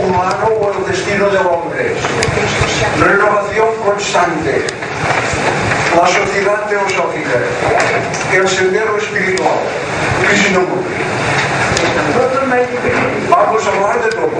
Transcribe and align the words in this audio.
humano 0.00 0.48
o 0.60 0.72
el 0.72 0.86
destino 0.86 1.28
del 1.28 1.46
hombre. 1.46 1.94
Renovación 2.98 3.68
constante. 3.84 4.64
La 5.94 6.06
sociedad 6.06 6.66
teosófica. 6.68 7.38
El 8.32 8.48
sendero 8.48 8.96
espiritual. 8.98 9.58
Vamos 13.28 13.66
a 13.66 13.70
hablar 13.70 14.02
de 14.04 14.10
todo. 14.10 14.30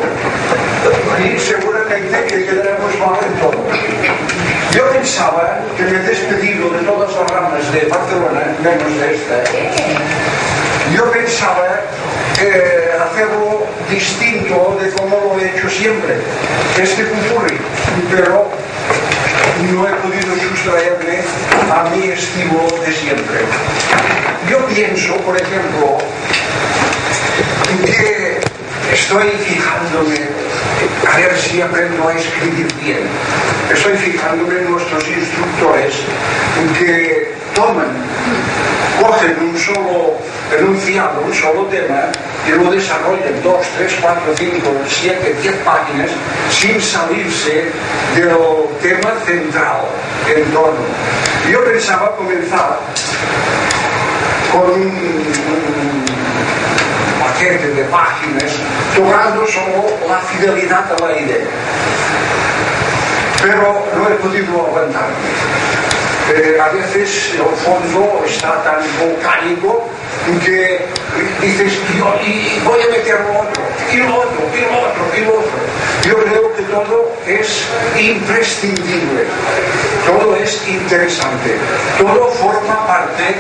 Y 1.24 1.38
seguramente 1.38 2.24
que 2.26 2.46
quedaremos 2.46 2.98
mal 2.98 3.18
en 3.26 3.40
todo. 3.40 3.64
Yo 4.72 4.90
pensaba 4.90 5.60
que 5.76 5.82
me 5.84 5.98
he 5.98 6.02
despedido 6.02 6.70
de 6.70 6.80
todas 6.80 7.14
las 7.14 7.30
ramas 7.30 7.72
de 7.72 7.86
Barcelona, 7.86 8.54
menos 8.62 9.00
de 9.00 9.14
esta. 9.14 9.44
Yo 10.94 11.10
pensaba 11.10 11.80
hacerlo 12.36 13.66
distinto 13.90 14.78
de 14.80 14.90
como 14.90 15.16
lo 15.16 15.40
he 15.40 15.56
hecho 15.56 15.70
siempre, 15.70 16.16
este 16.78 17.04
Pupurri, 17.04 17.56
pero 18.10 18.50
no 19.72 19.88
he 19.88 19.92
podido 19.92 20.36
sustraerme 20.36 21.20
a 21.72 21.88
mi 21.90 22.08
estilo 22.08 22.66
de 22.84 22.92
siempre. 22.92 23.38
Yo 24.50 24.64
pienso, 24.66 25.16
por 25.18 25.36
ejemplo, 25.36 25.98
que 27.86 28.38
estoy 28.92 29.30
fijándome 29.30 30.18
a 31.10 31.16
ver 31.16 31.38
si 31.38 31.62
aprendo 31.62 32.08
a 32.08 32.14
escribir 32.14 32.68
bien. 32.82 33.00
Estoy 33.72 33.96
fijándome 33.96 34.58
en 34.58 34.70
nuestros 34.70 35.08
instructores 35.08 35.94
que 36.78 37.34
toman, 37.54 37.88
cogen 39.00 39.36
un 39.40 39.58
solo, 39.58 40.14
enunciado, 40.56 41.20
un 41.20 41.34
solo 41.34 41.66
tema 41.66 42.08
y 42.46 42.50
lo 42.50 42.70
desarrollan 42.70 43.42
dos, 43.42 43.66
tres, 43.76 43.94
cuatro, 44.00 44.32
cinco, 44.36 44.70
siete, 44.88 45.34
diez 45.42 45.54
páginas 45.64 46.10
sin 46.50 46.80
salirse 46.80 47.70
del 48.14 48.36
tema 48.80 49.12
central, 49.24 49.82
en 50.34 50.44
torno. 50.52 50.86
Yo 51.50 51.64
pensaba 51.64 52.14
comenzar 52.16 52.78
con 54.52 54.70
un, 54.70 54.86
un 54.86 56.04
paquete 57.20 57.68
de 57.68 57.84
páginas 57.84 58.52
tocando 58.94 59.46
solo 59.46 59.84
la 60.08 60.18
fidelidad 60.20 60.84
a 60.92 61.06
la 61.06 61.18
idea. 61.18 61.46
Pero 63.42 63.84
no 63.96 64.08
he 64.08 64.14
podido 64.14 64.66
aguantarme. 64.66 65.45
Eh, 66.28 66.58
a 66.60 66.68
veces 66.70 67.34
los 67.38 67.56
fondo, 67.60 68.24
está 68.26 68.62
tan 68.64 68.82
volcánico 68.98 69.88
que 70.44 70.84
dices, 71.40 71.78
y 71.94 72.60
voy 72.64 72.82
a 72.82 72.90
meter 72.90 73.20
lo 73.20 73.40
otro, 73.40 73.62
y 73.92 73.96
lo 73.98 74.16
otro, 74.16 74.40
y 74.52 74.60
lo 74.60 74.78
otro, 74.80 75.04
y 75.16 75.20
lo 75.20 75.32
otro. 75.38 75.58
Yo 76.02 76.16
creo 76.24 76.56
que 76.56 76.62
todo 76.62 77.12
es 77.26 77.66
imprescindible, 77.96 79.24
todo 80.04 80.36
es 80.36 80.66
interesante, 80.66 81.54
todo 81.98 82.28
forma 82.32 82.86
parte 82.86 83.34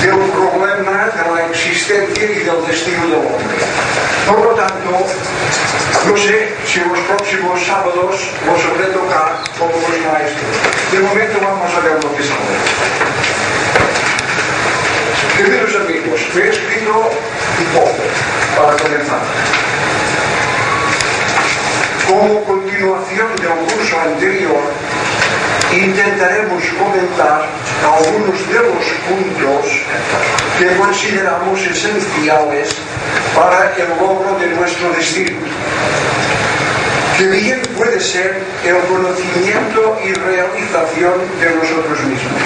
del 0.00 0.18
problema 0.30 1.06
de 1.06 1.34
la 1.34 1.46
existencia 1.50 2.24
y 2.24 2.44
del 2.44 2.66
destino 2.66 3.06
del 3.06 3.14
hombre. 3.14 3.58
Por 4.28 4.38
lo 4.40 4.50
tanto, 4.50 4.90
no 6.06 6.16
sé 6.16 6.48
si 6.64 6.78
los 6.80 6.98
próximos 7.00 7.60
sábados 7.66 8.16
lo 8.46 8.56
sabré 8.56 8.86
tocar 8.92 9.42
como 9.58 9.72
los 9.72 10.12
maestros 10.12 10.69
el 11.00 11.06
momento 11.06 11.38
vamos 11.40 11.74
a 11.74 11.80
ver 11.80 11.94
lo 11.94 12.14
que 12.14 12.22
son. 12.22 12.36
Queridos 15.34 15.74
amigos, 15.76 16.20
me 16.34 16.42
he 16.42 16.48
escrito 16.50 17.10
un 17.58 17.66
poco 17.72 18.02
para 18.54 18.76
comenzar. 18.76 19.20
Como 22.06 22.44
continuación 22.44 23.28
de 23.40 23.48
un 23.48 23.64
curso 23.64 23.98
anterior, 23.98 24.60
intentaremos 25.72 26.64
comentar 26.78 27.46
algunos 27.82 28.48
de 28.52 28.58
los 28.58 28.84
puntos 29.08 29.64
que 30.58 30.76
consideramos 30.76 31.60
esenciales 31.60 32.76
para 33.34 33.72
el 33.76 33.88
logro 33.98 34.38
de 34.38 34.48
nuestro 34.48 34.90
destino. 34.90 35.38
Que 37.20 37.26
bien 37.26 37.60
puede 37.76 38.00
ser 38.00 38.34
el 38.64 38.78
conocimiento 38.88 39.98
y 40.02 40.14
realización 40.14 41.12
de 41.38 41.54
nosotros 41.54 42.00
mismos 42.04 42.42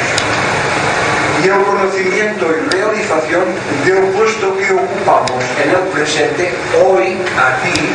y 1.45 1.47
el 1.47 1.63
conocimiento 1.63 2.47
y 2.51 2.75
realización 2.75 3.45
del 3.85 4.03
puesto 4.11 4.57
que 4.57 4.73
ocupamos 4.73 5.45
en 5.63 5.71
el 5.71 5.89
presente, 5.93 6.53
hoy, 6.85 7.19
aquí, 7.39 7.89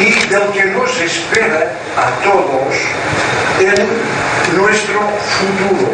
y 0.00 0.28
del 0.30 0.48
que 0.52 0.64
nos 0.66 0.98
espera 0.98 1.72
a 1.94 2.24
todos 2.24 2.74
en 3.58 4.58
nuestro 4.58 5.00
futuro, 5.36 5.92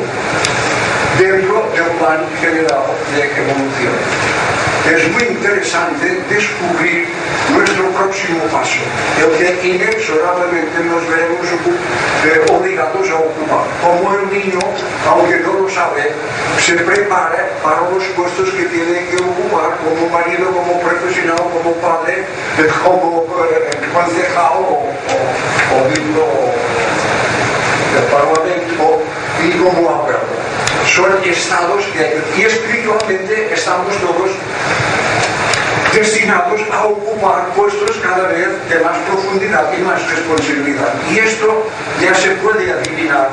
dentro 1.18 1.68
del 1.74 1.90
plan 1.98 2.20
general 2.40 2.84
de 3.16 3.22
evolución. 3.24 4.55
Es 4.86 5.10
muy 5.10 5.24
interesante 5.24 6.22
descubrir 6.30 7.08
nuestro 7.52 7.90
próximo 7.90 8.38
paso, 8.52 8.78
el 9.18 9.36
que 9.36 9.66
inexorablemente 9.66 10.78
nos 10.84 11.02
veremos 11.10 11.46
eh, 12.24 12.46
obligados 12.52 13.10
a 13.10 13.16
ocupar. 13.16 13.66
Como 13.82 14.14
el 14.14 14.30
niño, 14.30 14.60
aunque 15.08 15.40
no 15.40 15.54
lo 15.60 15.68
sabe, 15.68 16.12
se 16.64 16.74
prepara 16.74 17.50
para 17.64 17.90
los 17.90 18.04
puestos 18.14 18.48
que 18.50 18.62
tiene 18.66 19.06
que 19.10 19.16
ocupar 19.16 19.76
como 19.82 20.08
marido, 20.08 20.52
como 20.52 20.80
profesional, 20.80 21.36
como 21.52 21.74
padre, 21.82 22.24
eh, 22.58 22.68
como 22.84 23.26
eh, 23.44 23.76
o, 24.38 24.86
o, 25.72 25.82
o 25.82 25.88
del 27.92 28.04
Parlamento 28.04 29.02
y 29.42 29.50
como 29.58 29.90
abuelo. 29.90 30.15
Son 30.94 31.10
estados 31.24 31.84
que, 31.92 32.18
y 32.38 32.42
espiritualmente 32.42 33.52
estamos 33.52 33.94
todos 33.98 34.30
destinados 35.92 36.60
a 36.72 36.84
ocupar 36.84 37.48
puestos 37.56 37.96
cada 38.02 38.28
vez 38.28 38.48
de 38.68 38.80
más 38.80 38.96
profundidad 39.08 39.72
y 39.76 39.82
más 39.82 40.00
responsabilidad. 40.10 40.92
Y 41.10 41.18
esto 41.18 41.66
ya 42.00 42.14
se 42.14 42.30
puede 42.36 42.70
adivinar 42.70 43.28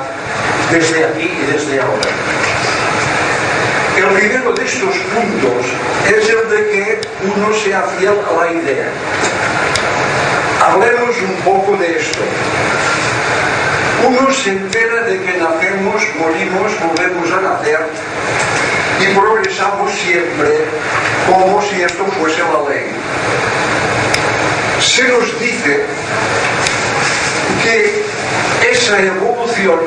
desde 0.70 1.04
aquí 1.04 1.30
y 1.30 1.52
desde 1.52 1.80
ahora. 1.80 2.08
El 3.96 4.06
primero 4.06 4.52
de 4.52 4.64
estos 4.64 4.96
puntos 5.14 5.66
es 6.08 6.28
el 6.28 6.50
de 6.50 6.70
que 6.70 7.00
uno 7.36 7.54
sea 7.54 7.82
fiel 7.96 8.14
a 8.28 8.44
la 8.44 8.52
idea. 8.52 8.88
Hablemos 10.66 11.16
un 11.22 11.36
poco 11.44 11.76
de 11.76 11.98
esto. 11.98 12.20
Uno 14.06 14.30
se 14.32 14.50
entera 14.50 15.02
de 15.02 15.18
que 15.18 15.38
nacemos, 15.38 16.02
morimos, 16.18 16.72
volvemos 16.80 17.30
a 17.32 17.40
nacer 17.40 17.80
y 19.00 19.14
progresamos 19.14 19.90
siempre 19.92 20.66
como 21.26 21.62
si 21.62 21.82
esto 21.82 22.04
fuese 22.18 22.42
la 22.42 22.68
ley. 22.68 22.86
Se 24.80 25.08
nos 25.08 25.40
dice 25.40 25.84
que 27.62 28.04
esa 28.70 29.00
evolución 29.00 29.80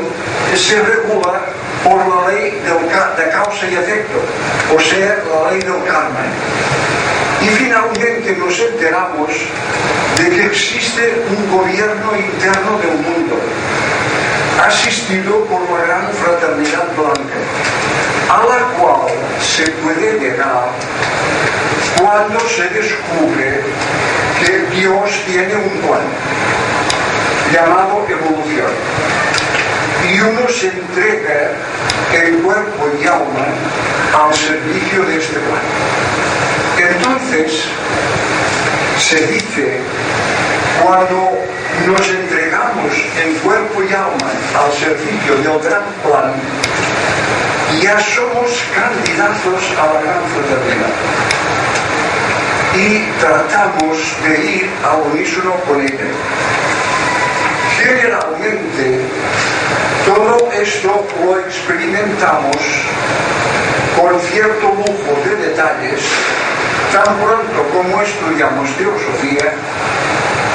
se 0.55 0.81
regula 0.81 1.41
por 1.83 1.97
la 2.07 2.27
ley 2.31 2.51
del 2.51 2.87
de 3.17 3.31
causa 3.31 3.67
y 3.69 3.75
efecto, 3.75 4.19
o 4.75 4.79
sea, 4.79 5.17
la 5.29 5.51
ley 5.51 5.61
del 5.61 5.83
karma. 5.83 6.25
Y 7.41 7.47
finalmente 7.49 8.35
nos 8.37 8.59
enteramos 8.59 9.29
de 10.17 10.29
que 10.29 10.45
existe 10.47 11.21
un 11.29 11.57
gobierno 11.57 12.17
interno 12.17 12.79
del 12.79 12.97
mundo, 12.97 13.39
asistido 14.65 15.45
por 15.45 15.61
la 15.69 15.85
gran 15.85 16.07
fraternidad 16.11 16.87
blanca, 16.95 17.39
a 18.29 18.45
la 18.45 18.65
cual 18.77 19.11
se 19.41 19.67
puede 19.69 20.19
llegar 20.19 20.69
cuando 21.99 22.39
se 22.39 22.63
descubre 22.69 23.61
que 24.39 24.75
Dios 24.75 25.09
tiene 25.25 25.55
un 25.55 25.69
plan 25.81 26.07
llamado 27.53 28.05
evolución 28.09 28.71
y 30.11 30.19
uno 30.19 30.47
se 30.49 30.67
entrega 30.67 31.51
en 32.13 32.41
cuerpo 32.41 32.89
y 33.01 33.05
alma 33.05 33.47
al 34.13 34.33
servicio 34.33 35.03
de 35.05 35.17
este 35.17 35.39
plan. 35.39 35.61
Entonces, 36.77 37.63
se 38.99 39.27
dice 39.27 39.79
cuando 40.83 41.31
nos 41.87 42.09
entregamos 42.09 42.26
en 42.75 43.33
cuerpo 43.39 43.81
y 43.83 43.93
alma 43.93 44.31
al 44.59 44.71
servicio 44.73 45.35
del 45.35 45.59
gran 45.59 45.83
plan, 46.03 46.33
ya 47.81 47.99
somos 47.99 48.63
candidatos 48.75 49.63
a 49.79 49.93
la 49.93 50.01
gran 50.01 50.23
fraternidad. 50.33 50.93
Y 52.75 53.19
tratamos 53.19 53.97
de 54.23 54.51
ir 54.51 54.69
a 54.83 54.95
unísono 54.97 55.53
con 55.67 55.81
ella. 55.81 56.07
Generalmente, 57.77 59.01
todo 60.05 60.51
esto 60.51 61.07
lo 61.23 61.39
experimentamos 61.39 62.57
con 63.95 64.19
cierto 64.19 64.67
lujo 64.67 65.21
de 65.25 65.35
detalles 65.47 66.01
tan 66.91 67.15
pronto 67.17 67.63
como 67.73 68.01
estudiamos 68.01 68.69
teosofía 68.77 69.53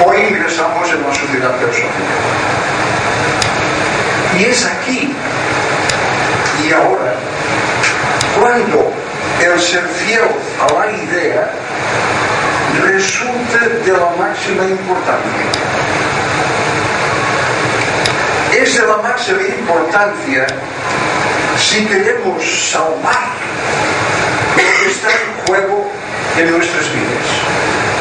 o 0.05 0.15
ingresamos 0.15 0.89
en 0.91 1.03
la 1.03 1.15
sociedad 1.15 1.51
teosófica. 1.59 2.15
Y 4.39 4.45
es 4.45 4.67
aquí 4.67 5.15
y 6.65 6.73
ahora 6.73 7.15
cuando 8.39 8.93
el 9.41 9.61
ser 9.61 9.85
fiel 9.89 10.23
a 10.61 10.73
la 10.73 10.91
idea 10.91 11.51
resulta 12.81 13.59
de 13.59 13.93
la 13.93 14.11
máxima 14.19 14.65
importancia. 14.65 15.47
Es 18.53 18.79
de 18.79 18.87
la 18.87 18.97
máxima 18.99 19.43
importancia 19.43 20.47
si 21.59 21.85
queremos 21.87 22.43
salvar 22.71 23.29
lo 24.57 24.63
que 24.63 24.91
está 24.91 25.09
en 25.11 25.47
juego 25.47 25.91
en 26.39 26.51
nuestras 26.53 26.85
vidas, 26.93 27.29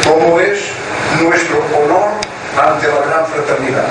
como 0.05 0.39
es 0.39 0.60
nuestro 1.23 1.57
honor 1.57 2.11
ante 2.57 2.87
la 2.87 3.05
gran 3.07 3.25
fraternidad 3.27 3.87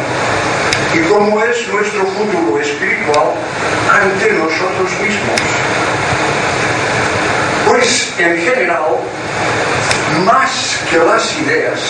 y 0.94 1.00
como 1.08 1.42
es 1.42 1.68
nuestro 1.68 2.04
futuro 2.04 2.60
espiritual 2.60 3.32
ante 3.90 4.32
nosotros 4.32 4.90
mismos. 5.00 5.40
Pues 7.68 8.12
en 8.18 8.36
general, 8.38 8.98
más 10.24 10.80
que 10.90 10.98
las 10.98 11.38
ideas, 11.38 11.80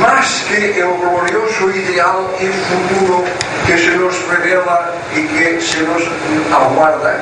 más 0.00 0.44
que 0.48 0.80
el 0.80 0.88
glorioso 0.98 1.70
ideal 1.70 2.28
y 2.38 2.46
futuro 2.46 3.24
que 3.66 3.78
se 3.78 3.96
nos 3.96 4.28
revela 4.28 4.92
y 5.16 5.26
que 5.26 5.60
se 5.60 5.82
nos 5.82 6.02
aguarda, 6.52 7.16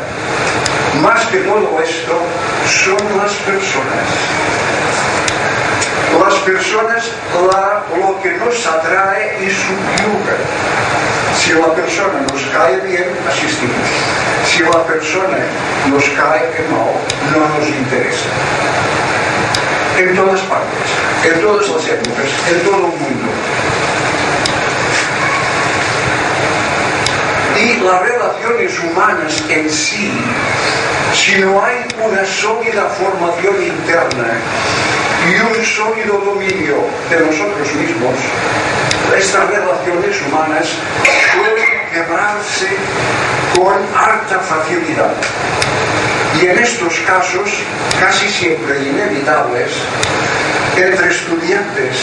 más 1.00 1.24
que 1.26 1.38
todo 1.38 1.80
esto, 1.80 2.20
son 2.66 3.18
las 3.18 3.32
personas. 3.34 4.08
Las 6.18 6.34
personas, 6.40 7.10
la, 7.50 7.82
lo 7.96 8.20
que 8.20 8.32
nos 8.32 8.66
atrae 8.66 9.38
y 9.40 9.50
subyuga. 9.50 10.36
Si 11.38 11.52
la 11.52 11.72
persona 11.74 12.20
nos 12.32 12.42
cae 12.52 12.80
bien, 12.80 13.06
asistimos. 13.28 13.88
Si 14.44 14.62
la 14.64 14.84
persona 14.84 15.38
nos 15.86 16.04
cae 16.10 16.66
mal, 16.70 16.94
no 17.32 17.58
nos 17.58 17.68
interesa. 17.68 18.28
En 19.98 20.16
todas 20.16 20.40
partes, 20.40 20.90
en 21.24 21.40
todas 21.40 21.68
las 21.68 21.86
épocas, 21.86 22.30
en 22.50 22.60
todo 22.64 22.76
el 22.76 22.82
mundo. 22.82 23.28
Y 27.60 27.80
las 27.84 28.02
relaciones 28.02 28.78
humanas 28.80 29.42
en 29.48 29.70
sí, 29.70 30.12
si 31.14 31.38
no 31.40 31.64
hay 31.64 31.86
una 32.04 32.24
sólida 32.24 32.84
formación 32.88 33.62
interna 33.62 34.38
y 35.28 35.40
un 35.40 35.64
sólido 35.64 36.18
dominio 36.24 36.76
de 37.10 37.20
nosotros 37.20 37.74
mismos, 37.74 38.14
estas 39.16 39.50
relaciones 39.50 40.16
humanas 40.22 40.68
pueden 41.36 41.80
quebrarse 41.92 42.68
con 43.54 43.74
harta 43.94 44.38
facilidad. 44.38 45.12
Y 46.40 46.46
en 46.46 46.58
estos 46.58 46.94
casos, 47.00 47.50
casi 48.00 48.28
siempre 48.28 48.78
inevitables, 48.80 49.70
entre 50.76 51.08
estudiantes 51.08 51.96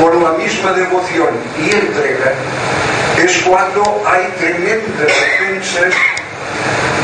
con 0.00 0.22
la 0.22 0.32
misma 0.32 0.72
devoción 0.72 1.30
y 1.58 1.70
entrega, 1.74 2.32
es 3.18 3.42
cuando 3.42 4.02
hay 4.06 4.28
tremendas 4.38 5.12
defensas, 5.20 5.94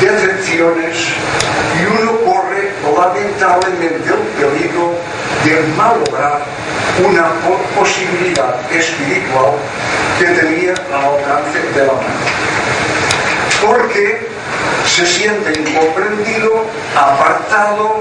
decepciones 0.00 0.96
y 1.80 2.02
uno 2.02 2.12
corre 2.24 2.51
lamentablemente 2.96 4.08
el 4.08 4.20
peligro 4.38 4.94
de 5.44 5.62
malograr 5.76 6.42
una 7.04 7.30
posibilidad 7.78 8.54
espiritual 8.70 9.52
que 10.18 10.26
tenía 10.26 10.74
al 10.92 11.04
alcance 11.14 11.58
de 11.74 11.86
la 11.86 11.92
mano. 11.92 12.52
Porque 13.66 14.26
se 14.86 15.06
siente 15.06 15.58
incomprendido, 15.58 16.64
apartado, 16.96 18.00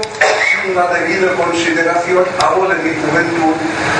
sin 0.62 0.74
la 0.74 0.86
debida 0.88 1.32
consideración, 1.34 2.24
hablo 2.42 2.68
de 2.68 2.76
mi 2.76 2.90
juventud, 2.90 3.54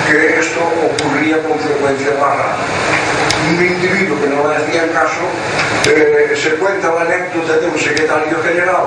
que 0.07 0.41
esto 0.41 0.61
ocurría 0.61 1.43
con 1.43 1.59
frecuencia 1.59 2.09
en 2.09 2.21
la 2.21 2.27
Un 3.53 3.67
individuo 3.67 4.19
que 4.19 4.29
no 4.29 4.49
le 4.49 4.57
hacía 4.57 4.91
caso, 4.95 5.21
eh, 5.87 6.35
se 6.35 6.51
cuenta 6.57 6.89
la 6.95 7.03
anécdota 7.03 7.59
de 7.59 7.69
un 7.69 7.79
secretario 7.79 8.43
general 8.43 8.87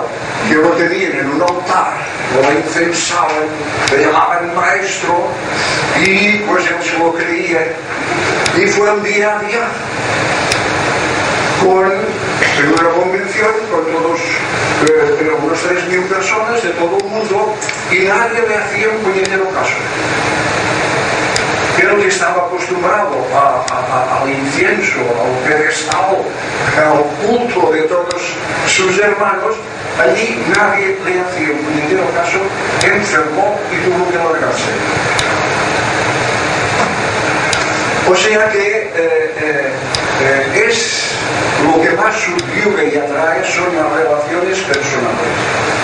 que 0.49 0.55
lo 0.55 0.69
tenían 0.71 1.19
en 1.19 1.29
un 1.29 1.41
altar, 1.41 1.93
lo 2.33 2.59
incensaban, 2.59 3.45
le 3.91 4.05
llamaban 4.05 4.55
maestro 4.55 5.27
y 6.03 6.39
pues 6.47 6.65
él 6.65 6.83
se 6.83 6.97
lo 6.97 7.13
creía 7.13 7.61
y 8.57 8.65
fue 8.65 8.91
un 8.91 9.03
día 9.03 9.37
a 9.37 9.39
día 9.43 9.67
con 11.63 11.91
en 12.57 12.67
una 12.67 12.89
convención 12.89 13.51
con 13.69 13.85
todos, 13.85 14.19
eh, 14.89 15.31
unos 15.43 15.59
3.000 15.59 16.07
personas 16.07 16.63
de 16.63 16.69
todo 16.69 16.97
el 16.97 17.05
mundo 17.05 17.53
y 17.91 17.99
nadie 18.05 18.41
le 18.47 18.55
hacía 18.55 18.89
un 18.89 19.03
puñetero 19.03 19.45
caso. 19.51 19.75
pelo 21.75 21.97
que 21.97 22.07
estava 22.07 22.47
acostumbrado 22.47 23.15
a, 23.33 23.65
a, 23.71 23.75
a, 23.75 24.19
ao 24.19 24.29
incienso, 24.29 24.99
al 24.99 25.27
um 25.27 25.43
pedestal, 25.43 26.25
al 26.77 27.03
culto 27.25 27.71
de 27.71 27.81
todos 27.83 28.33
sus 28.67 28.97
hermanos, 28.99 29.55
allí 29.99 30.43
nadie 30.55 30.97
le 31.05 31.19
hacía 31.19 31.53
un 31.53 31.75
ningún 31.75 32.11
caso, 32.13 32.39
enfermó 32.83 33.59
y 33.71 33.77
tuvo 33.85 34.09
que 34.09 34.17
largarse. 34.17 34.71
O 38.07 38.15
sea 38.15 38.49
que 38.49 38.59
eh, 38.59 38.91
eh, 38.95 39.71
eh, 40.21 40.65
es 40.69 41.11
lo 41.63 41.81
que 41.81 41.89
más 41.91 42.15
subyuga 42.15 42.83
y 42.83 42.97
atrae 42.97 43.43
son 43.43 43.75
las 43.75 43.91
relaciones 43.91 44.59
personales. 44.59 45.74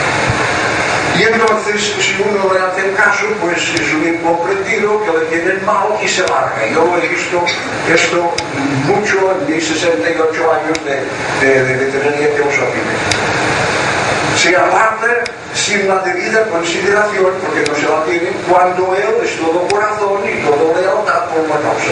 Y 1.17 1.23
entonces, 1.23 1.93
si 1.99 2.21
uno 2.21 2.53
le 2.53 2.59
hace 2.59 2.91
caso, 2.93 3.25
pues 3.41 3.57
es 3.57 3.93
un 3.93 4.07
incomprendido 4.07 5.03
que 5.03 5.11
le 5.11 5.25
tienen 5.25 5.65
mal 5.65 5.89
y 6.03 6.07
se 6.07 6.21
larga. 6.21 6.65
Yo 6.73 6.97
he 6.97 7.07
visto 7.07 7.43
esto 7.93 8.33
mucho 8.87 9.35
en 9.35 9.53
mis 9.53 9.67
68 9.67 10.51
años 10.51 10.77
de, 10.85 11.45
de, 11.45 11.63
de 11.63 11.85
veterinaria 11.85 12.35
teosófica. 12.35 12.91
Se 14.37 14.55
aparta 14.55 15.23
sin 15.53 15.87
la 15.87 15.99
debida 15.99 16.45
consideración, 16.47 17.33
porque 17.41 17.69
no 17.69 17.75
se 17.75 17.87
la 17.87 18.03
tiene, 18.05 18.31
cuando 18.49 18.95
él 18.95 19.23
es 19.23 19.37
todo 19.37 19.67
corazón 19.67 20.21
y 20.25 20.41
todo 20.43 20.73
lealtad 20.79 21.25
por 21.29 21.47
la 21.49 21.59
causa. 21.59 21.91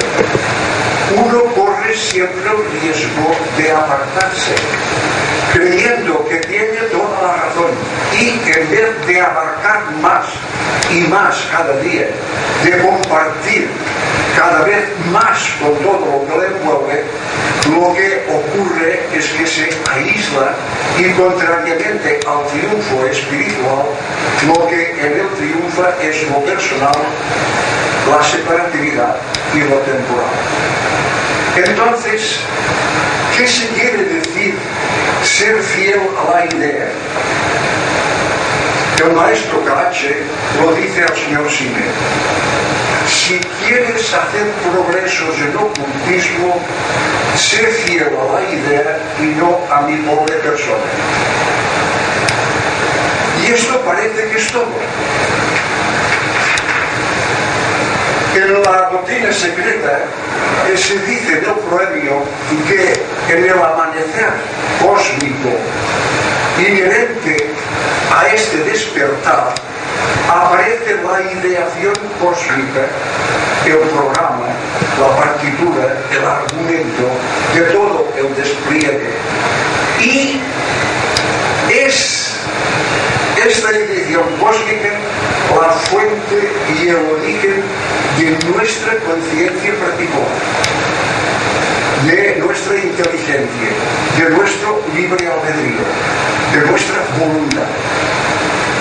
Uno 1.16 1.44
corre 1.54 1.96
siempre 1.96 2.50
el 2.50 2.82
riesgo 2.82 3.36
de 3.58 3.72
apartarse, 3.72 4.56
creyendo 5.54 6.26
que 6.28 6.38
tiene 6.38 6.78
toda 6.92 7.22
la 7.22 7.34
razón 7.44 7.69
y 8.20 8.42
en 8.52 8.70
vez 8.70 9.08
de 9.08 9.22
abarcar 9.22 9.92
más 10.02 10.26
y 10.92 11.08
más 11.08 11.36
cada 11.52 11.78
día, 11.78 12.08
de 12.64 12.78
compartir 12.80 13.70
cada 14.36 14.64
vez 14.64 14.86
más 15.12 15.38
con 15.60 15.74
todo 15.78 16.00
lo 16.00 16.28
que 16.28 16.40
le 16.40 16.50
mueve, 16.64 17.04
lo 17.70 17.94
que 17.94 18.26
ocurre 18.30 19.00
es 19.14 19.28
que 19.30 19.48
se 19.48 19.70
aísla 19.92 20.54
y 20.98 21.12
contrariamente 21.14 22.20
al 22.28 22.46
triunfo 22.48 23.06
espiritual, 23.06 23.86
lo 24.48 24.68
que 24.68 24.92
en 24.92 25.14
él 25.20 25.28
triunfa 25.38 25.96
es 26.02 26.30
lo 26.30 26.44
personal, 26.44 27.00
la 28.10 28.24
separatividad 28.24 29.16
y 29.54 29.60
lo 29.60 29.78
temporal. 29.80 30.30
Entonces, 31.56 32.40
¿qué 33.38 33.48
se 33.48 33.68
quiere 33.70 34.04
decir 34.04 34.56
ser 35.24 35.62
fiel 35.62 36.02
a 36.18 36.36
la 36.36 36.46
idea? 36.46 36.88
que 39.00 39.06
o 39.06 39.14
maestro 39.14 39.64
Carache 39.64 40.14
lo 40.60 40.74
dice 40.74 41.04
al 41.04 41.16
señor 41.16 41.50
Sime. 41.50 41.86
Si 43.08 43.40
quieres 43.66 44.14
hacer 44.14 44.46
progresos 44.70 45.40
en 45.40 45.56
ocultismo, 45.56 46.60
sé 47.38 47.64
fiel 47.86 48.12
a 48.12 48.34
la 48.34 48.42
idea 48.44 49.00
y 49.22 49.28
no 49.40 49.58
a 49.72 49.82
mi 49.88 49.96
pobre 50.04 50.36
persona. 50.44 50.84
Y 53.42 53.54
esto 53.54 53.80
parece 53.86 54.32
que 54.32 54.38
es 54.38 54.52
todo. 54.52 54.68
En 58.36 58.62
la 58.62 58.90
doctrina 58.92 59.32
secreta 59.32 60.00
eh, 60.68 60.78
se 60.78 61.00
dice 61.06 61.40
del 61.40 61.56
proemio 61.70 62.24
que 62.68 63.02
en 63.34 63.44
el 63.46 63.64
amanecer 63.64 64.34
cósmico 64.82 65.56
inherente 66.60 67.48
a 68.12 68.28
este 68.28 68.58
despertar 68.64 69.54
aparece 70.30 70.98
la 71.04 71.22
ideación 71.22 71.94
cósmica, 72.22 72.86
el 73.66 73.78
programa, 73.90 74.48
la 75.00 75.16
partitura, 75.16 75.98
el 76.12 76.26
argumento 76.26 77.10
de 77.54 77.62
todo 77.74 78.14
el 78.18 78.36
despliegue. 78.36 79.10
Y 80.00 80.42
es 81.70 82.36
esta 83.46 83.72
ideación 83.72 84.24
cósmica 84.40 84.90
la 85.56 85.70
fuente 85.72 86.52
y 86.78 86.90
el 86.90 86.96
origen 86.96 87.64
de 88.18 88.52
nuestra 88.52 88.96
conciencia 89.00 89.74
particular, 89.80 90.28
de 92.06 92.36
nuestra 92.40 92.76
inteligencia, 92.76 93.70
de 94.18 94.30
nuestro 94.30 94.82
libre 94.96 95.28
albedrío, 95.28 95.84
de 96.54 96.72
nuestra 96.72 96.98
voluntad. 97.18 97.68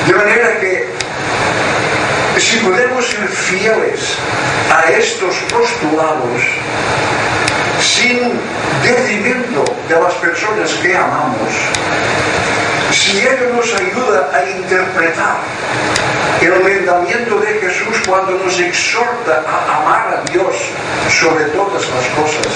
De 0.06 0.14
manera 0.14 0.58
que 0.60 0.88
si 2.38 2.58
podemos 2.58 3.06
ser 3.06 3.28
fieles 3.28 4.14
a 4.70 4.90
estos 4.90 5.34
postulados 5.50 6.42
sin 7.80 8.32
detrimento 8.82 9.64
de 9.88 10.00
las 10.00 10.14
personas 10.14 10.70
que 10.75 10.96
amamos, 10.96 11.52
si 12.90 13.18
ello 13.18 13.52
nos 13.54 13.73
ayuda 13.75 14.30
a 14.33 14.45
interpretar 14.49 15.37
el 16.40 16.62
mandamiento 16.62 17.38
de 17.40 17.61
Jesús 17.61 17.97
cuando 18.07 18.33
nos 18.33 18.59
exhorta 18.59 19.45
a 19.47 19.76
amar 19.78 20.18
a 20.18 20.30
Dios 20.30 20.54
sobre 21.21 21.45
todas 21.47 21.83
las 21.88 22.07
cosas. 22.16 22.52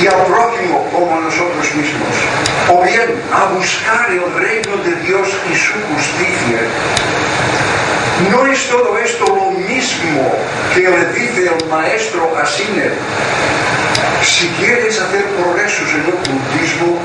Y 0.00 0.06
al 0.06 0.26
prójimo 0.26 0.88
como 0.92 1.16
a 1.16 1.20
nosotros 1.20 1.74
mismos, 1.74 2.14
o 2.70 2.82
bien 2.82 3.20
a 3.32 3.46
buscar 3.46 4.10
el 4.10 4.32
reino 4.34 4.76
de 4.84 4.94
Dios 5.02 5.28
y 5.50 5.56
su 5.56 5.72
justicia, 5.72 6.60
¿No 8.30 8.44
es 8.46 8.68
todo 8.68 8.98
esto 8.98 9.24
lo 9.26 9.52
mismo 9.52 10.34
que 10.74 10.80
le 10.80 11.06
dice 11.12 11.50
el 11.56 11.68
maestro 11.68 12.28
a? 12.36 12.92
Si 14.22 14.48
quieres 14.58 15.00
hacer 15.00 15.24
progresos 15.24 15.88
en 15.94 16.00
el 16.00 16.08
ocultismo, 16.08 16.98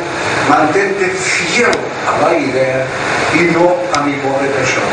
mantente 0.50 1.06
fiel 1.10 1.72
a 2.08 2.28
la 2.28 2.38
idea 2.38 2.86
y 3.34 3.40
no 3.54 3.76
a 3.96 4.04
mi 4.04 4.14
pobre 4.14 4.48
persona. 4.50 4.86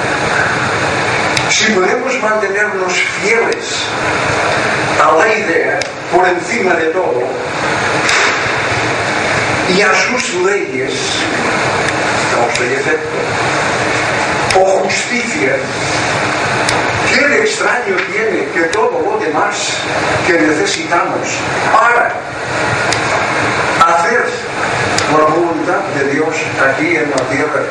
Si 1.50 1.72
podemos 1.72 2.22
mantenernos 2.22 2.92
fieles 3.22 3.84
a 5.02 5.16
la 5.16 5.34
idea 5.34 5.80
por 6.12 6.28
encima 6.28 6.74
de 6.74 6.86
todo 6.86 7.22
y 9.76 9.80
a 9.82 9.94
sus 9.94 10.34
leyes, 10.44 10.92
causa 12.34 12.64
y 12.64 12.74
efecto, 12.74 13.18
o 14.60 14.64
justicia, 14.84 15.56
¿qué 17.20 17.42
extraño 17.42 17.96
tiene 18.12 18.46
que 18.54 18.62
todo 18.72 19.00
lo 19.04 19.18
demás 19.18 19.76
que 20.26 20.32
necesitamos 20.34 21.28
para 21.72 22.14
hacer 23.94 24.24
la 25.12 25.24
voluntad 25.24 25.80
de 25.96 26.14
Dios 26.14 26.34
aquí 26.68 26.96
en 26.96 27.10
la 27.10 27.22
tierra, 27.28 27.62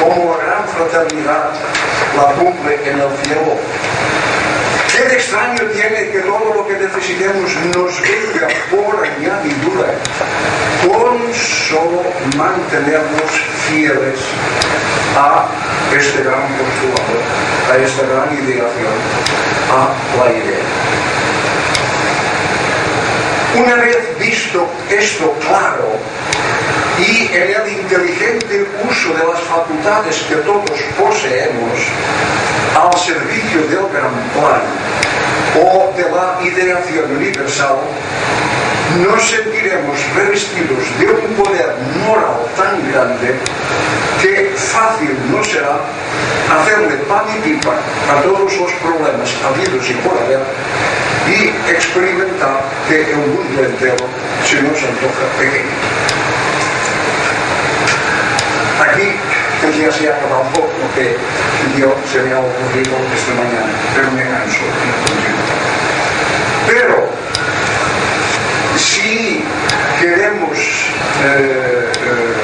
como 0.00 0.36
la 0.36 0.44
gran 0.44 0.68
fraternidad 0.68 1.50
la 2.16 2.24
cumple 2.34 2.74
en 2.86 3.00
el 3.00 3.10
cielo? 3.22 3.58
¿Qué 4.92 5.14
extraño 5.14 5.62
tiene 5.74 6.10
que 6.10 6.20
todo 6.20 6.54
lo 6.54 6.66
que 6.66 6.78
necesitemos 6.78 7.50
nos 7.76 8.00
venga 8.00 8.48
por 8.70 9.04
añadidura 9.04 9.92
con 10.88 11.34
solo 11.34 12.02
mantenernos 12.34 13.30
fieles 13.68 14.20
a 15.16 15.46
este 15.96 16.22
gran 16.22 16.42
conjugador, 16.58 17.22
a 17.72 17.76
esta 17.78 18.02
gran 18.06 18.34
ideación, 18.34 18.96
a 19.72 20.18
la 20.18 20.30
idea. 20.30 20.64
Una 23.56 23.74
vez 23.76 24.18
visto 24.18 24.68
esto 24.90 25.32
claro, 25.40 25.96
y 26.98 27.28
en 27.32 27.50
el 27.54 27.78
inteligente 27.78 28.66
uso 28.88 29.14
de 29.14 29.24
las 29.24 29.40
facultades 29.40 30.16
que 30.28 30.36
todos 30.36 30.70
poseemos 30.98 31.78
al 32.74 32.98
servicio 32.98 33.60
del 33.68 33.88
gran 33.92 34.12
plan 34.34 34.62
o 35.58 35.92
de 35.96 36.10
la 36.10 36.38
ideación 36.42 37.16
universal, 37.16 37.76
nos 39.02 39.28
sentiremos 39.28 39.98
revestidos 40.14 40.84
de 40.98 41.06
un 41.10 41.34
poder 41.34 41.74
moral 42.06 42.40
tan 42.56 42.80
grande 42.90 43.34
que 44.22 44.52
fácil 44.56 45.10
no 45.30 45.42
será 45.44 45.80
hacerle 46.56 46.96
pan 47.08 47.24
y 47.36 47.40
pipa 47.42 47.74
a 48.10 48.22
todos 48.22 48.52
os 48.52 48.72
problemas 48.80 49.34
habidos 49.44 49.90
y 49.90 49.94
por 49.94 50.16
haber 50.16 50.40
y 51.26 51.70
experimentar 51.70 52.62
que 52.88 53.02
el 53.02 53.16
mundo 53.16 53.64
entero 53.64 54.06
se 54.48 54.62
nos 54.62 54.78
antoja 54.78 55.26
pequeño. 55.38 55.76
Aquí 58.80 59.82
ya 59.82 59.90
se 59.90 60.08
ha 60.08 60.16
acabado 60.16 60.42
un 60.42 60.52
poco 60.52 60.70
lo 60.80 60.94
que 60.94 61.16
yo 61.78 61.94
se 62.10 62.22
me 62.22 62.32
ha 62.32 62.38
ocurrido 62.38 62.96
esta 63.14 63.34
mañana, 63.34 63.72
pero 63.94 64.10
me 64.12 64.22
canso 64.22 64.62
y. 64.62 65.55
si 68.78 69.42
queremos 70.00 70.58
eh, 71.24 71.92
eh, 72.04 72.34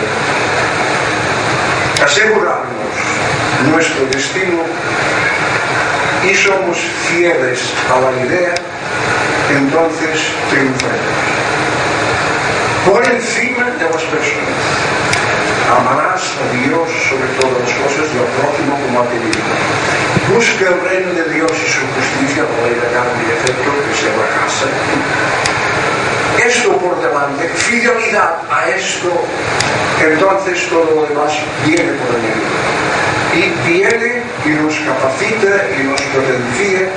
asegurarnos 2.05 2.97
nuestro 3.71 4.07
destino 4.07 4.63
y 6.25 6.35
somos 6.35 6.79
fieles 7.09 7.61
a 7.91 8.01
la 8.01 8.13
idea, 8.25 8.55
entonces 9.51 10.21
triunfaremos. 10.51 11.23
Por 12.87 13.05
encima 13.05 13.71
de 13.79 13.85
las 13.85 14.03
personas. 14.03 14.93
Amarás 15.71 16.23
a 16.37 16.53
Dios 16.53 16.89
sobre 17.09 17.29
todas 17.41 17.57
las 17.63 17.73
cosas 17.81 18.05
y 18.13 18.19
al 18.19 18.29
próximo 18.37 18.77
como 18.85 19.01
a 19.01 19.05
ti 19.09 19.17
mismo. 19.17 19.55
Busca 20.35 20.69
el 20.69 20.81
reino 20.81 21.13
de 21.15 21.33
Dios 21.33 21.53
y 21.53 21.69
su 21.71 21.81
justicia, 21.97 22.45
la 22.45 22.67
ley 22.67 22.75
de 22.75 22.89
carne 22.93 23.23
y 23.25 23.33
efecto, 23.33 23.71
que 23.89 23.95
sea 23.97 24.13
la 24.17 24.29
casa. 24.37 24.67
Esto 26.39 26.77
por 26.77 27.01
delante, 27.01 27.49
fidelidad 27.49 28.41
a 28.51 28.69
esto, 28.71 29.11
entonces 30.01 30.69
todo 30.69 30.85
lo 30.95 31.07
demás 31.07 31.33
viene 31.65 31.93
por 31.93 32.17
añadidura 32.17 32.83
y 33.35 33.51
viene 33.67 34.23
y 34.45 34.49
nos 34.51 34.75
capacita 34.81 35.69
y 35.79 35.85
nos 35.85 36.01
potencia 36.03 36.89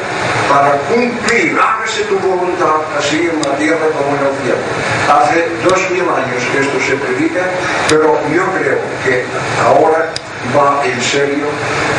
para 0.49 0.77
cumplir, 0.89 1.57
hágase 1.57 2.03
tu 2.03 2.19
voluntad 2.19 2.83
así 2.97 3.29
en 3.31 3.39
la 3.39 3.55
tierra 3.57 3.87
como 3.95 4.17
en 4.17 4.25
el 4.25 4.35
cielo. 4.43 4.63
Hace 5.07 5.47
dos 5.63 5.91
mil 5.91 6.03
años 6.03 6.43
que 6.51 6.59
esto 6.59 6.79
se 6.79 6.95
predica, 6.95 7.41
pero 7.87 8.19
yo 8.33 8.43
creo 8.51 8.79
que 9.03 9.23
ahora 9.63 10.11
va 10.55 10.85
en 10.85 11.01
serio 11.01 11.45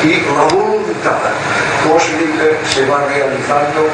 y 0.05 0.21
la 0.21 0.45
voluntad 0.55 1.19
cósmica 1.83 2.45
se 2.69 2.87
va 2.87 3.05
realizando 3.07 3.89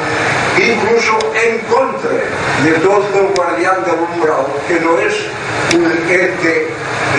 incluso 0.59 1.19
en 1.35 1.59
contra 1.73 1.92
de 2.65 2.73
todo 2.81 3.05
el 3.15 3.35
guardián 3.35 3.85
del 3.85 4.01
umbral, 4.15 4.47
que 4.69 4.79
no 4.81 4.99
es 4.99 5.15
un 5.75 5.91
ente 6.11 6.69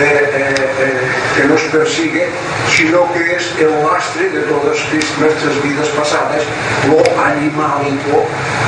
eh, 0.00 0.54
eh, 0.80 1.00
que 1.36 1.44
nos 1.44 1.60
persigue, 1.62 2.26
sino 2.74 3.12
que 3.12 3.36
es 3.36 3.52
el 3.58 3.70
lastre 3.82 4.28
de 4.30 4.40
todas 4.42 4.78
nuestras 5.20 5.62
vidas 5.62 5.88
pasadas, 5.88 6.42
lo 6.88 6.98
animálico, 7.22 8.24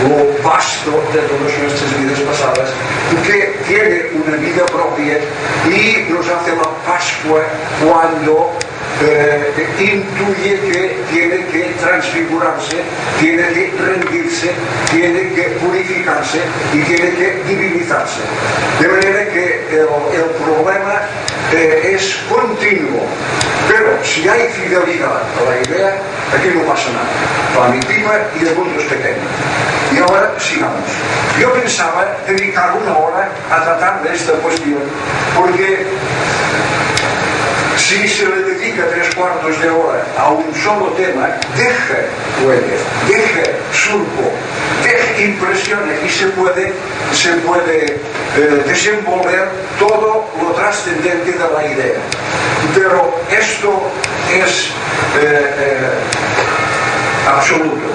lo 0.09 0.49
vasto 0.49 1.03
de 1.13 1.21
todas 1.21 1.59
nuestras 1.59 1.99
vidas 1.99 2.21
pasadas, 2.21 2.71
que 3.27 3.59
tiene 3.67 4.11
una 4.25 4.37
vida 4.37 4.67
propia 4.67 5.19
y 5.67 6.13
nos 6.13 6.29
hace 6.29 6.55
la 6.55 6.77
Pascua 6.87 7.43
cuando 7.83 8.53
Eh, 8.99 9.53
eh, 9.59 9.93
intuye 9.93 10.59
que 10.61 10.97
tiene 11.11 11.45
que 11.49 11.75
transfigurarse, 11.79 12.79
tiene 13.21 13.43
que 13.53 13.75
rendirse, 13.79 14.51
tiene 14.91 15.35
que 15.35 15.43
purificarse 15.61 16.41
y 16.73 16.81
tiene 16.81 17.11
que 17.11 17.43
divinizarse. 17.47 18.21
De 18.81 18.89
manera 18.89 19.29
que 19.31 19.67
el, 19.71 19.81
el 19.81 20.31
problema 20.43 21.03
eh, 21.53 21.93
es 21.95 22.17
continuo. 22.29 23.05
Pero 23.69 24.03
si 24.03 24.27
hay 24.29 24.49
fidelidad 24.49 25.11
a 25.11 25.51
la 25.51 25.61
idea, 25.61 25.99
aquí 26.33 26.49
no 26.55 26.63
pasa 26.63 26.89
nada. 26.93 27.07
Para 27.55 27.75
mi 27.75 27.81
prima 27.81 28.13
y 28.41 28.47
el 28.47 28.55
mundo 28.57 28.81
es 28.81 28.87
pequeño. 28.87 29.27
Y 29.95 29.99
ahora 29.99 30.33
sigamos. 30.39 30.89
Yo 31.39 31.53
pensaba 31.53 32.17
dedicar 32.27 32.73
una 32.83 32.97
hora 32.97 33.29
a 33.51 33.63
tratar 33.63 34.03
de 34.03 34.15
esta 34.15 34.33
cuestión, 34.33 34.81
porque 35.37 35.87
si 37.77 38.09
se 38.09 38.27
le 38.27 38.43
dedica 38.43 38.85
tres 38.91 39.15
cuartos 39.15 39.61
de 39.61 39.71
hora 39.71 40.03
a 40.19 40.31
un 40.31 40.55
solo 40.55 40.87
tema, 40.93 41.29
deja 41.57 41.99
huellas, 42.45 42.81
deja 43.07 43.51
surco, 43.73 44.33
deja 44.83 45.21
impresiones 45.23 45.99
y 46.05 46.09
se 46.09 46.27
puede, 46.29 46.73
se 47.13 47.33
puede 47.35 47.87
eh, 47.87 48.63
desenvolver 48.67 49.51
todo 49.79 50.25
lo 50.41 50.51
trascendente 50.53 51.33
de 51.33 51.39
la 51.39 51.67
idea. 51.67 51.99
Pero 52.75 53.21
esto 53.31 53.83
es 54.33 54.69
eh, 55.21 55.55
eh, 55.59 55.79
absoluto. 57.29 57.87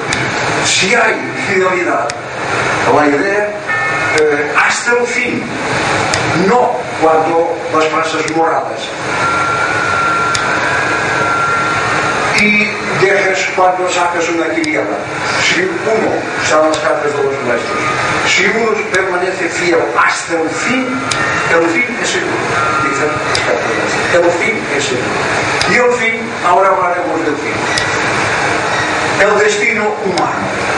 Si 0.66 0.94
hay 0.94 1.16
fidelidad 1.48 2.08
a 2.08 2.96
la 2.96 3.08
idea, 3.08 3.50
hasta 4.58 4.92
el 4.92 5.08
fin, 5.08 5.44
no 6.48 6.72
cuando 7.02 7.58
las 7.74 7.86
pasas 7.86 8.36
moradas. 8.36 8.82
Y 12.42 12.68
dejes 13.06 13.50
cuando 13.56 13.88
sacas 13.88 14.28
una 14.30 14.50
quiniela. 14.50 14.98
Si 15.46 15.62
uno, 15.62 16.10
están 16.44 16.70
las 16.70 16.78
cartas 16.80 17.16
de 17.16 17.24
los 17.24 17.34
maestros, 17.46 17.78
si 18.26 18.46
uno 18.48 18.72
permanece 18.92 19.48
fiel 19.48 19.78
hasta 19.96 20.42
el 20.42 20.50
fin, 20.50 20.88
el 21.54 21.70
fin 21.70 21.98
es 22.02 22.10
seguro, 22.10 22.34
dicen 22.82 23.10
las 23.30 23.40
cartas 23.46 24.16
El 24.16 24.32
fin 24.42 24.60
es 24.76 24.84
seguro. 24.86 25.06
Y 25.70 25.76
el 25.76 25.94
fin, 26.00 26.22
ahora 26.44 26.70
hablaremos 26.70 27.20
del 27.26 27.36
fin. 27.36 27.54
El 29.22 29.38
destino 29.38 29.84
humano. 30.04 30.72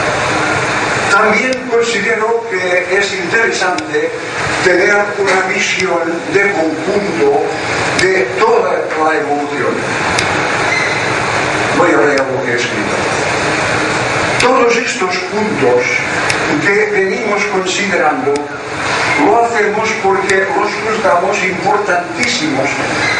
También 1.11 1.53
considero 1.71 2.43
que 2.49 2.97
es 2.97 3.13
interesante 3.13 4.11
tener 4.65 5.05
una 5.17 5.47
visión 5.47 6.11
de 6.33 6.41
conjunto 6.51 7.45
de 8.01 8.27
toda 8.37 8.73
la 8.73 9.17
evolución. 9.17 10.32
voy 11.83 11.91
a 11.91 12.05
leer 12.07 12.23
lo 12.31 12.43
que 12.45 12.51
he 12.51 12.55
escrito. 12.55 12.95
Todos 14.39 14.75
estos 14.77 15.15
puntos 15.31 15.83
que 16.65 16.91
venimos 16.91 17.43
considerando 17.45 18.33
lo 19.25 19.45
hacemos 19.45 19.89
porque 20.01 20.47
los 20.55 20.71
juzgamos 20.83 21.37
importantísimos 21.43 22.69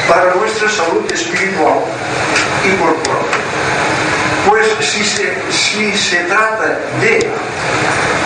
para 0.08 0.34
nuestra 0.36 0.70
salud 0.70 1.12
espiritual 1.12 1.80
y 2.64 2.72
corporal. 2.82 3.28
Pues 4.48 4.68
si 4.80 5.04
se, 5.04 5.34
si 5.50 5.98
se 5.98 6.18
trata 6.24 6.80
de, 7.02 7.30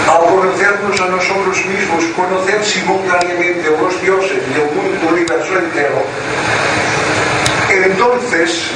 al 0.10 0.26
conocernos 0.26 1.00
a 1.02 1.06
nosotros 1.06 1.66
mismos, 1.66 2.04
conocer 2.16 2.64
simultáneamente 2.64 3.68
a 3.68 3.82
los 3.82 4.02
dioses 4.02 4.42
y 4.50 4.60
el 4.60 4.76
mundo 4.76 5.08
universo 5.14 5.60
entero, 5.60 6.04
entonces 7.70 8.72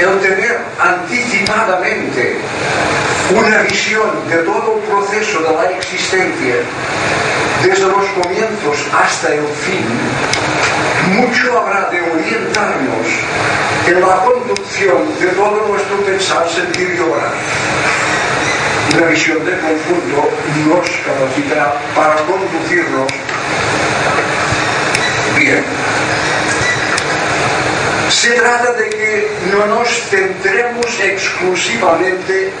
el 0.00 0.18
tener 0.20 0.58
anticipadamente 0.80 2.36
una 3.36 3.62
visión 3.62 4.28
de 4.28 4.38
todo 4.38 4.76
el 4.76 4.80
proceso 4.88 5.40
de 5.40 5.52
la 5.52 5.70
existencia, 5.76 6.56
desde 7.62 7.86
los 7.86 8.06
comienzos 8.22 8.78
hasta 8.98 9.34
el 9.34 9.46
fin, 9.46 9.84
mucho 11.16 11.58
habrá 11.58 11.90
de 11.90 12.00
orientarnos 12.00 13.06
en 13.86 14.00
la 14.00 14.16
conducción 14.24 15.20
de 15.20 15.26
todo 15.28 15.68
nuestro 15.68 15.96
pensar, 15.98 16.48
sentir 16.48 16.94
y 16.96 17.00
obrar. 17.00 17.32
Una 18.96 19.06
visión 19.06 19.44
de 19.44 19.52
conjunto 19.52 20.30
nos 20.66 20.90
capacitará 21.04 21.74
para 21.94 22.16
conducirnos 22.24 23.12
bien. 25.36 25.64
Se 28.10 28.32
trata 28.32 28.72
de 28.72 28.90
que 28.90 29.30
no 29.52 29.66
nos 29.66 29.88
centremos 29.88 30.84
exclusivamente 31.00 32.52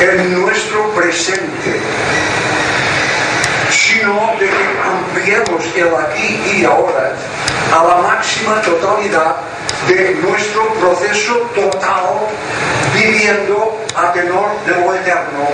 en 0.00 0.40
nuestro 0.40 0.90
presente, 0.94 1.80
sino 3.70 4.32
de 4.40 4.46
que 4.46 4.64
ampliemos 4.82 5.64
el 5.76 5.94
aquí 5.94 6.60
y 6.60 6.64
ahora 6.64 7.12
a 7.72 7.84
la 7.84 7.96
máxima 8.08 8.62
totalidad 8.62 9.36
de 9.86 10.14
nuestro 10.22 10.72
proceso 10.74 11.34
total 11.54 12.20
viviendo 12.94 13.78
a 13.94 14.12
tenor 14.12 14.48
de 14.64 14.72
lo 14.72 14.94
eterno 14.94 15.46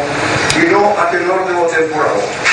y 0.56 0.70
no 0.70 0.94
a 0.98 1.10
tenor 1.10 1.46
de 1.48 1.52
lo 1.54 1.66
temporal. 1.66 2.49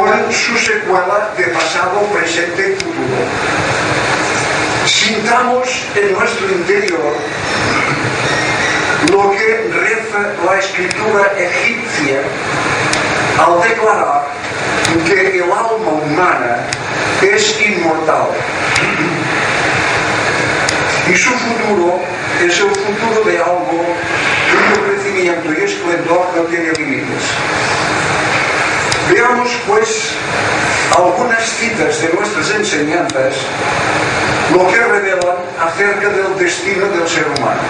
Con 0.00 0.32
su 0.32 0.56
secuela 0.56 1.30
de 1.36 1.44
pasado, 1.48 2.00
presente 2.12 2.70
y 2.70 2.74
futuro. 2.74 3.20
Sintamos 4.86 5.68
en 5.94 6.12
nuestro 6.12 6.50
interior 6.50 7.14
lo 9.12 9.30
que 9.30 9.70
reza 9.72 10.32
la 10.46 10.58
escritura 10.58 11.32
egipcia 11.36 12.20
al 13.38 13.60
declarar 13.68 14.24
que 15.06 15.38
el 15.38 15.42
alma 15.42 15.92
humana 16.02 16.56
es 17.20 17.60
inmortal 17.60 18.28
y 21.08 21.16
su 21.16 21.30
futuro 21.30 22.00
es 22.42 22.60
el 22.60 22.70
futuro 22.70 23.24
de 23.26 23.38
algo 23.38 23.84
cuyo 24.50 24.86
crecimiento 24.86 25.52
y 25.52 25.64
esplendor 25.64 26.26
no 26.34 26.42
tiene 26.44 26.72
límites. 26.72 27.24
Veamos 29.10 29.48
pues 29.66 30.12
algunas 30.96 31.42
citas 31.42 32.00
de 32.00 32.12
nuestras 32.14 32.50
enseñanzas, 32.52 33.34
lo 34.52 34.68
que 34.68 34.76
revelan 34.76 35.36
acerca 35.60 36.08
del 36.10 36.38
destino 36.38 36.86
del 36.86 37.08
ser 37.08 37.26
humano. 37.26 37.60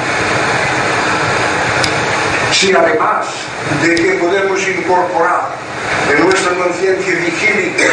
Si 2.53 2.75
además 2.75 3.27
de 3.83 3.95
que 3.95 4.13
podemos 4.15 4.61
incorporar 4.69 5.49
en 6.13 6.25
nuestra 6.25 6.53
conciencia 6.57 7.15
vigílica 7.15 7.85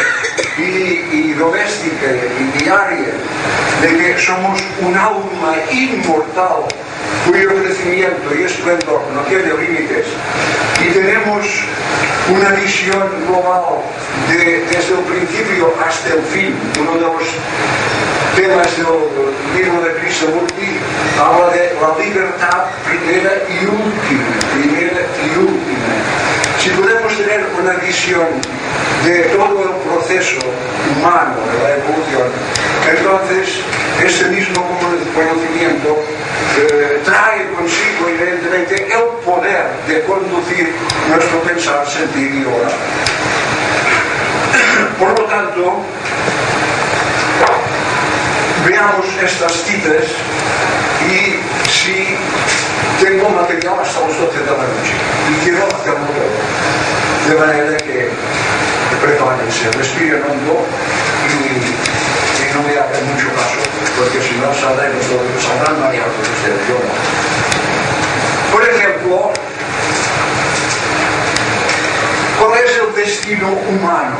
y, 0.58 1.32
doméstica 1.32 2.06
y 2.38 2.58
diaria 2.58 3.14
de 3.80 3.96
que 3.96 4.18
somos 4.18 4.60
un 4.82 4.94
alma 4.94 5.54
inmortal 5.70 6.66
cuyo 7.26 7.48
crecimiento 7.62 8.34
y 8.38 8.42
esplendor 8.42 9.02
no 9.14 9.20
tiene 9.22 9.54
límites 9.54 10.06
y 10.80 10.92
tenemos 10.92 11.46
una 12.28 12.50
visión 12.50 13.02
global 13.26 13.80
desde 14.28 14.94
el 14.94 15.04
principio 15.04 15.74
hasta 15.86 16.14
el 16.14 16.22
fin. 16.22 16.54
Uno 16.80 16.94
de 16.94 17.00
los 17.00 17.24
temas 18.36 18.76
del 18.76 19.64
libro 19.64 19.80
de 19.82 19.94
Krishnamurti 20.00 20.78
habla 21.18 21.52
de 21.52 21.74
la 21.80 22.04
libertad 22.04 22.64
primera 22.84 23.32
y 23.48 23.66
última, 23.66 24.28
primera 24.54 25.00
y 25.24 25.38
última. 25.38 25.88
Si 26.60 26.70
podemos 26.70 27.16
tener 27.16 27.46
una 27.58 27.72
visión 27.74 28.28
de 29.04 29.20
todo 29.34 29.62
el 29.64 29.74
proceso 29.88 30.38
humano 30.90 31.36
de 31.52 31.58
la 31.62 31.76
evolución, 31.76 32.28
entonces 32.88 33.60
ese 34.04 34.28
mismo 34.28 34.66
conocimiento 35.14 35.98
eh, 36.56 37.00
trae 37.04 37.52
consigo 37.52 38.08
evidentemente 38.08 38.86
el 38.86 39.24
poder 39.24 39.66
de 39.86 40.02
conducir 40.04 40.72
nuestro 41.08 41.40
pensar, 41.42 41.86
sentir 41.86 42.34
y 42.34 42.44
orar. 42.44 42.72
Por 44.98 45.10
lo 45.10 45.24
tanto, 45.26 45.82
veamos 48.66 49.06
estas 49.22 49.52
citas 49.64 50.04
y 51.08 51.38
si 51.70 52.16
tengo 53.02 53.28
material 53.30 53.74
hasta 53.80 54.00
las 54.00 54.18
12 54.18 54.38
de 54.38 54.46
la 54.46 54.52
noche 54.52 54.94
y 55.30 55.44
quiero 55.44 55.66
hacerlo 55.66 56.06
todo. 56.16 57.28
De 57.28 57.34
manera 57.38 57.76
que 57.76 58.08
prepárense, 59.00 59.70
respiren 59.72 60.22
hondo 60.22 60.64
y 61.28 62.54
no 62.54 62.62
me 62.62 62.72
hagan 62.72 63.06
mucho 63.12 63.28
caso, 63.34 63.60
porque 63.98 64.22
si 64.22 64.34
no 64.36 64.54
mareados 65.80 66.12
ustedes, 66.22 66.68
yo 66.68 66.74
no. 66.74 66.92
Por 68.52 68.62
ejemplo, 68.68 69.32
¿cuál 72.38 72.64
es 72.64 72.72
el 72.78 72.94
destino 72.94 73.48
humano? 73.48 74.16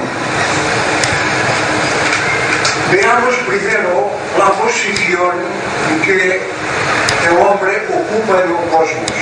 Veamos 2.91 3.35
primero 3.47 4.11
la 4.37 4.51
posición 4.53 5.33
que 6.05 6.41
el 7.29 7.37
hombre 7.37 7.87
ocupa 7.89 8.43
en 8.43 8.51
el 8.51 8.57
cosmos. 8.71 9.13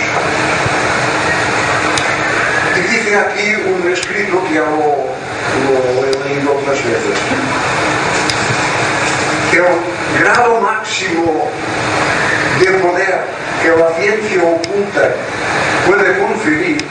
Y 2.76 2.80
dice 2.80 3.16
aquí 3.16 3.54
un 3.56 3.92
escrito 3.92 4.42
que 4.44 4.54
ya 4.54 4.60
lo, 4.60 5.14
he 6.06 6.28
leído 6.28 6.52
otras 6.56 6.78
veces 6.84 7.16
grado 10.20 10.60
máximo 10.60 11.48
de 12.60 12.70
poder 12.78 13.20
que 13.62 13.68
la 13.68 13.90
ciencia 14.00 14.42
oculta 14.42 15.10
puede 15.86 16.18
conferir 16.18 16.84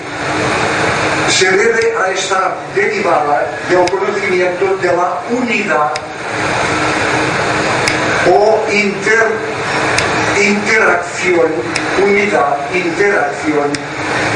se 1.30 1.52
debe 1.52 1.94
a 1.98 2.12
estar 2.12 2.56
derivada 2.76 3.46
del 3.70 3.90
conocimiento 3.90 4.78
de 4.78 4.88
la 4.88 5.20
unidad 5.32 5.92
o 8.32 8.64
inter, 8.72 9.28
interacción, 10.40 11.52
unidad, 12.04 12.58
interacción 12.74 13.70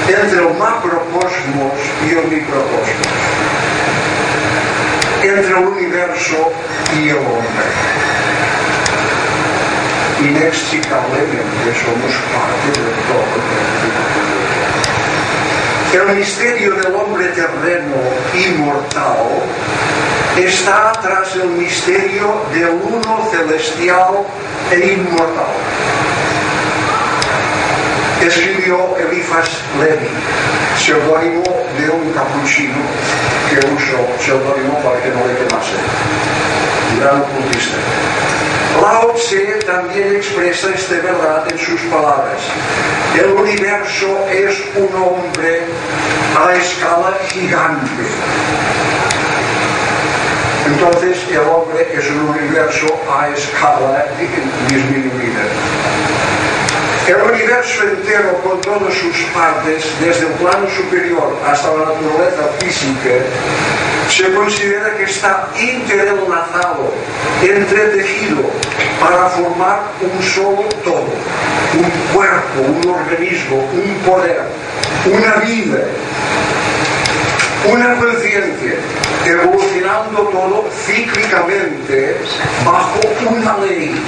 entre 0.07 0.39
el 0.39 0.57
macrocosmos 0.57 1.73
y 2.05 2.09
el 2.09 2.27
microcosmos, 2.27 3.07
entre 5.21 5.51
el 5.51 5.67
universo 5.67 6.51
y 6.97 7.09
el 7.09 7.17
hombre. 7.17 7.69
Inextricablemente 10.21 11.67
somos 11.83 12.13
parte 12.33 12.69
de 12.79 12.91
todo 13.07 13.39
el 15.91 16.15
misterio 16.15 16.75
del 16.75 16.93
hombre 16.93 17.29
terreno 17.29 17.95
inmortal 18.35 19.25
está 20.37 20.91
tras 21.01 21.35
el 21.35 21.49
misterio 21.49 22.43
del 22.53 22.69
uno 22.69 23.27
celestial 23.31 24.23
e 24.71 24.93
inmortal. 24.93 25.45
Escribió 28.21 28.95
Elifas 28.97 29.49
Levi, 29.79 30.09
seudónimo 30.77 31.43
de 31.79 31.89
un 31.89 32.11
capuchino 32.13 32.77
que 33.49 33.57
usó 33.57 34.23
seudónimo 34.23 34.77
para 34.83 35.01
que 35.01 35.09
no 35.09 35.25
le 35.25 35.33
quemase. 35.37 36.58
Lao 38.81 39.13
Tse 39.13 39.59
también 39.65 40.15
expresa 40.15 40.69
esta 40.73 40.95
verdad 40.95 41.45
en 41.51 41.57
sus 41.57 41.81
palabras. 41.81 42.41
El 43.17 43.31
universo 43.31 44.25
es 44.29 44.55
un 44.75 44.89
hombre 44.95 45.63
a 46.37 46.55
escala 46.55 47.17
gigante. 47.29 48.03
Entonces 50.67 51.17
el 51.31 51.39
hombre 51.39 51.87
es 51.93 52.09
un 52.11 52.29
universo 52.29 52.87
a 53.11 53.29
escala 53.29 54.05
disminuida. 54.67 55.43
El 57.09 57.15
universo 57.23 57.81
entero 57.85 58.39
con 58.43 58.61
todas 58.61 58.93
sus 58.93 59.17
partes, 59.33 59.83
desde 59.99 60.27
el 60.27 60.33
plano 60.33 60.69
superior 60.69 61.35
hasta 61.43 61.69
la 61.69 61.85
naturaleza 61.85 62.47
física, 62.59 63.09
se 64.07 64.31
considera 64.31 64.95
que 64.95 65.05
está 65.05 65.47
interenlazado, 65.59 66.93
entretejido, 67.41 68.43
para 68.99 69.27
formar 69.27 69.79
un 70.03 70.21
solo 70.21 70.69
todo, 70.83 71.09
un 71.73 71.89
cuerpo, 72.13 72.61
un 72.77 72.89
organismo, 72.91 73.57
un 73.57 73.95
poder, 74.05 74.43
una 75.11 75.37
vida, 75.37 75.79
una 77.65 77.95
conciencia, 77.95 78.75
evolucionando 79.25 80.29
todo 80.31 80.69
cíclicamente 80.85 82.17
bajo 82.63 82.99
una 83.31 83.57
ley 83.65 83.99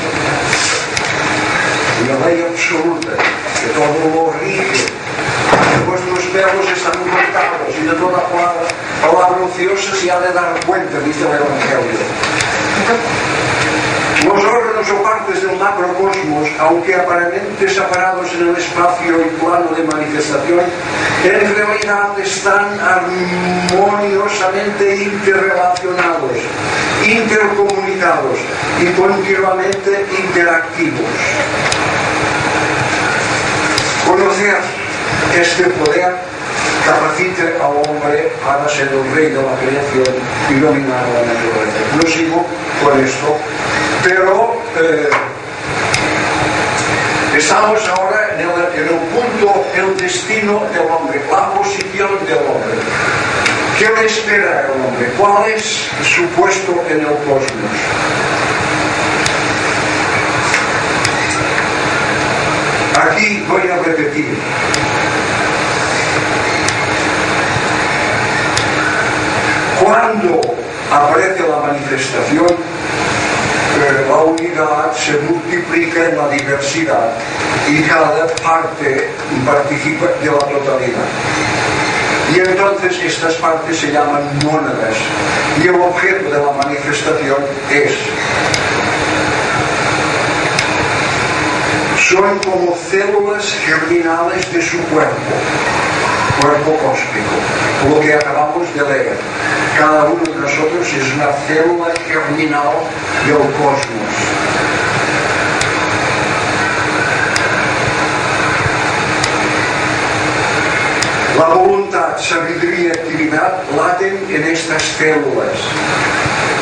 una 2.01 2.17
ley 2.25 2.41
absoluta 2.49 3.13
que 3.61 3.69
todo 3.77 4.01
lo 4.15 4.33
rige, 4.39 4.65
que 4.65 5.85
vuestros 5.87 6.23
perros 6.33 6.65
están 6.71 6.93
cortados 6.93 7.75
y 7.79 7.83
de 7.85 7.93
toda 7.93 8.27
palabra, 8.29 8.67
palabra 9.01 9.45
ociosa 9.45 9.95
se 9.95 10.11
ha 10.11 10.19
de 10.19 10.33
dar 10.33 10.59
cuenta, 10.65 10.99
dice 10.99 11.21
el 11.21 11.27
Evangelio. 11.27 11.99
Los 14.25 14.43
órganos 14.43 14.91
o 14.91 15.03
partes 15.03 15.41
del 15.41 15.57
macrocosmos, 15.57 16.47
aunque 16.59 16.93
aparentemente 16.95 17.67
separados 17.67 18.31
en 18.33 18.49
el 18.49 18.55
espacio 18.55 19.19
y 19.19 19.29
plano 19.41 19.71
de 19.75 19.81
manifestación, 19.83 20.61
en 21.23 21.55
realidad 21.55 22.19
están 22.19 22.79
armoniosamente 22.79 24.95
interrelacionados, 24.95 26.37
intercomunicados 27.03 28.37
y 28.79 28.85
continuamente 28.93 30.05
interactivos. 30.19 31.09
Buenos 34.11 34.37
días. 34.37 34.65
Este 35.33 35.63
poder 35.79 36.13
capacita 36.85 37.63
ao 37.63 37.79
hombre 37.79 38.29
para 38.43 38.67
ser 38.67 38.91
o 38.91 39.01
rei 39.15 39.31
da 39.31 39.39
creación 39.55 40.11
e 40.51 40.59
dominar 40.59 40.99
a 40.99 41.21
naturaleza. 41.31 41.79
No 41.95 42.05
sigo 42.11 42.45
con 42.83 42.99
esto. 42.99 43.39
Pero 44.03 44.61
eh, 44.75 45.09
Estamos 47.37 47.79
ahora 47.87 48.35
en 48.35 48.41
el, 48.41 48.51
en 48.75 48.87
el 48.91 48.99
punto, 49.15 49.63
el 49.73 49.95
destino 49.95 50.67
del 50.73 50.91
hombre, 50.91 51.21
la 51.31 51.53
posición 51.53 52.11
del 52.27 52.43
hombre. 52.51 52.75
¿Qué 53.79 53.87
le 53.95 54.05
espera 54.07 54.67
al 54.67 54.71
hombre? 54.75 55.07
¿Cuál 55.17 55.49
es 55.49 55.87
su 56.03 56.25
puesto 56.35 56.83
en 56.89 56.99
el 56.99 57.15
cosmos? 57.23 58.20
Aquí 63.01 63.43
voy 63.49 63.67
a 63.67 63.77
repetir. 63.77 64.37
Cuando 69.83 70.41
aparece 70.91 71.47
la 71.49 71.57
manifestación, 71.67 72.45
eh, 72.45 74.05
la 74.07 74.17
unidad 74.17 74.93
se 74.93 75.13
multiplica 75.21 76.09
en 76.09 76.17
la 76.17 76.29
diversidad 76.29 77.13
y 77.67 77.81
cada 77.83 78.27
parte 78.43 79.09
participa 79.47 80.05
de 80.21 80.31
la 80.31 80.37
totalidad. 80.37 81.07
Y 82.35 82.39
entonces 82.39 83.03
estas 83.03 83.33
partes 83.35 83.79
se 83.79 83.91
llaman 83.91 84.21
mónadas 84.45 84.95
y 85.63 85.67
el 85.67 85.75
objeto 85.75 86.29
de 86.29 86.37
la 86.37 86.51
manifestación 86.51 87.37
es 87.71 87.93
son 92.11 92.39
como 92.39 92.75
células 92.75 93.55
germinales 93.65 94.51
de 94.51 94.61
su 94.61 94.77
cuerpo, 94.87 95.31
cuerpo 96.41 96.71
cósmico, 96.83 97.35
lo 97.89 98.01
que 98.01 98.13
acabamos 98.13 98.67
de 98.75 98.81
leer. 98.81 99.17
Cada 99.77 100.03
uno 100.03 100.21
de 100.21 100.41
nosotros 100.41 100.93
es 100.93 101.13
una 101.13 101.31
célula 101.47 101.93
germinal 102.05 102.73
del 103.25 103.37
cosmos. 103.37 104.13
La 111.37 111.47
voluntad, 111.55 112.17
sabiduría 112.17 112.87
y 112.87 112.89
actividad 112.89 113.63
laten 113.77 114.27
en 114.29 114.43
estas 114.43 114.83
células, 114.83 115.55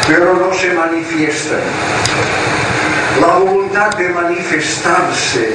pero 0.08 0.36
no 0.36 0.54
se 0.54 0.74
manifiestan 0.76 2.69
la 3.20 3.38
voluntad 3.38 3.90
de 3.98 4.10
manifestarse, 4.10 5.50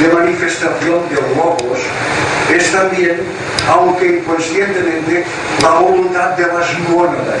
de 0.00 0.08
manifestación 0.12 1.08
de 1.08 1.36
logos, 1.36 1.78
es 2.52 2.72
también, 2.72 3.20
aunque 3.68 4.18
inconscientemente, 4.18 5.24
la 5.62 5.70
voluntad 5.80 6.30
de 6.30 6.46
las 6.46 6.78
mónadas. 6.88 7.40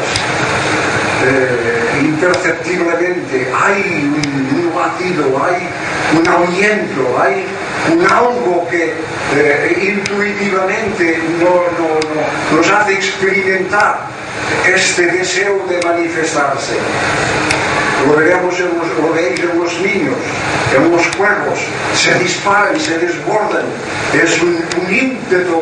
Eh, 1.22 2.00
imperceptiblemente 2.00 3.46
hay 3.52 4.10
un, 4.14 4.72
latido, 4.74 5.42
hay 5.44 5.68
un 6.18 6.26
ahuyento, 6.26 7.20
hay 7.20 7.44
un 7.92 8.06
algo 8.06 8.66
que 8.70 8.94
eh, 9.36 9.98
intuitivamente 9.98 11.18
nos 12.54 12.70
hace 12.70 12.94
experimentar 12.94 14.00
este 14.66 15.06
deseo 15.06 15.66
de 15.68 15.86
manifestarse. 15.86 16.74
Volveremos 18.06 18.54
en 18.60 18.70
os 18.80 18.90
rodeis 18.96 19.38
e 19.40 19.46
os 19.46 19.72
niños, 19.80 20.22
e 20.72 20.76
os 20.78 21.06
cuervos 21.16 21.60
se 21.94 22.14
disparan, 22.14 22.78
se 22.80 22.96
desbordan. 22.98 23.66
Es 24.14 24.40
un, 24.40 24.56
un 24.56 24.86
ímpeto 24.88 25.60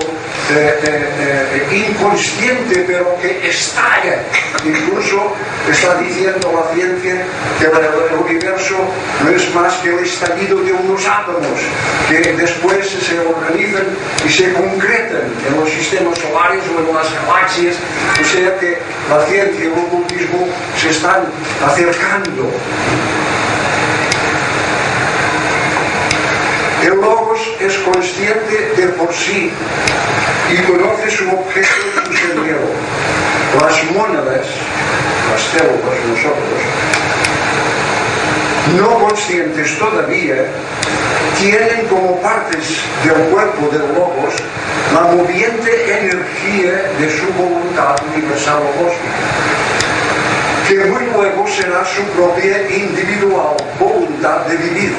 Eh, 0.50 0.80
eh, 0.82 1.08
eh, 1.20 1.66
eh, 1.70 1.90
inconsciente, 1.90 2.82
pero 2.86 3.14
que 3.20 3.50
estalla. 3.50 4.22
Incluso 4.64 5.34
está 5.70 5.98
diciendo 5.98 6.50
la 6.50 6.74
ciencia 6.74 7.22
que 7.58 7.66
el 7.66 8.18
universo 8.18 8.76
no 9.22 9.30
es 9.30 9.54
más 9.54 9.74
que 9.74 9.90
el 9.90 9.98
estallido 9.98 10.62
de 10.62 10.72
unos 10.72 11.06
átomos 11.06 11.60
que 12.08 12.32
después 12.32 12.88
se 12.88 13.20
organizan 13.20 13.84
y 14.24 14.28
se 14.30 14.50
concretan 14.54 15.30
en 15.46 15.60
los 15.60 15.68
sistemas 15.68 16.18
solares 16.18 16.62
o 16.74 16.80
en 16.80 16.94
las 16.94 17.12
galaxias. 17.12 17.76
O 18.18 18.24
sea 18.24 18.58
que 18.58 18.78
la 19.10 19.26
ciencia 19.26 19.64
y 19.64 19.66
el 19.66 19.72
ocultismo 19.72 20.48
se 20.80 20.88
están 20.88 21.24
acercando. 21.62 22.50
El 26.82 26.94
logos 26.94 27.40
es 27.60 27.76
consciente 27.78 28.72
de 28.76 28.88
por 28.92 29.12
sí 29.12 29.50
y 30.50 30.56
conoce 30.62 31.10
su 31.10 31.28
objeto 31.28 31.68
y 32.10 32.16
su 32.16 32.26
sendero. 32.26 32.60
Las 33.60 33.84
mónadas, 33.92 34.46
las 35.30 35.42
células, 35.42 35.98
nosotros, 36.08 36.60
no 38.76 39.06
conscientes 39.06 39.78
todavía, 39.78 40.46
tienen 41.38 41.86
como 41.88 42.20
partes 42.20 42.80
del 43.04 43.14
cuerpo 43.30 43.68
del 43.68 43.94
logos 43.94 44.34
la 44.94 45.02
moviente 45.02 45.98
energía 46.00 46.72
de 46.98 47.10
su 47.10 47.26
voluntad 47.34 47.96
universal 48.14 48.62
o 48.62 48.70
cósmica, 48.82 49.18
que 50.66 50.84
muy 50.90 51.04
luego 51.14 51.46
será 51.46 51.84
su 51.84 52.02
propia 52.12 52.62
individual 52.70 53.56
voluntad 53.78 54.46
de 54.46 54.56
vivir, 54.56 54.94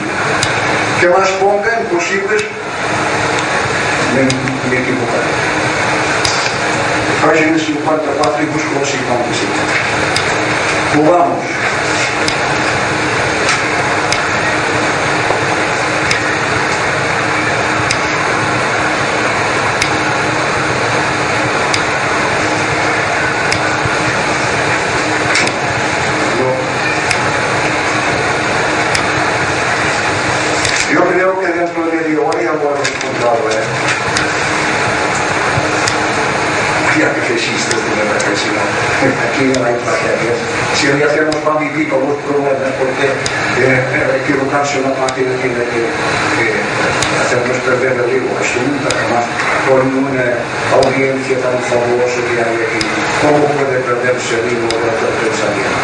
que 1.00 1.08
las 1.08 1.30
ponga 1.32 1.80
en 1.80 1.86
posibles... 1.86 2.44
Me, 4.70 4.76
me 4.76 4.82
equivocaré. 4.82 5.24
Página 7.26 7.58
54 7.58 8.44
y 8.44 8.46
busco 8.46 8.80
la 8.80 8.86
55. 8.86 9.52
Volvamos. 10.96 11.79
Tan 51.50 51.62
fabulosa 51.66 52.22
que 52.30 52.38
hay 52.38 52.58
aquí, 52.62 52.82
¿cómo 53.22 53.42
puede 53.58 53.80
perderse 53.82 54.38
el 54.38 54.54
hilo 54.54 54.70
del 54.70 55.14
pensamiento? 55.18 55.82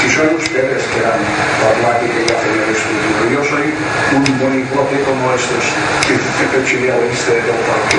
Si 0.00 0.10
son 0.12 0.28
ustedes 0.36 0.82
que 0.92 1.00
dan 1.00 1.20
la 1.64 1.72
plática 1.80 2.16
y 2.20 2.28
hacen 2.28 2.52
el 2.52 2.68
estudio, 2.76 3.20
yo 3.32 3.40
soy 3.48 3.72
un 4.12 4.24
monigote 4.38 4.96
como 5.08 5.32
estos 5.32 5.64
que 6.04 6.64
chileanista 6.68 7.32
del 7.32 7.58
parque. 7.64 7.98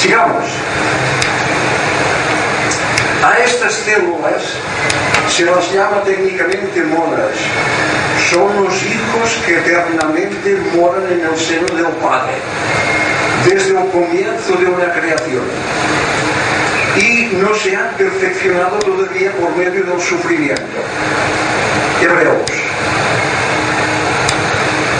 Sigamos. 0.00 0.48
A 3.22 3.38
estas 3.38 3.74
células 3.74 4.42
se 5.28 5.44
las 5.44 5.72
llama 5.72 6.02
técnicamente 6.04 6.82
monas. 6.84 7.36
Son 8.30 8.64
los 8.64 8.74
hijos 8.82 9.28
que 9.44 9.58
eternamente 9.58 10.56
moran 10.74 11.04
en 11.12 11.20
el 11.20 11.36
seno 11.38 11.68
del 11.76 11.92
Padre, 12.00 12.34
desde 13.44 13.78
el 13.78 13.88
comienzo 13.90 14.52
de 14.58 14.66
una 14.66 14.92
creación. 14.92 16.05
Y 16.98 17.36
no 17.36 17.54
se 17.54 17.76
han 17.76 17.94
perfeccionado 17.96 18.78
todavía 18.78 19.30
por 19.32 19.54
medio 19.56 19.84
del 19.84 20.00
sufrimiento. 20.00 20.80
Hebreos. 22.00 22.50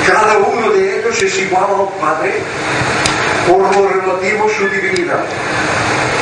Cada 0.06 0.38
uno 0.38 0.70
de 0.70 1.00
ellos 1.00 1.22
es 1.22 1.38
igual 1.40 1.64
al 1.64 1.88
Padre 2.00 2.34
por 3.46 3.60
lo 3.60 3.88
relativo 3.88 4.46
a 4.46 4.54
su 4.54 4.68
divinidad, 4.68 5.24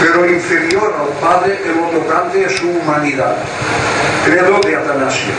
pero 0.01 0.27
inferior 0.27 0.95
al 1.01 1.29
Padre 1.29 1.59
en 1.65 1.81
lo 1.81 1.89
tocante 1.89 2.45
a 2.45 2.51
su 2.51 2.69
humanidad. 2.69 3.37
Credo 4.25 4.61
de 4.61 4.77
Atanasio. 4.77 5.33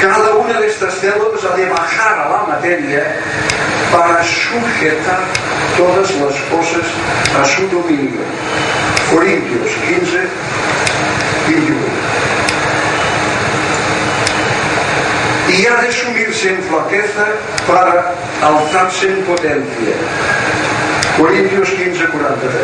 Cada 0.00 0.34
una 0.34 0.60
de 0.60 0.66
estas 0.66 0.94
células 0.94 1.44
ha 1.44 1.56
de 1.56 1.68
bajar 1.68 2.18
a 2.18 2.30
la 2.30 2.42
materia 2.54 3.16
para 3.92 4.22
sujetar 4.22 5.20
todas 5.76 6.10
las 6.16 6.34
cosas 6.48 6.86
a 7.38 7.44
su 7.44 7.68
dominio. 7.68 8.20
Corintios 9.10 9.70
15, 9.88 10.18
21. 11.48 11.76
Y 15.58 15.66
ha 15.66 15.82
de 15.82 15.92
sumirse 15.92 16.50
en 16.50 16.62
flaqueza 16.62 17.26
para 17.66 18.14
alzarse 18.40 19.08
en 19.08 19.22
potencia. 19.24 19.94
Corintios 21.18 21.70
15, 21.70 22.06
43. 22.06 22.62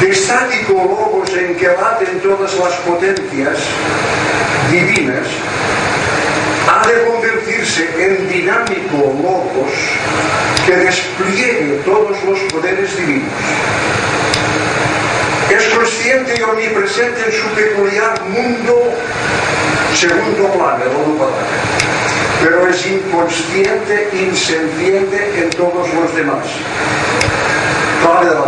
De 0.00 0.10
estático 0.10 0.72
logos 0.72 1.30
en 1.36 1.54
que 1.54 1.68
abaten 1.68 2.20
todas 2.20 2.52
las 2.58 2.74
potencias 2.80 3.58
divinas, 4.68 5.28
en 7.78 8.28
dinámico 8.28 9.14
logos 9.22 9.72
que 10.66 10.76
despliegue 10.76 11.80
todos 11.84 12.22
los 12.24 12.38
poderes 12.52 12.96
divinos. 12.96 13.32
Es 15.50 15.64
consciente 15.68 16.34
y 16.38 16.42
omnipresente 16.42 17.24
en 17.26 17.32
su 17.32 17.48
peculiar 17.48 18.22
mundo 18.24 18.92
segundo 19.94 20.48
plano, 20.52 20.84
el 20.84 22.44
pero 22.44 22.66
es 22.68 22.86
inconsciente, 22.86 24.08
insensiente 24.12 25.42
en 25.42 25.50
todos 25.50 25.92
los 25.94 26.14
demás. 26.14 26.44
De 28.02 28.34
la. 28.34 28.42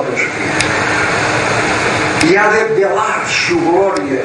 Y 2.31 2.37
ha 2.37 2.49
de 2.49 2.65
velar 2.75 3.23
su 3.29 3.59
gloria 3.59 4.23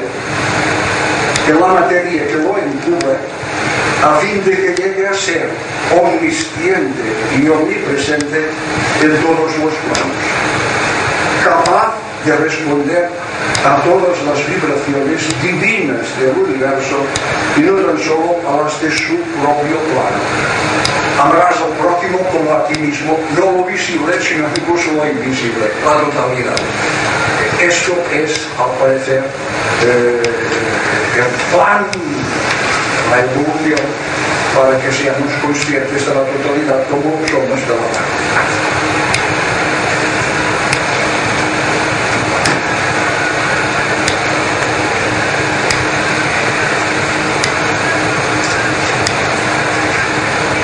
en 1.48 1.60
la 1.60 1.66
materia 1.68 2.26
que 2.26 2.34
lo 2.34 2.56
encubre 2.58 3.18
a 4.02 4.16
fin 4.20 4.42
de 4.44 4.50
que 4.50 4.82
llegue 4.82 5.06
a 5.06 5.14
ser 5.14 5.48
omnisciente 6.00 7.04
y 7.38 7.48
omnipresente 7.48 8.48
en 9.02 9.10
todos 9.22 9.56
los 9.58 9.74
planos, 9.74 10.20
capaz 11.44 11.94
de 12.24 12.36
responder 12.36 13.08
a 13.64 13.82
todas 13.82 14.22
las 14.24 14.38
vibraciones 14.46 15.42
divinas 15.42 16.06
del 16.18 16.36
universo 16.36 16.96
y 17.56 17.60
no 17.60 17.74
tan 17.76 17.98
solo 17.98 18.36
a 18.48 18.62
las 18.62 18.80
de 18.80 18.90
su 18.90 19.16
propio 19.16 19.76
plano. 19.92 20.20
Amarás 21.20 21.56
al 21.60 21.72
prójimo 21.72 22.18
como 22.32 22.54
a 22.54 22.66
ti 22.66 22.78
mismo, 22.78 23.18
no 23.36 23.52
lo 23.52 23.64
visible, 23.64 24.20
sino 24.20 24.46
incluso 24.56 24.92
lo 24.92 25.06
invisible, 25.06 25.70
la 25.84 25.92
totalidad. 26.00 26.56
Esto 27.60 27.92
es, 28.12 28.46
al 28.58 28.70
parecer, 28.78 29.22
eh, 29.84 30.22
el 31.16 31.54
plan, 31.54 31.86
la 33.10 33.18
evolución, 33.20 33.80
para 34.54 34.78
que 34.80 34.92
seamos 34.92 35.32
conscientes 35.42 36.06
de 36.06 36.14
la 36.14 36.22
totalidad 36.22 36.86
como 36.88 37.10
somos 37.26 37.60
de 37.60 37.74
la 37.74 37.86
mano. 37.90 38.70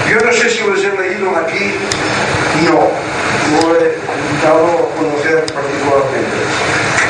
Yo 0.08 0.20
no 0.24 0.32
sé 0.32 0.50
si 0.50 0.64
los 0.64 0.78
he 0.84 0.92
leído 0.96 1.36
aquí, 1.36 1.74
no, 2.64 2.88
lo 3.60 3.74
he 3.76 3.96
dado 4.42 4.66
a 4.66 4.96
conocer 4.96 5.44
particularmente. 5.52 6.38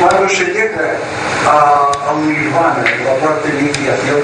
Cuando 0.01 0.29
se 0.29 0.45
llega 0.47 0.97
a, 1.47 1.91
al 2.11 2.27
nirvana, 2.27 2.85
la 3.05 3.27
parte 3.27 3.51
de 3.51 3.61
iniciación, 3.61 4.21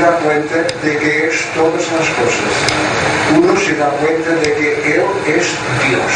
da 0.00 0.12
cuenta 0.18 0.56
de 0.82 0.96
que 0.98 1.26
es 1.26 1.44
todas 1.54 1.84
las 1.92 2.08
cosas. 2.18 2.52
Uno 3.36 3.56
se 3.56 3.76
da 3.76 3.88
cuenta 4.00 4.30
de 4.30 4.54
que 4.54 4.96
Él 4.96 5.04
es 5.26 5.46
Dios. 5.86 6.12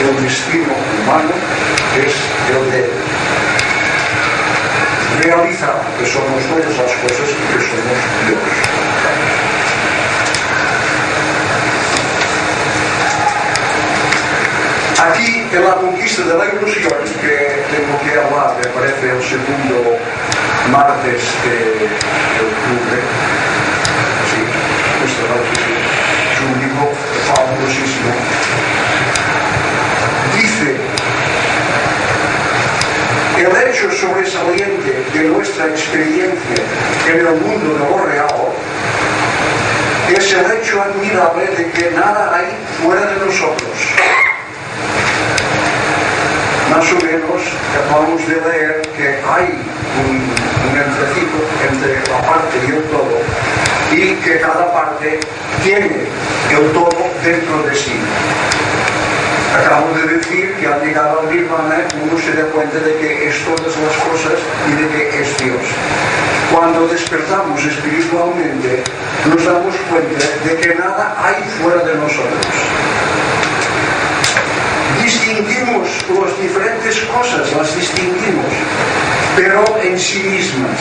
El 0.00 0.22
destino 0.22 0.74
humano 1.02 1.32
es 1.98 2.14
el 2.54 2.70
de 2.70 2.78
Él 2.78 3.18
realizar 5.22 5.82
que 5.98 6.06
somos 6.06 6.42
todas 6.46 6.76
las 6.78 6.92
cosas 7.02 7.28
y 7.28 7.52
que 7.52 7.60
somos 7.68 7.98
Dios. 8.26 8.78
Aquí 15.02 15.48
en 15.52 15.64
la 15.64 15.74
conquista 15.74 16.22
de 16.22 16.34
la 16.34 16.44
ilusión, 16.46 16.92
que 17.20 17.62
tengo 17.70 17.94
que 18.04 18.20
hablar, 18.20 18.56
me 18.62 18.68
parece 18.70 19.10
el 19.10 19.22
segundo 19.22 19.98
martes 20.70 21.22
de, 21.44 21.56
de 21.56 22.40
octubre, 22.48 22.98
sí, 24.30 24.40
sí, 25.06 25.22
es 26.32 26.40
un 26.40 26.60
libro 26.60 26.92
fabulosísimo. 27.26 28.12
Dice 30.36 30.76
el 33.38 33.68
hecho 33.68 33.90
sobresaliente 33.92 35.04
de 35.14 35.28
nuestra 35.28 35.66
experiencia 35.66 36.62
en 37.06 37.18
el 37.18 37.34
mundo 37.40 37.74
de 37.74 37.78
lo 37.78 38.04
real 38.04 38.48
es 40.08 40.32
el 40.32 40.50
hecho 40.52 40.82
admirable 40.82 41.46
de 41.46 41.70
que 41.70 41.90
nada 41.90 42.34
hay 42.34 42.46
fuera 42.82 43.06
de 43.06 43.26
nosotros. 43.26 43.70
Más 46.70 46.92
o 46.92 46.96
menos 47.04 47.42
acabamos 47.76 48.26
de 48.26 48.34
leer 48.34 48.82
que 48.96 49.08
hay 49.08 49.58
un, 50.06 50.37
entrecijo 50.82 51.38
entre 51.70 52.00
la 52.10 52.20
parte 52.22 52.56
y 52.66 52.70
el 52.70 52.82
todo 52.84 53.18
y 53.92 54.14
que 54.22 54.40
cada 54.40 54.72
parte 54.72 55.18
tiene 55.62 56.06
el 56.50 56.72
todo 56.72 56.90
dentro 57.24 57.62
de 57.62 57.74
sí. 57.74 57.92
Acabo 59.56 59.92
de 59.94 60.18
decir 60.18 60.54
que 60.60 60.66
al 60.66 60.80
llegar 60.82 61.08
al 61.08 61.34
nirvana 61.34 61.78
uno 62.02 62.20
se 62.20 62.32
da 62.32 62.44
cuenta 62.50 62.78
de 62.78 62.94
que 62.96 63.28
es 63.28 63.44
todas 63.44 63.74
las 63.76 63.96
cosas 63.96 64.38
y 64.68 64.82
de 64.82 64.88
que 64.88 65.22
es 65.22 65.38
Dios. 65.38 65.62
Cuando 66.52 66.86
despertamos 66.86 67.64
espiritualmente 67.64 68.82
nos 69.26 69.44
damos 69.44 69.74
cuenta 69.90 70.24
de 70.44 70.56
que 70.60 70.74
nada 70.74 71.16
hay 71.24 71.42
fuera 71.60 71.82
de 71.82 71.94
nosotros. 71.96 72.46
Distinguimos 75.02 75.88
las 76.08 76.40
diferentes 76.40 77.00
cosas, 77.04 77.52
las 77.56 77.74
distinguimos, 77.74 78.52
pero 79.38 79.64
en 79.80 79.96
sí 79.96 80.18
mismas. 80.18 80.80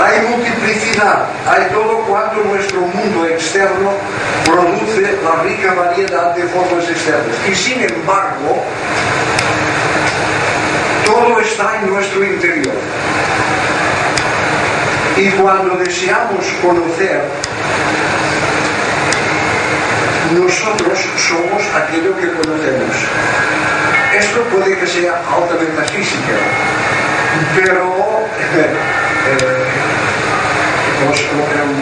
Hay 0.00 0.20
multiplicidad, 0.28 1.26
hay 1.48 1.64
todo 1.72 1.98
cuanto 2.06 2.44
nuestro 2.44 2.80
mundo 2.82 3.26
externo 3.26 3.90
produce 4.44 5.18
la 5.24 5.42
rica 5.42 5.74
variedad 5.74 6.36
de 6.36 6.44
formas 6.44 6.88
externas. 6.88 7.36
Y 7.50 7.54
sin 7.56 7.82
embargo, 7.82 8.62
todo 11.04 11.40
está 11.40 11.80
en 11.80 11.90
nuestro 11.90 12.24
interior. 12.24 12.76
Y 15.16 15.30
cuando 15.30 15.74
deseamos 15.74 16.46
conocer, 16.62 17.20
nosotros 20.38 21.00
somos 21.16 21.62
aquello 21.74 22.16
que 22.16 22.28
conocemos. 22.30 22.94
Esto 24.16 24.40
puede 24.44 24.78
que 24.78 24.86
sea 24.86 25.20
altamente 25.34 25.82
física, 25.92 26.34
però 27.54 27.88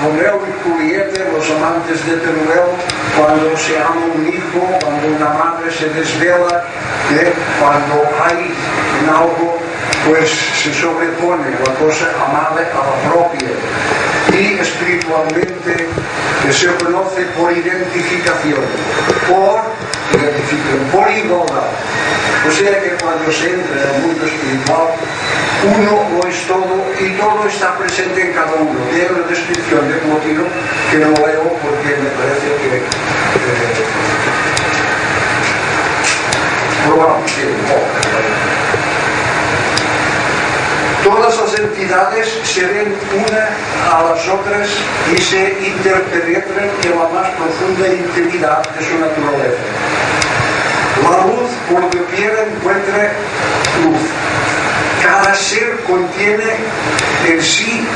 non 0.06 0.14
é 0.22 0.30
o 0.30 0.38
culiete 0.62 1.18
dos 1.34 1.50
amantes 1.50 1.98
de 2.06 2.14
Teruel 2.22 2.68
cuando 3.16 3.56
se 3.56 3.74
ama 3.78 4.06
un 4.14 4.22
hijo, 4.28 4.60
cuando 4.84 5.08
una 5.08 5.30
madre 5.30 5.70
se 5.70 5.88
desvela, 5.90 6.62
¿eh? 7.10 7.32
cuando 7.58 8.06
hay 8.22 8.52
en 9.00 9.08
algo, 9.08 9.58
pues 10.06 10.30
se 10.30 10.72
sobrepone 10.74 11.50
la 11.64 11.72
cosa 11.74 12.06
amable 12.22 12.62
a 12.70 12.80
la 12.86 12.96
propia. 13.10 13.50
Y 14.30 14.58
espiritualmente 14.60 15.88
eh, 16.46 16.52
se 16.52 16.68
conoce 16.76 17.22
por 17.36 17.50
identificación, 17.52 18.62
por 19.26 19.58
identificación, 20.12 20.80
por 20.92 21.10
igualdad. 21.10 21.70
O 22.46 22.50
sea 22.52 22.80
que 22.82 22.90
cuando 23.02 23.32
se 23.32 23.54
entra 23.54 23.74
en 23.82 23.94
el 23.96 24.02
mundo 24.02 24.26
espiritual 24.26 24.88
uno 25.64 26.06
lo 26.12 26.28
es 26.28 26.46
todo 26.46 26.84
y 27.00 27.10
todo 27.18 27.46
está 27.48 27.76
presente 27.78 28.28
en 28.28 28.32
cada 28.32 28.54
uno. 28.54 28.78
Tiene 28.90 29.08
una 29.10 29.26
descripción 29.26 29.88
de 29.88 29.94
Plotino 29.96 30.44
que 30.90 30.98
no 30.98 31.10
leo 31.26 31.52
porque 31.62 31.96
me 31.96 32.10
parece 32.10 32.46
que 32.60 32.76
eh, 32.76 32.82
probablemente 36.86 37.26
Todas 41.04 41.38
las 41.38 41.58
entidades 41.60 42.40
se 42.42 42.66
ven 42.66 42.94
una 43.14 43.96
a 43.96 44.02
las 44.02 44.28
otras 44.28 44.68
y 45.14 45.18
se 45.18 45.56
interpenetran 45.68 46.68
en 46.82 46.90
la 46.90 47.08
más 47.08 47.28
profunda 47.30 47.88
intimidad 47.88 48.62
de 48.74 48.84
su 48.84 48.98
naturaleza. 48.98 49.62
La 51.04 51.26
luz, 51.26 51.50
por 51.70 51.82
lo 51.82 51.90
que 51.90 52.04
quiera, 52.16 52.42
encuentra 52.42 53.12
luz 53.84 54.25
ser 55.36 55.80
contiene 55.86 56.52
en 57.28 57.42
sí 57.42 57.86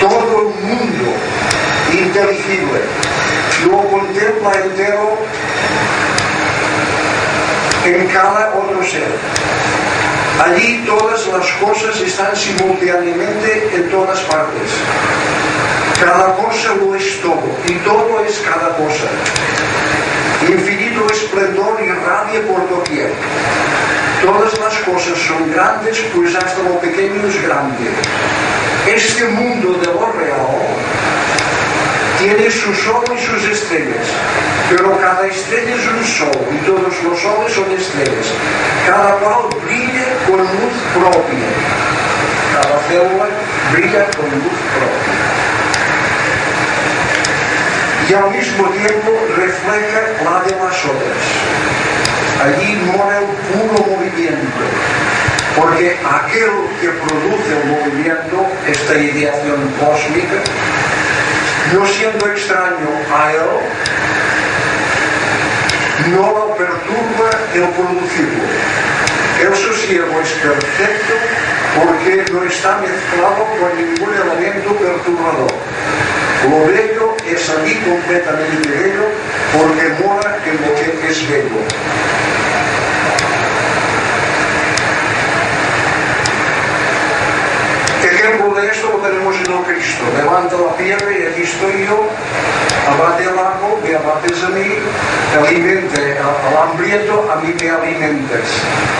todo 0.00 0.40
el 0.40 0.54
mundo 0.64 1.12
inteligible. 1.92 2.80
Lo 3.66 3.82
contempla 3.88 4.52
entero 4.64 5.18
en 7.84 8.06
cada 8.08 8.54
otro 8.54 8.82
ser. 8.84 9.08
Allí 10.44 10.84
todas 10.86 11.26
las 11.26 11.46
cosas 11.54 12.00
están 12.00 12.36
simultáneamente 12.36 13.70
en 13.74 13.90
todas 13.90 14.20
partes. 14.20 14.70
Cada 16.00 16.36
cosa 16.36 16.74
lo 16.74 16.94
es 16.94 17.20
todo 17.20 17.42
y 17.66 17.72
todo 17.78 18.24
es 18.24 18.38
cada 18.38 18.76
cosa. 18.76 19.08
Infinito 20.48 21.10
esplendor 21.10 21.80
y 21.82 21.88
rabia 21.88 22.40
por 22.46 22.68
doquier. 22.70 23.12
Todas 24.20 24.52
as 24.60 24.78
cousas 24.78 25.18
son 25.18 25.48
grandes, 25.50 25.98
pois 26.12 26.34
hasta 26.34 26.60
o 26.60 26.78
pequeno 26.80 27.28
e 27.28 27.38
grande. 27.38 27.86
Este 28.86 29.24
mundo 29.24 29.78
de 29.78 29.86
lo 29.86 30.10
real 30.12 30.58
tiene 32.18 32.50
su 32.50 32.74
sol 32.74 33.04
y 33.14 33.18
sus 33.24 33.44
estrellas, 33.48 34.08
pero 34.68 34.98
cada 34.98 35.24
estrella 35.26 35.74
es 35.74 35.86
un 35.86 36.04
sol 36.04 36.48
y 36.50 36.56
todos 36.66 37.02
los 37.04 37.18
soles 37.20 37.52
son 37.52 37.70
estrellas. 37.70 38.26
Cada 38.86 39.12
cual 39.18 39.50
brilla 39.64 40.06
con 40.26 40.38
luz 40.38 40.74
propia. 40.94 41.48
Cada 42.54 42.78
célula 42.88 43.28
brilla 43.72 44.04
con 44.16 44.26
luz 44.30 44.58
propia. 44.74 45.28
Y 48.08 48.14
al 48.14 48.30
mismo 48.30 48.68
tiempo 48.70 49.10
refleja 49.36 50.00
la 50.24 50.42
de 50.42 50.56
las 50.56 50.84
otras. 50.84 51.87
Allí 52.42 52.76
mora 52.86 53.18
el 53.18 53.26
puro 53.26 53.96
movimiento, 53.96 54.64
porque 55.56 55.96
aquel 56.04 56.50
que 56.80 56.88
produce 56.88 57.50
el 57.58 57.64
movimiento, 57.68 58.46
esta 58.66 58.94
ideación 58.94 59.72
cósmica, 59.80 60.38
no 61.72 61.86
siendo 61.86 62.26
extraño 62.28 62.88
a 63.12 63.32
él, 63.32 63.38
no 66.12 66.22
lo 66.32 66.56
perturba 66.56 67.30
el 67.54 67.68
producirlo. 67.70 68.44
El 69.40 69.54
sosiego 69.54 70.20
es 70.20 70.30
perfecto 70.30 71.14
porque 71.76 72.24
no 72.32 72.42
está 72.44 72.78
mezclado 72.78 73.46
con 73.58 73.76
ningún 73.76 74.14
elemento 74.14 74.74
perturbador. 74.74 75.52
Lo 76.50 76.66
bello 76.66 77.16
es 77.26 77.50
allí 77.50 77.74
completamente 77.76 78.68
bello 78.68 79.08
porque 79.52 80.04
mora 80.04 80.38
en 80.44 80.54
lo 80.60 80.74
que 80.74 81.08
es 81.10 81.28
bello. 81.28 81.60
Ejemplo 88.04 88.54
de 88.60 88.68
esto 88.68 88.90
lo 88.92 89.08
tenemos 89.08 89.36
en 89.36 89.52
el 89.52 89.62
Cristo. 89.64 90.04
Levanta 90.16 90.56
la 90.56 90.76
piedra 90.76 91.10
y 91.10 91.22
aquí 91.26 91.42
estoy 91.42 91.86
yo, 91.86 92.08
abate 92.90 93.22
el 93.24 93.38
agua, 93.38 93.78
me 93.82 93.94
abates 93.94 94.42
a 94.44 94.48
mí, 94.50 94.66
alimente 95.36 96.16
al 96.18 96.70
hambriento, 96.70 97.30
a 97.30 97.36
mí 97.36 97.54
me 97.60 97.70
alimentas. 97.70 98.48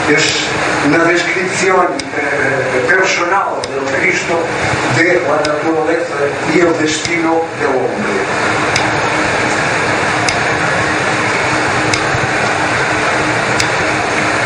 Es 0.08 0.44
una 0.86 1.04
descripción 1.04 1.86
eh, 2.16 2.86
personal 2.88 3.60
del 3.68 4.00
Cristo 4.00 4.38
de 4.96 5.20
la 5.28 5.36
naturaleza 5.36 6.14
y 6.54 6.60
el 6.60 6.78
destino 6.78 7.42
del 7.60 7.68
hombre. 7.68 8.68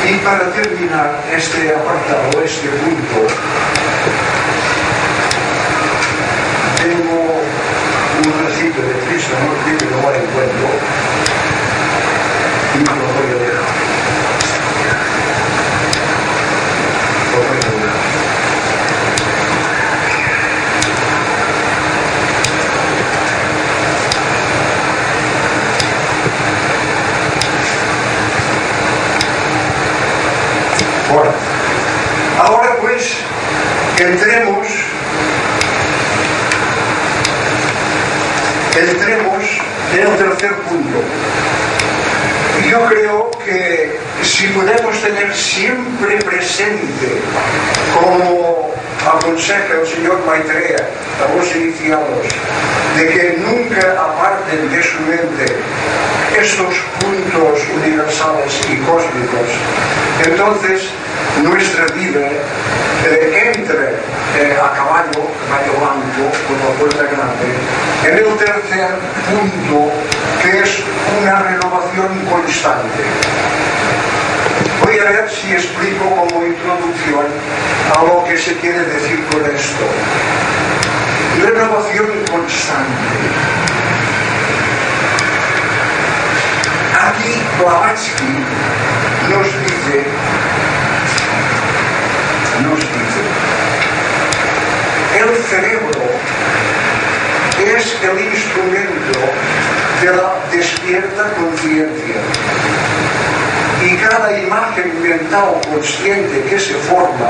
Y 0.05 0.17
para 0.25 0.51
terminar 0.53 1.23
este 1.35 1.75
apartado, 1.75 2.43
este 2.45 2.69
punto, 2.69 3.27
un 8.25 8.33
recito 8.47 8.81
de 8.83 8.95
Cristo, 9.07 9.35
no 9.41 9.51
que 9.65 9.85
no 9.87 9.99
hay 10.09 10.17
encuentro, 10.17 10.69
y 12.75 12.77
lo 12.85 12.93
voy 12.95 13.29
a 13.29 13.38
dejar. 13.43 13.67
Lo 17.33 17.38
voy 17.38 17.47
a 17.47 17.59
dejar. 17.59 18.12
Bueno, 31.13 31.33
ahora 32.40 32.71
pues 32.81 33.03
entremos 33.98 34.67
entremos 38.75 39.44
en 39.92 40.00
el 40.00 40.17
tercer 40.17 40.55
punto. 40.63 40.98
Yo 42.71 42.87
creo 42.87 43.31
que 43.44 43.98
si 44.23 44.48
podemos 44.48 45.00
tener 45.03 45.35
siempre 45.63 46.17
presente, 46.25 47.23
como 47.94 48.75
aconseja 49.06 49.75
el 49.81 49.87
señor 49.87 50.19
Maitreya 50.27 50.88
a 51.23 51.37
los 51.37 51.54
iniciados, 51.54 52.27
de 52.96 53.06
que 53.06 53.38
nunca 53.38 53.92
aparten 53.92 54.69
de 54.73 54.83
su 54.83 54.98
mente 55.02 55.46
estos 56.37 56.75
puntos 56.98 57.60
universales 57.77 58.60
y 58.73 58.77
cósmicos, 58.79 59.50
entonces 60.27 60.83
nuestra 61.44 61.87
vida 61.94 62.27
eh, 63.06 63.52
entre 63.54 63.90
eh, 64.42 64.58
a 64.58 64.69
caballo, 64.75 65.23
caballo 65.46 65.73
blanco, 65.79 66.25
con 66.48 66.58
la 66.58 66.75
puerta 66.77 67.04
grande, 67.04 67.46
en 68.02 68.19
el 68.19 68.37
tercer 68.37 68.94
punto, 69.31 69.92
que 70.42 70.58
es 70.58 70.83
una 71.21 71.38
renovación 71.40 72.08
constante. 72.29 73.02
Voy 74.85 74.99
a 74.99 75.05
ver 75.05 75.31
si 75.31 75.53
explico 75.53 76.05
como 76.05 76.45
introducción 76.45 77.27
a 77.97 78.03
lo 78.05 78.25
que 78.25 78.37
se 78.37 78.57
quiere 78.57 78.81
decir 78.81 79.25
con 79.31 79.45
esto. 79.45 79.85
Renovación 81.41 82.07
constante. 82.31 83.17
Aquí 87.01 87.43
Blavatsky 87.59 88.45
nos 89.31 89.47
dice, 89.47 90.05
nos 92.63 92.81
dice, 92.81 93.23
el 95.21 95.37
cerebro 95.45 96.03
es 97.77 97.97
el 98.03 98.33
instrumento 98.33 99.21
de 100.01 100.17
la 100.17 100.35
despierta 100.51 101.33
conciencia 101.35 102.82
y 103.85 103.97
cada 103.97 104.39
imagen 104.39 105.03
mental 105.03 105.61
consciente 105.69 106.45
que 106.49 106.59
se 106.59 106.75
forma 106.75 107.29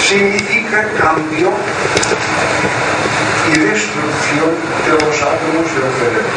significa 0.00 0.84
cambio 0.98 1.52
y 3.52 3.58
destrucción 3.58 4.50
de 4.84 4.92
los 4.92 5.22
átomos 5.22 5.66
del 5.74 5.90
cerebro. 5.98 6.36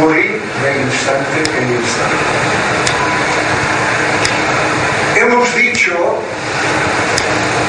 Morir 0.00 0.40
de 0.62 0.82
instante 0.82 1.38
en 1.58 1.72
instante. 1.76 2.16
Hemos 5.16 5.54
dicho 5.54 6.18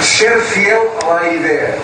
ser 0.02 0.40
fiel 0.40 0.80
a 1.10 1.22
la 1.22 1.34
idea, 1.34 1.76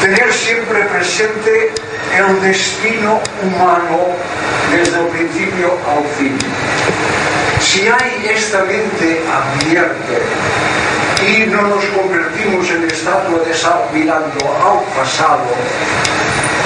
tener 0.00 0.32
siempre 0.32 0.84
presente 0.84 1.72
el 2.16 2.42
destino 2.42 3.20
humano 3.42 4.14
desde 4.74 4.98
o 4.98 5.06
principio 5.06 5.78
ao 5.86 6.02
fin. 6.18 6.36
Si 7.60 7.86
hai 7.86 8.26
esta 8.28 8.64
mente 8.64 9.22
abierta 9.30 10.18
e 11.22 11.46
non 11.46 11.70
nos 11.70 11.86
convertimos 11.94 12.66
en 12.74 12.82
estatua 12.90 13.38
de 13.46 13.54
sal 13.54 13.86
mirando 13.94 14.42
ao 14.66 14.82
pasado, 14.98 15.46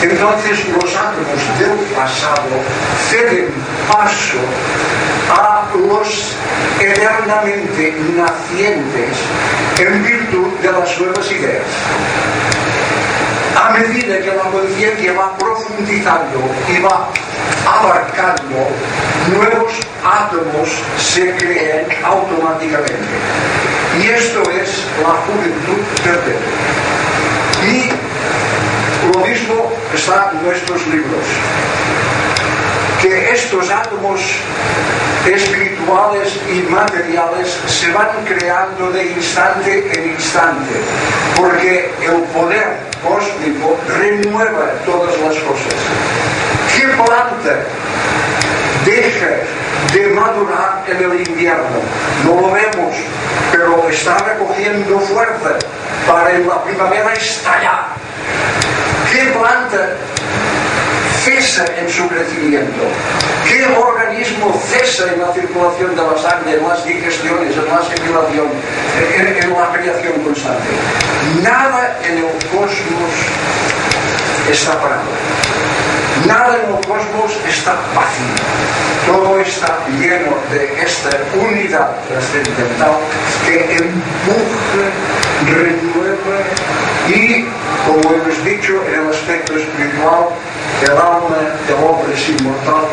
entonces 0.00 0.56
los 0.72 0.88
átomos 0.96 1.42
del 1.61 1.76
pasado 1.92 2.56
ceden 3.12 3.52
paso 3.84 4.40
a 5.28 5.68
los 5.76 6.32
eternamente 6.80 7.92
nacientes 8.16 9.14
en 9.76 10.02
virtud 10.02 10.48
de 10.64 10.72
las 10.72 10.90
nuevas 10.98 11.28
ideas. 11.30 11.68
A 13.68 13.72
medida 13.72 14.18
que 14.20 14.32
la 14.32 14.44
conciencia 14.44 15.12
va 15.12 15.36
profundizando 15.36 16.40
y 16.68 16.80
va 16.80 17.10
abarcando, 17.66 18.66
nuevos 19.30 19.72
átomos 20.02 20.70
se 20.96 21.34
crean 21.36 21.84
automáticamente. 22.02 23.14
Y 24.00 24.06
esto 24.06 24.42
es 24.50 24.86
la 25.02 25.14
juventud 25.26 25.82
perpetua. 26.02 26.52
Y 27.66 27.90
lo 29.12 29.26
mismo 29.26 29.72
está 29.94 30.30
en 30.32 30.46
nuestros 30.46 30.86
libros. 30.86 31.26
Que 33.01 33.30
estos 33.32 33.70
átomos 33.70 34.20
espirituales 35.26 36.32
y 36.51 36.62
materiales 36.70 37.57
se 37.66 37.92
van 37.92 38.09
creando 38.26 38.90
de 38.90 39.12
instante 39.12 39.90
en 39.94 40.11
instante, 40.12 40.74
porque 41.36 41.92
el 42.03 42.22
poder 42.34 42.78
cósmico 43.07 43.78
renueva 43.88 44.72
todas 44.84 45.18
las 45.20 45.36
cosas. 45.44 45.74
¿Qué 46.74 46.86
planta 46.88 47.59
deja 48.84 49.28
de 49.92 50.07
madurar 50.14 50.84
en 50.88 50.96
el 50.96 51.28
invierno? 51.28 51.80
No 52.24 52.40
lo 52.40 52.53
vemos, 52.53 52.96
pero 53.53 53.88
está 53.88 54.18
recogiendo 54.18 54.99
fuerza 55.01 55.59
para 56.07 56.32
en 56.32 56.49
la 56.49 56.62
primavera 56.64 57.12
estallar. 57.12 57.88
¿Qué 59.11 59.32
planta 59.32 59.96
cesa 61.29 61.64
en 61.79 61.89
su 61.91 62.09
crecimiento? 62.09 62.83
¿Qué 63.47 63.66
organismo 63.66 64.61
cesa 64.66 65.12
en 65.12 65.20
la 65.20 65.33
circulación 65.33 65.95
de 65.95 66.03
la 66.03 66.16
sangre, 66.16 66.55
en 66.55 66.66
las 66.66 66.85
digestiones, 66.85 67.57
en 67.57 67.66
la 67.66 67.76
asimilación, 67.76 68.49
en, 68.97 69.45
en 69.45 69.53
la 69.53 69.72
creación 69.72 70.12
constante? 70.24 70.68
Nada 71.43 71.99
en 72.05 72.18
el 72.18 72.24
cosmos 72.51 73.12
está 74.51 74.81
parado. 74.81 75.57
Nada 76.26 76.56
en 76.56 76.74
el 76.74 76.86
cosmos 76.86 77.32
está 77.48 77.76
vacío. 77.94 78.34
Todo 79.06 79.40
está 79.40 79.78
lleno 79.98 80.36
de 80.50 80.82
esta 80.82 81.10
unidad 81.34 81.90
trascendental 82.08 82.96
que 83.46 83.76
empuja, 83.76 84.84
renueva 85.46 86.38
y, 87.08 87.46
como 87.86 88.14
hemos 88.14 88.44
dicho, 88.44 88.82
en 88.86 89.00
el 89.00 89.08
aspecto 89.10 89.56
espiritual, 89.56 90.28
el 90.82 90.90
alma 90.90 91.38
del 91.66 91.76
hombre 91.84 92.14
es 92.14 92.28
inmortal 92.28 92.84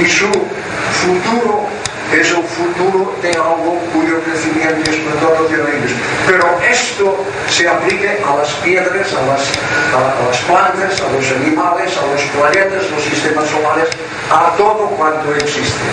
y 0.00 0.06
su 0.06 0.28
futuro 0.28 1.66
es 2.12 2.32
o 2.32 2.42
futuro 2.42 3.14
de 3.22 3.30
algo 3.32 3.78
cuyo 3.92 4.20
crecimiento 4.24 4.78
y 4.90 4.94
esplendor 4.94 5.40
no 5.40 5.46
tiene 5.46 5.64
límites. 5.64 5.96
Pero 6.26 6.44
esto 6.68 7.24
se 7.50 7.68
aplica 7.68 8.10
a 8.26 8.36
las 8.36 8.48
piedras, 8.64 9.08
a 9.12 9.22
las, 9.26 9.44
a, 9.92 10.00
a 10.16 10.28
las 10.28 10.38
plantas, 10.48 11.00
a 11.00 11.12
los 11.12 11.30
animales, 11.30 11.92
a 11.96 12.06
los 12.06 12.22
planetas, 12.32 12.90
los 12.90 13.02
sistemas 13.04 13.48
solares, 13.48 13.88
a 14.30 14.56
todo 14.56 14.88
cuanto 14.96 15.34
existe. 15.34 15.84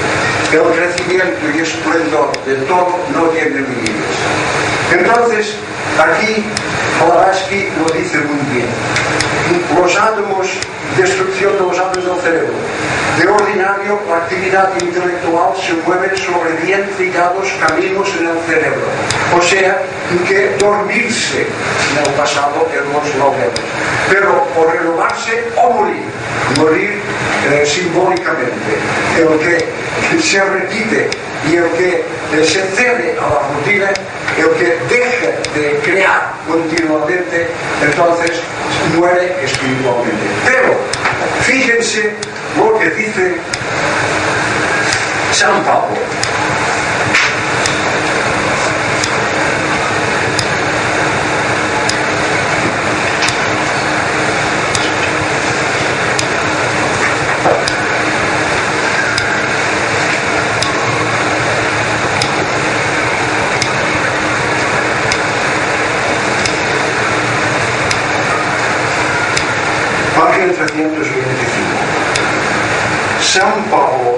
El 0.54 0.64
crecimiento 0.72 1.46
y 1.54 1.62
esplendor 1.62 2.32
de 2.46 2.56
todo 2.68 2.98
no 3.14 3.24
tiene 3.30 3.62
límites. 3.62 4.16
Entonces, 4.92 5.56
aquí 6.00 6.46
Blavatsky 7.04 7.68
lo 7.78 7.94
dice 7.94 8.20
muy 8.20 8.40
bien 8.56 9.35
glosándomos 9.76 10.48
destrucción 10.98 11.54
de 11.54 11.60
los 11.60 11.78
átomos 11.78 12.06
del 12.06 12.22
cerebro. 12.22 12.54
De 13.20 13.28
ordinario, 13.28 14.00
la 14.10 14.18
actividad 14.18 14.70
intelectual 14.82 15.54
se 15.56 15.74
mueve 15.88 16.16
sobre 16.18 16.54
bien 16.66 16.84
fijados 16.98 17.48
caminos 17.66 18.10
en 18.20 18.28
el 18.28 18.40
cerebro. 18.46 18.88
O 19.38 19.42
sea, 19.42 19.82
que 20.28 20.56
dormirse 20.60 21.42
en 21.42 22.06
el 22.06 22.14
pasado 22.14 22.68
hemos 22.74 23.16
logrado. 23.16 23.52
Pero 24.10 24.46
o 24.58 24.72
renovarse 24.72 25.44
o 25.58 25.72
morir. 25.72 26.04
Morir 26.58 27.00
eh, 27.52 27.66
simbólicamente. 27.66 28.52
El 29.18 29.40
que 29.40 30.22
se 30.22 30.44
repite 30.44 31.10
e 31.48 31.60
o 31.62 31.70
que 31.78 32.04
xercede 32.44 33.18
a 33.20 33.28
rutina 33.54 33.90
e 34.38 34.44
o 34.44 34.50
que 34.56 34.78
deja 34.90 35.32
de 35.54 35.80
crear 35.84 36.34
continuamente 36.48 37.48
entonces 37.82 38.42
muere 38.96 39.36
espiritualmente. 39.44 40.26
Pero 40.46 40.76
fíjense 41.42 42.14
lo 42.58 42.78
que 42.80 42.90
dice 42.90 43.38
San 45.32 45.64
Pablo. 45.64 46.25
Página 70.26 70.54
325. 70.54 71.06
San 73.22 73.54
Pablo, 73.70 74.18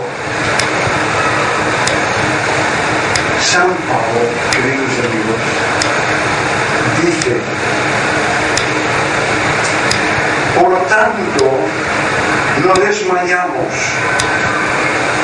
San 3.42 3.68
Pablo, 3.68 4.22
queridos 4.54 4.94
amigos, 5.04 5.42
dice, 7.04 7.34
por 10.56 10.74
tanto, 10.88 11.46
no 12.64 12.74
desmayamos. 12.86 13.74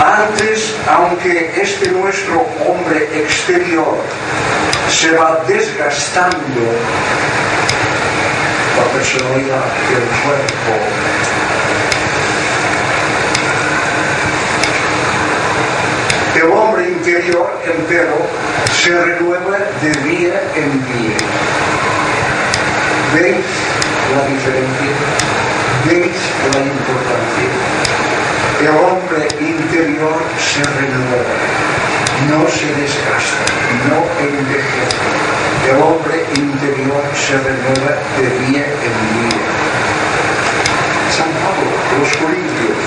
Antes, 0.03 0.75
aunque 0.85 1.61
este 1.61 1.91
nuestro 1.91 2.45
hombre 2.67 3.07
exterior 3.23 3.95
se 4.89 5.11
va 5.15 5.45
desgastando, 5.47 6.61
la 8.77 8.83
personalidad 8.91 9.65
del 9.89 10.05
cuerpo. 10.23 10.73
El 16.35 16.51
hombre 16.51 16.89
interior, 16.89 17.61
empero, 17.65 18.17
se 18.73 18.91
renueva 18.99 19.57
de 19.81 19.91
día 20.09 20.41
en 20.55 20.71
día. 20.91 21.17
¿Veis 23.13 23.45
la 24.15 24.25
diferencia? 24.27 24.93
¿Veis 25.85 26.17
la 26.51 26.59
importancia? 26.59 27.49
El 28.61 28.69
hombre 28.69 29.27
interior 29.39 30.17
se 30.39 30.63
renueva, 30.63 31.33
no 32.29 32.47
se 32.47 32.67
desgasta, 32.79 33.43
no 33.89 33.99
envejece. 34.19 34.97
El 35.69 35.81
hombre 35.81 36.25
interior 36.35 37.03
se 37.15 37.37
renueva 37.37 37.93
de 38.17 38.25
día 38.45 38.65
en 38.65 38.95
día. 39.13 39.43
San 41.09 41.31
Pablo, 41.41 41.69
los 41.99 42.11
Corintios. 42.17 42.77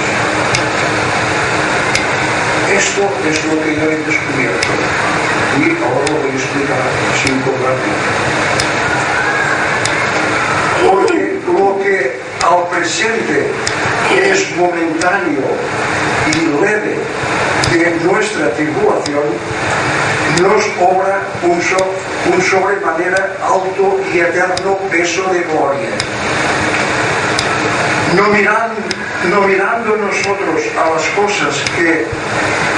Esto 2.72 3.08
es 3.28 3.44
lo 3.46 3.62
que 3.62 3.76
yo 3.76 3.90
he 3.90 3.96
descubierto 4.04 4.68
y 5.58 5.62
ahora 5.82 6.04
lo 6.10 6.18
voy 6.20 6.30
a 6.30 6.34
explicar 6.34 6.82
sin 7.22 7.40
Porque 10.86 11.40
lo 11.46 11.78
que 11.78 12.20
al 12.44 12.68
presente 12.68 13.50
es 14.14 14.56
momentáneo 14.56 15.42
y 16.32 16.62
leve 16.62 16.96
de 17.72 18.00
nuestra 18.04 18.50
tribulación, 18.54 19.24
nos 20.42 20.64
obra 20.80 21.20
un, 21.42 21.60
un 22.34 22.42
sobremanera 22.42 23.36
alto 23.42 24.00
y 24.12 24.18
eterno 24.18 24.76
peso 24.90 25.22
de 25.32 25.40
gloria. 25.42 25.90
No 28.14 28.28
mirando, 28.28 28.80
no 29.30 29.40
mirando 29.42 29.96
nosotros 29.96 30.62
a 30.76 30.90
las 30.90 31.04
cosas 31.10 31.62
que 31.76 32.06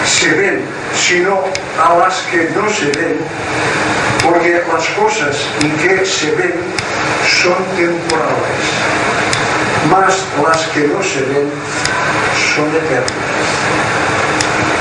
se 0.05 0.35
ven, 0.35 0.63
sino 0.95 1.45
a 1.83 1.99
las 1.99 2.19
que 2.31 2.51
no 2.55 2.69
se 2.71 2.87
ven, 2.87 3.19
porque 4.23 4.63
las 4.73 4.87
cosas 4.91 5.37
que 5.83 6.05
se 6.05 6.31
ven 6.33 6.55
son 7.43 7.63
temporales, 7.77 8.65
más 9.91 10.25
las 10.43 10.67
que 10.69 10.81
no 10.89 11.03
se 11.03 11.21
ven 11.21 11.51
son 12.55 12.69
eternas. 12.69 13.38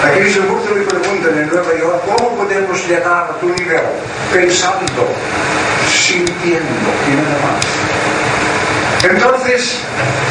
Aquí 0.08 0.32
seguro 0.32 0.64
me 0.74 0.82
preguntan 0.84 1.38
en 1.38 1.50
Nueva 1.50 1.74
York, 1.78 2.02
¿cómo 2.06 2.38
podemos 2.38 2.88
llegar 2.88 3.28
a 3.30 3.40
tu 3.40 3.50
nivel? 3.50 3.84
Pensando, 4.32 5.06
sintiendo 5.92 6.90
y 7.08 7.16
nada 7.16 7.38
más. 7.44 7.66
Entonces, 9.12 9.80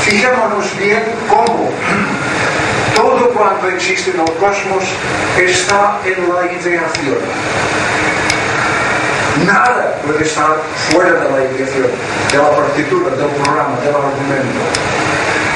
fijémonos 0.02 0.78
bien 0.78 1.02
cómo 1.28 1.70
todo 2.94 3.28
cuanto 3.30 3.68
existe 3.68 4.12
en 4.12 4.20
el 4.20 4.32
cosmos 4.34 4.84
está 5.38 5.98
en 6.06 6.26
la 6.34 6.50
ideación. 6.50 7.18
Nada 9.46 9.94
puede 10.06 10.24
estar 10.24 10.56
fuera 10.90 11.12
de 11.12 11.30
la 11.30 11.44
ideación, 11.52 11.88
de 12.32 12.38
la 12.38 12.50
partitura, 12.56 13.10
del 13.10 13.28
programa, 13.28 13.76
del 13.84 13.94
argumento. 13.94 14.62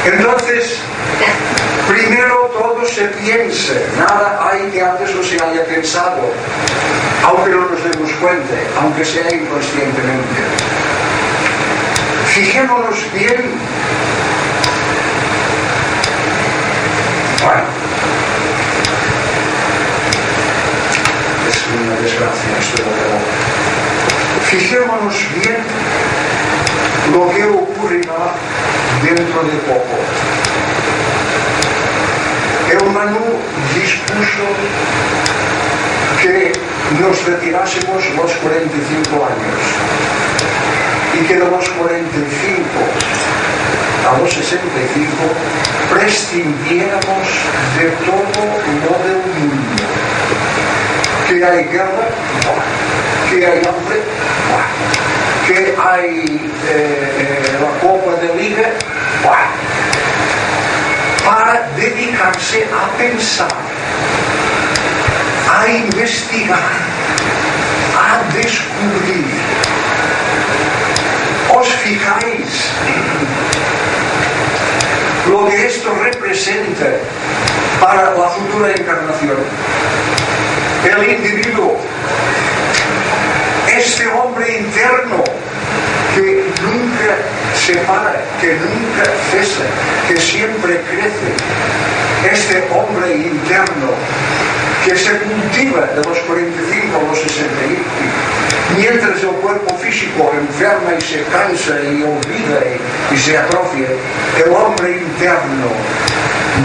Entonces, 0.04 0.78
primero 1.90 2.50
todo 2.58 2.86
se 2.86 3.04
piense, 3.20 3.86
nada 3.98 4.48
hay 4.48 4.70
que 4.70 4.82
antes 4.82 5.14
no 5.14 5.22
se 5.22 5.34
haya 5.42 5.64
pensado, 5.66 6.22
aunque 7.24 7.50
no 7.50 7.68
nos 7.68 7.82
demos 7.82 8.12
cuenta, 8.20 8.54
aunque 8.80 9.04
sea 9.04 9.28
inconscientemente. 9.34 10.40
Fijémonos 12.26 13.12
bien 13.12 13.58
Bueno, 17.42 17.62
es 21.48 21.66
una 21.68 21.96
desgracia 22.00 22.58
esto 22.60 22.82
de 22.82 22.90
la 22.90 24.44
Fijémonos 24.44 25.14
bien 25.36 25.56
lo 27.12 27.30
que 27.30 27.44
ocurrirá 27.44 28.34
dentro 29.02 29.42
de 29.42 29.56
poco. 29.66 30.59
El 32.80 32.90
Manu 32.92 33.18
dispuso 33.74 34.46
que 36.22 36.52
nos 37.00 37.24
retirásemos 37.26 38.02
los 38.16 38.32
45 38.32 39.16
años 39.16 39.60
y 41.14 41.26
que 41.26 41.34
de 41.34 41.50
los 41.50 41.68
45 41.68 42.64
a 44.08 44.18
los 44.18 44.32
65 44.32 45.10
prescindiéramos 45.92 47.28
de 47.78 47.90
todo 48.06 48.42
lo 48.82 48.94
del 49.04 49.20
mundo. 49.36 49.82
Que 51.28 51.44
hay 51.44 51.64
guerra, 51.64 52.08
que 53.28 53.46
hay 53.46 53.58
hambre, 53.58 54.00
que 55.46 55.76
hay 55.78 56.50
eh, 56.68 57.12
eh, 57.18 57.58
la 57.60 57.88
Copa 57.88 58.12
de 58.20 58.42
Liga, 58.42 58.70
para 61.30 61.62
dedicarse 61.76 62.66
a 62.72 62.98
pensar, 62.98 63.48
a 65.48 65.68
investigar, 65.68 66.72
a 67.96 68.22
descubrir. 68.34 69.26
¿Os 71.54 71.68
fijáis 71.68 72.70
lo 75.30 75.46
que 75.46 75.66
esto 75.66 75.94
representa 76.02 76.86
para 77.80 78.12
la 78.14 78.28
futura 78.30 78.72
encarnación. 78.72 79.36
El 80.84 81.10
individuo, 81.14 81.76
este 83.68 84.06
hombre 84.08 84.58
interno 84.58 85.39
que 86.14 86.44
nunca 86.62 87.12
se 87.54 87.74
para, 87.86 88.20
que 88.40 88.54
nunca 88.54 89.04
cesa, 89.30 89.64
que 90.08 90.20
siempre 90.20 90.80
crece, 90.90 91.30
este 92.32 92.68
hombre 92.72 93.16
interno 93.16 93.90
que 94.84 94.96
se 94.96 95.18
cultiva 95.18 95.82
de 95.82 96.08
los 96.08 96.18
45 96.20 96.98
a 96.98 97.08
los 97.08 97.18
65 97.18 98.50
mientras 98.76 99.22
el 99.22 99.30
cuerpo 99.30 99.76
físico 99.76 100.32
enferma 100.34 100.94
y 100.98 101.00
se 101.00 101.22
cansa 101.24 101.80
y 101.82 102.02
olvida 102.02 102.60
y, 103.12 103.16
se 103.16 103.36
atrofia, 103.36 103.88
el 104.44 104.52
hombre 104.52 104.98
interno 104.98 105.68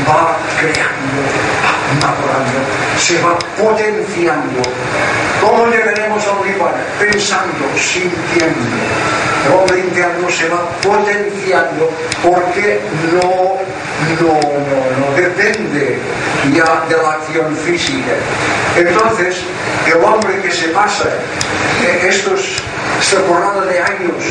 va 0.08 0.38
creando, 0.60 1.22
va 1.64 2.08
madurando, 2.08 2.60
se 3.00 3.22
va 3.22 3.38
potenciando. 3.58 4.62
¿Cómo 5.46 5.68
llegaremos 5.68 6.26
a 6.26 6.32
lugar? 6.32 6.74
Pensando, 7.00 7.66
sintiendo. 7.78 8.78
El 9.46 9.54
hombre 9.54 9.80
interno 9.80 10.28
se 10.28 10.50
va 10.50 10.68
potenciando 10.82 11.92
porque 12.24 12.82
no, 13.14 13.60
no, 14.22 14.34
no, 14.34 15.08
no 15.08 15.16
depende 15.16 16.00
ya 16.52 16.86
de 16.90 16.98
la 16.98 17.12
acción 17.14 17.56
física. 17.56 18.14
Entonces, 18.76 19.44
el 19.86 20.04
hombre 20.04 20.42
que 20.42 20.52
se 20.52 20.70
pasa 20.70 21.10
estos, 22.04 22.64
esta 23.00 23.22
porrada 23.22 23.66
de 23.66 23.80
años 23.80 24.24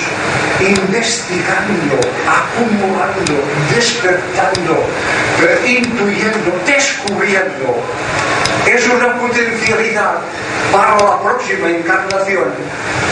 investigando, 0.60 1.96
acumulando, 2.26 3.34
despertando, 3.74 4.82
intuyendo, 5.64 6.52
descubriendo, 6.66 7.78
es 8.66 8.88
una 8.88 9.18
potencialidad 9.18 10.14
para 10.72 10.96
la 10.96 11.22
próxima 11.22 11.68
encarnación 11.70 12.44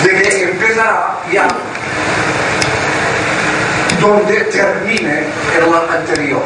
de 0.02 0.22
que 0.22 0.44
empezará 0.44 1.18
ya 1.32 1.48
donde 4.00 4.34
termine 4.44 5.24
el 5.56 5.96
anterior. 5.96 6.42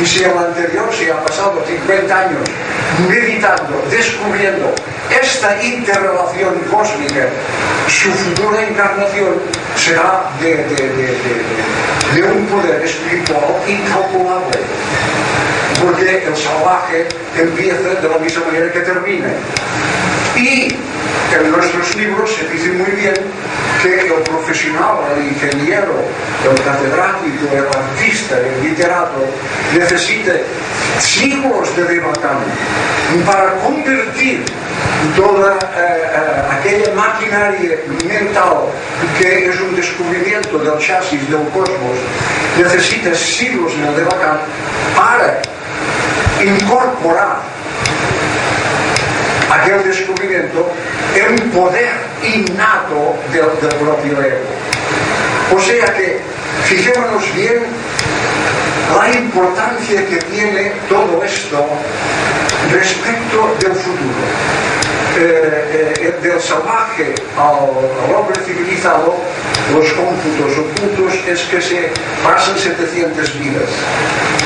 Y 0.00 0.06
si 0.06 0.24
el 0.24 0.36
anterior 0.38 0.88
se 0.92 1.10
ha 1.10 1.20
pasado 1.24 1.62
50 1.66 2.18
años 2.18 2.40
meditando, 3.08 3.84
descubriendo 3.90 4.72
esta 5.10 5.62
interrelación 5.62 6.54
cósmica, 6.70 7.28
su 7.88 8.10
futura 8.12 8.62
encarnación 8.62 9.34
será 9.76 10.30
de, 10.40 10.56
de, 12.14 12.22
un 12.22 12.46
poder 12.46 12.82
espiritual 12.84 13.60
incalculable. 13.66 14.58
porque 15.84 16.24
el 16.26 16.36
salvaje 16.36 17.06
empieza 17.36 18.00
de 18.00 18.08
la 18.08 18.18
misma 18.18 18.46
manera 18.46 18.72
que 18.72 18.80
termina. 18.80 19.28
Y 20.36 20.74
en 21.34 21.50
nuestros 21.50 21.94
libros 21.96 22.34
se 22.34 22.48
dice 22.48 22.70
muy 22.72 22.90
bien 22.92 23.14
que 23.82 24.00
el 24.00 24.22
profesional, 24.22 24.96
el 25.16 25.28
ingeniero, 25.28 25.94
el 26.42 26.62
catedrático, 26.62 27.52
el 27.52 27.66
artista, 27.66 28.36
el 28.38 28.68
literato, 28.68 29.26
necesita 29.74 30.32
siglos 30.98 31.76
de 31.76 31.84
debatán 31.84 32.38
para 33.26 33.54
convertir 33.60 34.44
toda 35.16 35.58
eh, 35.76 36.02
eh, 36.02 36.58
aquella 36.58 36.94
maquinaria 36.94 37.78
mental 38.06 38.70
que 39.18 39.48
es 39.48 39.60
un 39.60 39.76
descubrimiento 39.76 40.58
del 40.58 40.78
chasis 40.78 41.28
del 41.28 41.46
cosmos, 41.48 41.98
necesita 42.56 43.14
siglos 43.14 43.72
en 43.74 43.86
el 43.86 43.96
debatán 43.96 44.38
para 44.96 45.40
incorporar 46.44 47.38
aquel 49.50 49.84
descubrimiento, 49.84 50.70
un 51.30 51.50
poder 51.50 51.92
innato 52.22 53.16
del, 53.32 53.46
del 53.60 53.78
propio 53.78 54.22
ego. 54.22 54.48
O 55.54 55.60
sea 55.60 55.86
que, 55.94 56.20
fijémonos 56.64 57.34
bien 57.34 57.62
la 58.96 59.10
importancia 59.10 60.06
que 60.06 60.16
tiene 60.16 60.72
todo 60.88 61.22
esto 61.24 61.66
respecto 62.70 63.56
del 63.60 63.74
futuro. 63.74 64.83
Eh, 65.16 65.92
eh, 66.00 66.18
del 66.22 66.40
salvaje 66.40 67.14
ao, 67.36 67.70
ao 68.02 68.20
hombre 68.20 68.40
civilizado 68.42 69.14
os 69.72 69.92
cómputos 69.92 70.58
ocultos 70.58 71.14
es 71.28 71.40
que 71.42 71.60
se 71.60 71.90
pasan 72.22 72.58
700 72.58 73.38
vidas. 73.38 73.70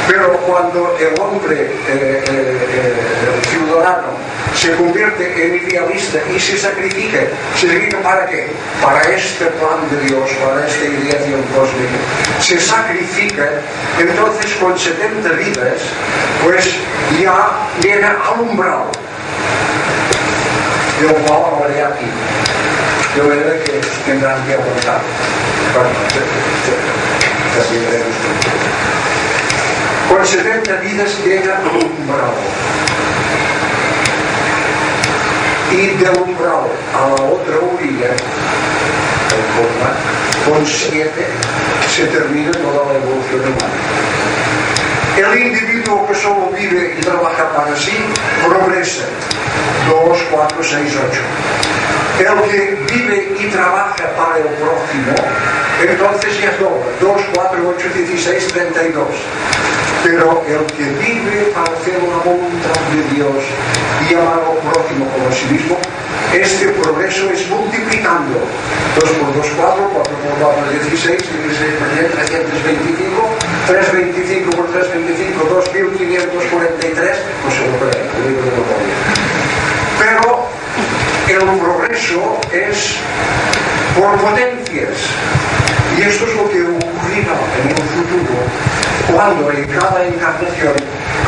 Pero 0.06 0.32
cuando 0.46 0.96
el 1.00 1.18
hombre 1.20 1.70
eh, 1.88 2.22
eh, 2.28 3.40
ciudadano 3.48 4.12
se 4.54 4.72
convierte 4.76 5.24
en 5.46 5.68
idealista 5.68 6.18
y 6.34 6.38
se 6.38 6.56
sacrifica 6.56 7.18
se 7.56 7.66
dedica 7.66 7.98
para 7.98 8.26
qué? 8.26 8.48
para 8.82 9.00
este 9.02 9.46
plan 9.46 9.80
de 9.90 10.08
Dios 10.08 10.30
para 10.44 10.66
esta 10.66 10.84
ideación 10.84 11.42
cósmica. 11.54 11.98
Se 12.40 12.60
sacrifica 12.60 13.48
entonces 13.98 14.52
con 14.54 14.78
70 14.78 15.28
vidas 15.30 15.80
pues 16.44 16.76
ya 17.20 17.68
llega 17.80 18.16
al 18.24 18.40
umbral. 18.40 18.84
Yo 21.00 21.14
cual 21.14 21.72
de 21.72 21.82
aquí. 21.82 22.06
De 23.14 23.22
manera 23.22 23.64
que 23.64 23.80
tendrán 24.04 24.46
que 24.46 24.54
aguantar. 24.54 25.00
Bueno, 25.74 25.90
también 27.56 27.84
veremos 27.90 28.16
Con 30.08 30.26
70 30.26 30.76
vidas 30.80 31.18
llega 31.24 31.60
un 31.72 31.84
umbral. 32.02 32.32
Y 35.70 35.86
del 36.02 36.16
umbral 36.22 36.68
a 36.94 37.08
la 37.08 37.14
otra 37.14 37.56
orilla, 37.74 38.10
con 40.48 40.66
7 40.66 41.10
se 41.94 42.06
termina 42.06 42.52
toda 42.52 42.92
la 42.92 42.98
evolución 42.98 43.40
humana. 43.40 44.27
El 45.18 45.36
individuo 45.36 46.06
que 46.06 46.14
solo 46.14 46.48
vive 46.56 46.94
y 46.96 47.00
trabaja 47.00 47.52
para 47.52 47.74
sí 47.74 47.90
progresa 48.46 49.02
2, 49.90 50.18
4, 50.30 50.62
6, 50.62 50.96
8. 51.10 51.20
El 52.20 52.48
que 52.48 52.78
vive 52.94 53.34
y 53.36 53.46
trabaja 53.46 54.14
para 54.16 54.38
el 54.38 54.46
próximo, 54.62 55.14
entonces 55.82 56.40
ya 56.40 56.50
es 56.50 56.60
2, 56.60 56.70
4, 57.34 57.74
8, 57.76 57.88
16, 57.96 58.46
32. 58.46 59.06
Pero 60.04 60.44
el 60.46 60.64
que 60.76 60.84
vive 60.84 61.50
para 61.52 61.74
hacer 61.74 61.98
una 61.98 62.22
voluntad 62.22 62.78
de 62.94 63.16
Dios 63.16 63.42
y 64.08 64.14
amar 64.14 64.38
al 64.38 64.70
próximo 64.70 65.04
como 65.10 65.28
a 65.28 65.32
sí 65.32 65.46
mismo, 65.50 65.76
este 66.32 66.68
progreso 66.68 67.28
es 67.30 67.48
multiplicando 67.48 68.38
2 69.00 69.10
por 69.10 69.34
2, 69.34 69.46
4, 69.56 69.90
4 69.94 70.14
por 70.14 70.54
4, 70.54 70.70
16, 70.70 71.18
16 71.18 71.74
por 71.74 71.94
10, 71.98 72.12
325, 72.12 73.47
325 73.68 74.56
por 74.56 74.66
325, 74.72 75.44
2543, 75.44 77.20
non 77.44 77.52
se 77.52 77.60
completa 77.68 78.00
o 78.16 78.24
de 78.24 78.32
memoria. 78.32 78.96
Pero 80.00 80.24
el 81.28 81.44
progreso 81.60 82.40
es 82.48 82.96
por 83.92 84.16
potencias. 84.24 84.96
Y 86.00 86.00
esto 86.00 86.24
es 86.24 86.32
lo 86.32 86.48
que 86.48 86.64
ocurrirá 86.64 87.36
en 87.60 87.76
un 87.76 87.84
futuro 87.92 88.40
cuando 89.12 89.52
en 89.52 89.68
cada 89.68 90.00
encarnación 90.00 90.72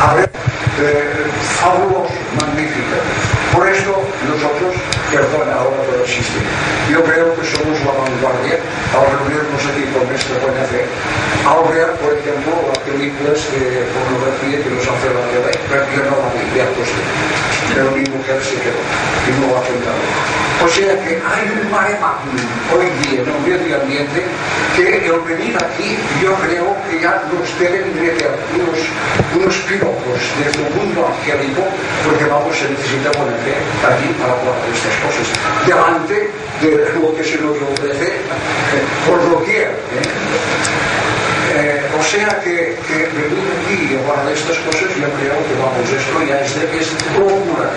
habrá 0.01 0.25
eh, 0.25 1.29
fabulosos, 1.61 2.09
magníficos 2.41 3.40
Por 3.53 3.67
esto 3.67 3.91
nosotros, 4.27 4.73
perdón, 5.11 5.47
ahora 5.51 5.83
todo 5.83 6.01
existe. 6.03 6.39
Yo 6.89 7.03
creo 7.03 7.35
que 7.35 7.43
somos 7.43 7.77
la 7.83 7.91
vanguardia 7.91 8.57
al 8.95 9.05
reunirnos 9.11 9.63
aquí 9.67 9.83
con 9.91 10.07
nuestra 10.07 10.39
buena 10.39 10.63
fe, 10.71 10.87
al 11.43 11.61
ver, 11.67 11.91
por 11.99 12.15
ejemplo, 12.15 12.51
las 12.67 12.79
películas 12.87 13.39
de 13.51 13.83
pornografía 13.91 14.57
que 14.63 14.69
nos 14.71 14.83
hace 14.87 15.07
la 15.11 15.23
tele, 15.31 15.51
pero 15.67 15.83
yo 15.91 16.01
no 16.07 16.15
la 16.15 16.29
vi, 16.31 16.43
ya 16.55 16.65
pero 17.73 17.91
mi 17.91 18.03
mujer 18.03 18.39
se 18.43 18.55
quedó 18.59 18.81
y 19.27 19.31
no 19.39 19.55
afrontado. 19.55 20.01
O 20.63 20.67
sea 20.67 20.93
que 21.03 21.17
hay 21.17 21.45
un 21.57 21.71
mare 21.71 21.97
hoy 22.69 22.85
día 23.01 23.21
en 23.21 23.29
el 23.29 23.41
medio 23.41 23.81
ambiente 23.81 24.21
que 24.75 25.07
el 25.07 25.19
venir 25.21 25.57
aquí 25.57 25.97
yo 26.21 26.35
creo 26.35 26.77
que 26.87 27.01
ya 27.01 27.23
nos 27.33 27.59
deben 27.59 27.95
meter 27.95 28.29
unos, 28.53 28.79
unos 29.35 29.55
piropos 29.65 30.21
desde 30.37 30.67
el 30.67 30.73
mundo 30.75 31.07
angélico 31.07 31.63
porque 32.05 32.25
vamos 32.25 32.55
a 32.61 32.69
necesitar 32.69 33.17
buena 33.17 33.37
fe 33.43 33.53
aquí 33.87 34.07
para 34.19 34.35
de 34.35 34.71
estas 34.73 34.95
cosas 35.03 35.27
delante 35.65 36.29
de 36.61 36.99
lo 36.99 37.15
que 37.15 37.23
se 37.23 37.37
nos 37.37 37.57
ofrece 37.57 38.07
eh, 38.07 38.83
por 39.07 39.17
doquier. 39.29 39.69
¿eh? 39.69 41.30
Eh, 41.51 41.83
o 41.99 42.03
sea 42.03 42.39
que, 42.39 42.79
que, 42.87 42.97
venir 43.11 43.43
aquí 43.51 43.91
y 43.91 43.99
hablar 43.99 44.23
de 44.23 44.33
estas 44.33 44.55
cosas, 44.63 44.87
yo 44.95 45.03
creo 45.19 45.35
que 45.35 45.55
vamos, 45.59 45.83
esto 45.83 46.15
ya 46.23 46.39
es, 46.39 46.55
de, 46.55 46.63
es 46.79 46.95
locura. 47.19 47.67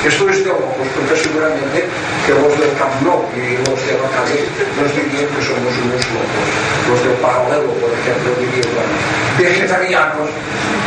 Esto 0.00 0.30
es 0.32 0.38
de 0.44 0.48
locos, 0.48 0.88
porque 0.96 1.16
seguramente 1.20 1.84
que 2.24 2.32
los 2.32 2.56
del 2.56 2.72
Camp 2.80 2.96
Nou 3.04 3.28
y 3.36 3.60
los 3.68 3.80
de 3.84 4.00
la 4.00 4.08
calle 4.16 4.48
nos 4.80 4.88
dirían 4.96 5.28
que 5.28 5.42
somos 5.44 5.76
unos 5.76 6.04
locos. 6.08 6.46
Los 6.88 7.00
del 7.04 7.20
paralelo, 7.20 7.68
por 7.76 7.92
ejemplo, 7.92 8.32
dirían, 8.40 8.72
bueno, 8.72 8.96
vegetarianos, 9.36 10.28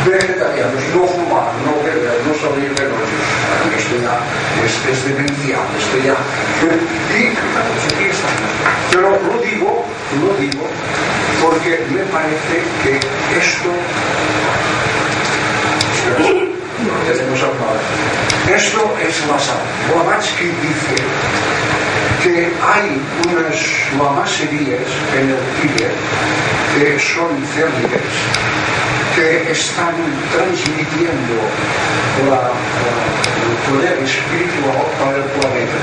vegetarianos, 0.02 0.82
no 0.98 1.06
fumar, 1.06 1.54
no 1.62 1.78
beber, 1.86 2.18
no 2.26 2.34
salir 2.42 2.74
de 2.74 2.84
noche. 2.90 3.18
Esto 3.78 3.94
ya 4.02 4.18
es, 4.66 4.74
es 4.90 4.98
demencial, 5.06 5.62
esto 5.78 5.96
ya. 6.02 6.18
Y, 7.14 7.38
aquí 7.38 8.06
está. 8.10 8.30
Pero 8.90 9.14
lo 9.14 9.38
digo, 9.46 9.86
lo 10.18 10.34
digo, 10.42 10.66
porque 11.42 11.84
me 11.90 12.04
parece 12.04 12.62
que 12.82 12.96
esto 13.36 13.70
esto 18.56 18.94
es 19.00 19.26
la 19.26 19.38
sal. 19.38 19.56
Blavatsky 19.88 20.44
dice 20.44 20.96
que 22.22 22.52
hay 22.62 23.00
unas 23.28 23.58
lamaserías 23.98 24.90
en 25.16 25.30
el 25.30 25.42
Tíbet 25.60 25.96
que 26.74 26.98
son 26.98 27.30
fértiles 27.54 28.12
que 29.14 29.52
están 29.52 29.94
transmitiendo 30.32 31.34
el 32.20 33.70
poder 33.70 33.98
espiritual 34.02 34.84
para 34.98 35.16
el 35.16 35.24
planeta. 35.24 35.78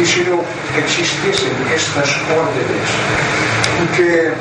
Y 0.00 0.06
si 0.06 0.20
no 0.24 0.44
existiesen 0.76 1.52
estas 1.74 2.10
órdenes 2.30 3.57
que 3.86 4.32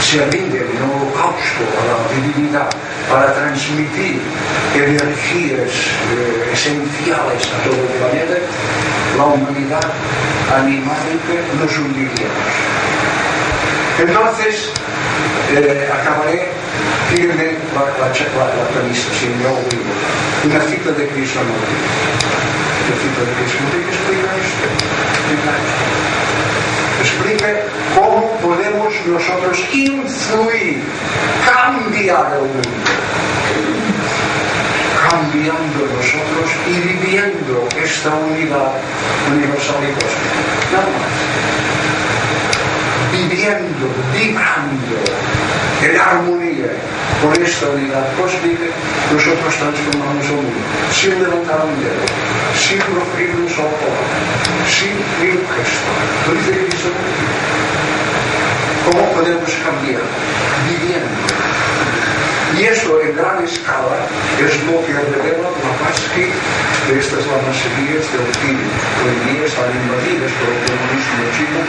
se 0.00 0.24
rinden 0.26 0.62
en 0.62 0.82
holocausto 0.82 1.64
a 1.78 1.82
la 1.90 1.98
divinidad 2.14 2.70
para 3.10 3.34
transmitir 3.34 4.20
energías 4.74 5.70
eh, 6.14 6.50
esenciales 6.52 7.42
a 7.50 7.64
todo 7.64 7.74
el 7.74 7.92
planeta, 7.98 8.38
la 9.16 9.24
humanidad 9.24 9.86
animálica 10.54 11.34
nos 11.58 11.76
hundiríamos. 11.78 12.54
Entonces, 13.98 14.70
eh, 15.54 15.90
acabaré, 15.92 16.48
fíjense 17.10 17.58
la, 17.74 17.80
la, 17.98 18.08
la, 18.08 18.94
si 18.94 19.28
no 19.42 19.50
olvido, 19.50 19.92
una 20.44 20.60
cita 20.60 20.90
de 20.92 21.08
Krishnamurti. 21.08 21.78
Una 22.82 22.96
cita 22.98 23.20
de 23.22 23.32
Krishnamurti 23.38 23.78
que 23.78 23.90
explica 23.90 24.28
esto. 24.42 24.66
Explica 25.14 25.50
esto 25.50 25.92
explique 27.02 27.71
cómo 27.94 28.30
podemos 28.38 28.94
nosotros 29.06 29.58
influir, 29.72 30.82
cambiar 31.44 32.32
el 32.34 32.40
mundo. 32.40 32.68
Cambiando 35.10 35.80
nosotros 35.96 36.50
y 36.68 36.74
viviendo 36.88 37.68
esta 37.82 38.10
unidad 38.14 38.72
universal 39.30 39.76
y 39.82 39.92
cósmica. 39.92 40.40
Nada 40.72 40.86
más. 40.86 41.12
Viviendo, 43.12 43.86
vibrando 44.12 44.96
en 45.82 46.00
armonía 46.00 46.72
con 47.20 47.42
esta 47.42 47.68
unidad 47.68 48.06
cósmica, 48.16 48.64
nosotros 49.12 49.54
transformamos 49.54 50.24
el 50.26 50.36
mundo, 50.36 50.60
sin 50.92 51.22
levantar 51.22 51.60
un 51.66 51.82
dedo, 51.82 52.06
sin 52.56 52.78
proferir 52.78 53.34
un 53.36 53.48
solo 53.48 53.68
sin 54.68 54.94
ni 55.20 55.30
un 55.36 55.44
gesto. 55.54 55.90
Lo 56.26 56.34
dice 56.34 56.66
Cristo. 56.66 56.88
¿Cómo 58.84 59.12
podemos 59.12 59.50
cambiar? 59.64 60.02
Viviendo. 60.66 61.22
Y 62.58 62.64
esto 62.64 63.00
en 63.00 63.16
gran 63.16 63.42
escala 63.44 63.96
es 64.38 64.52
lo 64.64 64.84
que 64.84 64.92
revela 64.92 65.48
la 65.48 65.92
que 66.12 66.98
estas 66.98 67.24
lamaserías 67.26 68.04
del 68.12 68.28
PIB 68.42 68.60
hoy 69.02 69.16
día 69.32 69.46
están 69.46 69.70
invadidas 69.72 70.32
por 70.36 70.50
el 70.52 70.60
comunismo 70.68 71.22
chino 71.32 71.60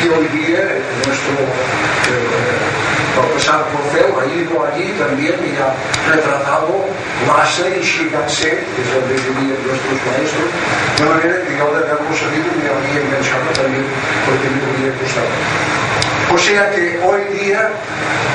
y 0.00 0.08
hoy 0.08 0.26
día 0.38 0.62
nuestro 1.04 1.34
eh, 1.36 2.72
pasar 3.34 3.64
por 3.68 3.82
feo 3.92 4.20
ha 4.20 4.26
ido 4.26 4.64
allí 4.64 4.92
también 4.98 5.34
y 5.44 5.56
ha 5.58 5.74
retratado 6.14 6.86
Lhasa 7.26 7.68
y 7.68 7.82
Shigatse, 7.82 8.50
que 8.50 8.82
es 8.82 8.88
donde 8.94 9.14
vivían 9.14 9.58
nuestros 9.66 9.98
maestros, 10.06 10.48
de 10.98 11.04
manera 11.06 11.36
que 11.44 11.56
yo 11.58 11.66
de 11.72 11.78
haberlo 11.82 12.12
sabido 12.16 12.48
me 12.56 12.68
habría 12.70 13.02
enganchado 13.02 13.50
también 13.54 13.84
porque 14.26 14.46
me 14.48 14.60
hubiera 14.72 14.96
gustado. 14.98 16.11
O 16.32 16.38
sea 16.38 16.70
que 16.70 16.98
hoy 17.04 17.22
día, 17.38 17.68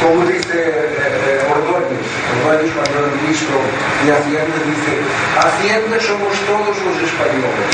como 0.02 0.26
dice 0.26 0.54
eh, 0.54 1.42
eh 1.42 1.50
Ordóñez, 1.50 2.10
Ordóñez 2.46 2.72
cuando 2.76 2.94
era 3.00 3.16
ministro 3.22 3.58
de 4.06 4.12
Hacienda, 4.14 4.58
dice, 4.70 4.94
Hacienda 5.34 5.98
somos 6.00 6.38
todos 6.46 6.78
los 6.78 6.98
españoles, 7.02 7.74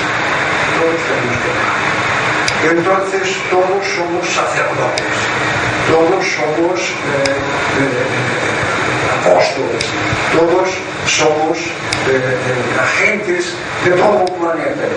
todos 0.80 1.00
somos 1.04 1.28
españoles. 1.28 1.84
Entonces 2.64 3.36
todos 3.52 3.84
somos 3.84 4.24
sacerdotes, 4.26 5.16
todos 5.92 6.24
somos 6.24 6.80
eh, 6.80 7.36
eh, 7.84 8.08
apóstoles, 9.20 9.84
todos 10.32 10.70
somos 11.06 11.58
eh, 12.08 12.16
eh 12.16 12.80
agentes 12.80 13.54
de 13.84 13.92
todo 13.92 14.24
el 14.24 14.34
planeta. 14.40 14.88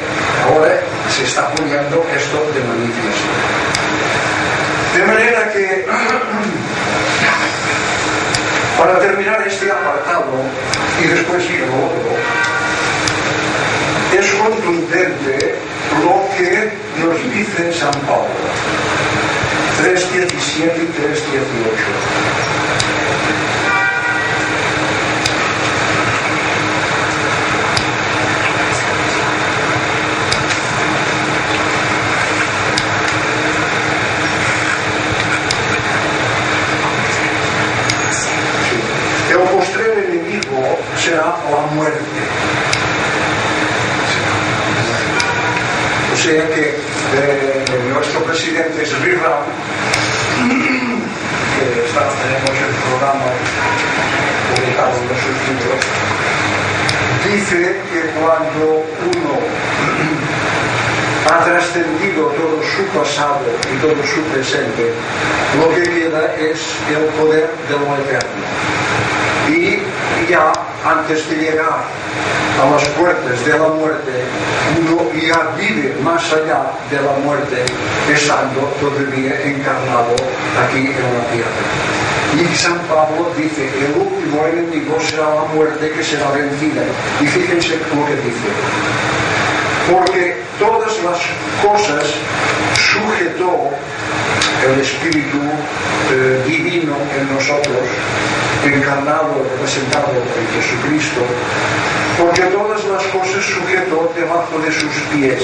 Ahora 0.47 0.79
se 1.11 1.25
está 1.25 1.51
poniendo 1.51 2.07
esto 2.15 2.39
de 2.55 2.63
manifiesto. 2.63 3.27
De 4.97 5.05
manera 5.05 5.53
que, 5.53 5.87
para 8.79 8.99
terminar 8.99 9.45
este 9.47 9.71
apartado 9.71 10.25
y 11.03 11.07
después 11.09 11.45
ir 11.51 11.65
al 11.65 11.69
otro, 11.69 12.17
es 14.19 14.31
contundente 14.37 15.57
lo 16.03 16.27
que 16.37 16.73
nos 17.05 17.19
dice 17.35 17.73
San 17.73 17.93
Pablo, 18.07 18.27
3.17 19.83 20.63
y 20.63 20.87
3.18. 20.87 22.47
El 39.29 39.39
postrer 39.39 39.99
enemigo 40.09 40.79
será 40.97 41.37
la 41.51 41.75
muerte. 41.75 42.01
O 46.13 46.17
sea 46.17 46.49
que 46.49 46.77
eh, 47.15 47.65
nuestro 47.93 48.23
presidente 48.25 48.83
es 48.83 48.99
Rivera, 49.01 49.41
que 50.39 51.87
está, 51.87 52.09
tenemos 52.23 52.57
el 52.57 52.75
programa 52.83 53.29
publicado 54.55 54.97
en 54.97 55.09
sus 55.21 55.37
libros, 55.49 55.83
dice 57.25 57.61
que 57.93 58.01
cuando 58.19 58.87
uno 59.13 59.35
ha 61.31 61.45
trascendido 61.45 62.29
todo 62.29 62.63
su 62.63 62.85
pasado 62.99 63.45
y 63.75 63.77
todo 63.79 64.03
su 64.07 64.23
presente, 64.33 64.93
lo 65.59 65.75
que 65.75 65.83
queda 65.83 66.35
es 66.37 66.61
el 66.89 67.05
poder 67.19 67.51
de 67.69 67.75
lo 67.75 67.97
eterno. 67.97 68.47
Y 69.49 69.79
ya 70.29 70.53
antes 71.07 71.31
de 71.31 71.37
llegar 71.37 71.85
a 72.61 72.71
las 72.71 72.85
puertas 72.89 73.47
de 73.47 73.53
la 73.53 73.69
muerte, 73.69 74.11
uno 74.81 75.09
ya 75.15 75.55
vive 75.57 75.95
más 76.03 76.33
allá 76.33 76.67
de 76.91 77.01
la 77.01 77.13
muerte, 77.25 77.65
estando 78.13 78.63
todavía 78.81 79.41
encarnado 79.45 80.17
aquí 80.67 80.79
en 80.79 81.07
la 81.15 81.25
tierra. 81.31 82.51
Y 82.51 82.57
San 82.57 82.79
Pablo 82.89 83.31
dice, 83.37 83.71
el 83.87 84.03
último 84.03 84.47
enemigo 84.47 84.99
será 85.01 85.33
la 85.33 85.45
muerte 85.55 85.93
que 85.93 86.03
será 86.03 86.33
vencida. 86.33 86.83
Y 87.21 87.27
fíjense 87.27 87.79
lo 87.95 88.05
que 88.05 88.17
dice. 88.17 88.49
Porque 89.89 90.46
las 91.07 91.21
cosas 91.63 92.05
sujetó 92.75 93.71
el 94.67 94.81
Espíritu 94.81 95.39
eh, 96.11 96.43
Divino 96.47 96.97
en 97.17 97.33
nosotros, 97.33 97.87
encarnado, 98.65 99.47
representado 99.53 100.11
en 100.11 100.61
Jesucristo, 100.61 101.21
porque 102.19 102.43
todas 102.43 102.85
las 102.87 103.05
cosas 103.05 103.45
sujetó 103.45 104.13
debajo 104.17 104.59
de 104.59 104.73
sus 104.73 104.93
pies. 105.13 105.43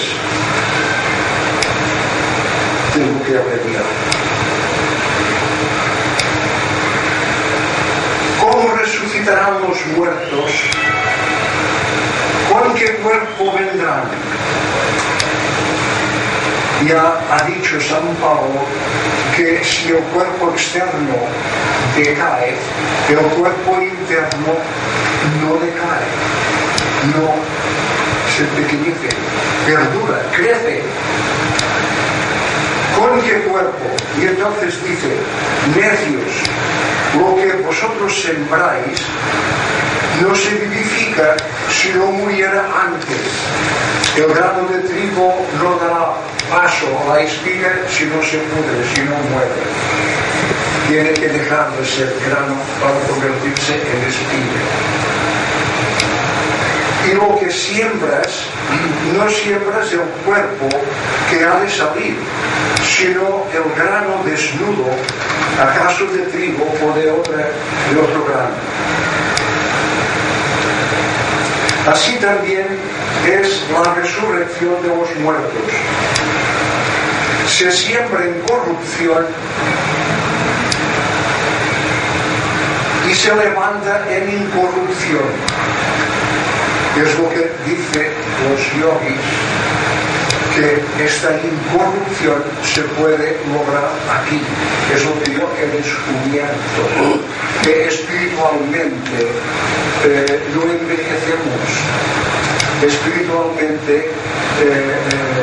Tengo 2.92 3.22
que 3.24 3.38
abreviar. 3.38 3.84
¿Cómo 8.40 8.74
resucitarán 8.74 9.60
los 9.62 9.86
muertos? 9.96 10.50
¿Con 12.50 12.74
qué 12.74 12.96
cuerpo 12.96 13.52
vendrán? 13.52 14.02
Ya 16.86 17.14
ha 17.30 17.44
dicho 17.44 17.80
San 17.80 18.02
Pablo 18.20 18.60
que 19.36 19.62
si 19.62 19.90
el 19.90 20.02
cuerpo 20.14 20.50
externo 20.50 21.14
decae, 21.96 22.54
el 23.08 23.18
cuerpo 23.18 23.80
interno 23.80 24.54
no 25.40 25.54
decae, 25.58 26.08
no 27.14 27.34
se 28.36 28.44
pequeñice, 28.60 29.08
perdura, 29.64 30.22
crece. 30.32 30.82
¿Con 32.98 33.20
qué 33.22 33.40
cuerpo? 33.42 33.86
Y 34.20 34.26
entonces 34.26 34.82
dice, 34.82 35.16
necios, 35.76 36.32
lo 37.16 37.36
que 37.36 37.62
vosotros 37.62 38.22
sembráis 38.22 38.98
no 40.20 40.34
se 40.34 40.54
vivifica 40.54 41.36
si 41.70 41.90
no 41.90 42.06
muriera 42.06 42.64
antes. 42.84 43.20
El 44.16 44.34
grano 44.34 44.68
de 44.68 44.80
trigo 44.88 45.34
no 45.62 45.76
dará 45.76 46.12
paso 46.53 46.86
a 47.00 47.14
la 47.14 47.22
espiga 47.22 47.72
si 47.88 48.05
no 48.05 48.22
se 48.22 48.38
pudre, 48.38 48.84
si 48.94 49.00
no 49.03 49.16
muere. 49.32 49.62
Tiene 50.88 51.11
que 51.14 51.28
dejar 51.28 51.70
de 51.72 51.84
ser 51.86 52.14
grano 52.26 52.55
para 52.80 52.98
convertirse 53.09 53.74
en 53.74 54.03
espiga. 54.12 54.61
Y 57.09 57.14
lo 57.14 57.38
que 57.38 57.50
siembras, 57.50 58.44
no 59.16 59.28
siembras 59.30 59.92
el 59.92 60.07
cuerpo 60.24 60.68
que 61.30 61.44
ha 61.44 61.59
de 61.61 61.70
salir, 61.70 62.16
sino 62.84 63.46
el 63.53 63.66
grano 63.74 64.22
desnudo, 64.24 64.86
acaso 65.61 66.05
de 66.07 66.18
trigo 66.26 66.64
o 66.64 66.92
de, 66.94 67.07
de 67.07 68.00
otro 68.00 68.24
grano. 68.26 68.55
Así 71.86 72.12
también 72.18 72.66
es 73.26 73.64
la 73.72 73.94
resurrección 73.94 74.80
de 74.82 74.88
los 74.88 75.16
muertos. 75.16 76.41
Se 77.62 77.70
siembra 77.70 78.24
en 78.24 78.40
corrupción 78.40 79.24
y 83.08 83.14
se 83.14 83.36
levanta 83.36 84.02
en 84.10 84.42
incorrupción. 84.42 85.22
Es 87.00 87.18
lo 87.20 87.28
que 87.28 87.52
dicen 87.64 88.10
los 88.42 88.60
yogis, 88.74 89.22
que 90.56 91.04
esta 91.04 91.38
incorrupción 91.38 92.42
se 92.64 92.82
puede 92.98 93.38
lograr 93.54 93.92
aquí. 94.10 94.40
Es 94.92 95.04
lo 95.04 95.22
que 95.22 95.30
yo 95.30 95.48
he 95.56 95.66
descubierto, 95.68 97.20
que 97.62 97.86
espiritualmente 97.86 99.28
eh, 100.04 100.42
no 100.52 100.62
envejecemos, 100.62 101.68
espiritualmente 102.82 104.10
eh, 104.64 105.41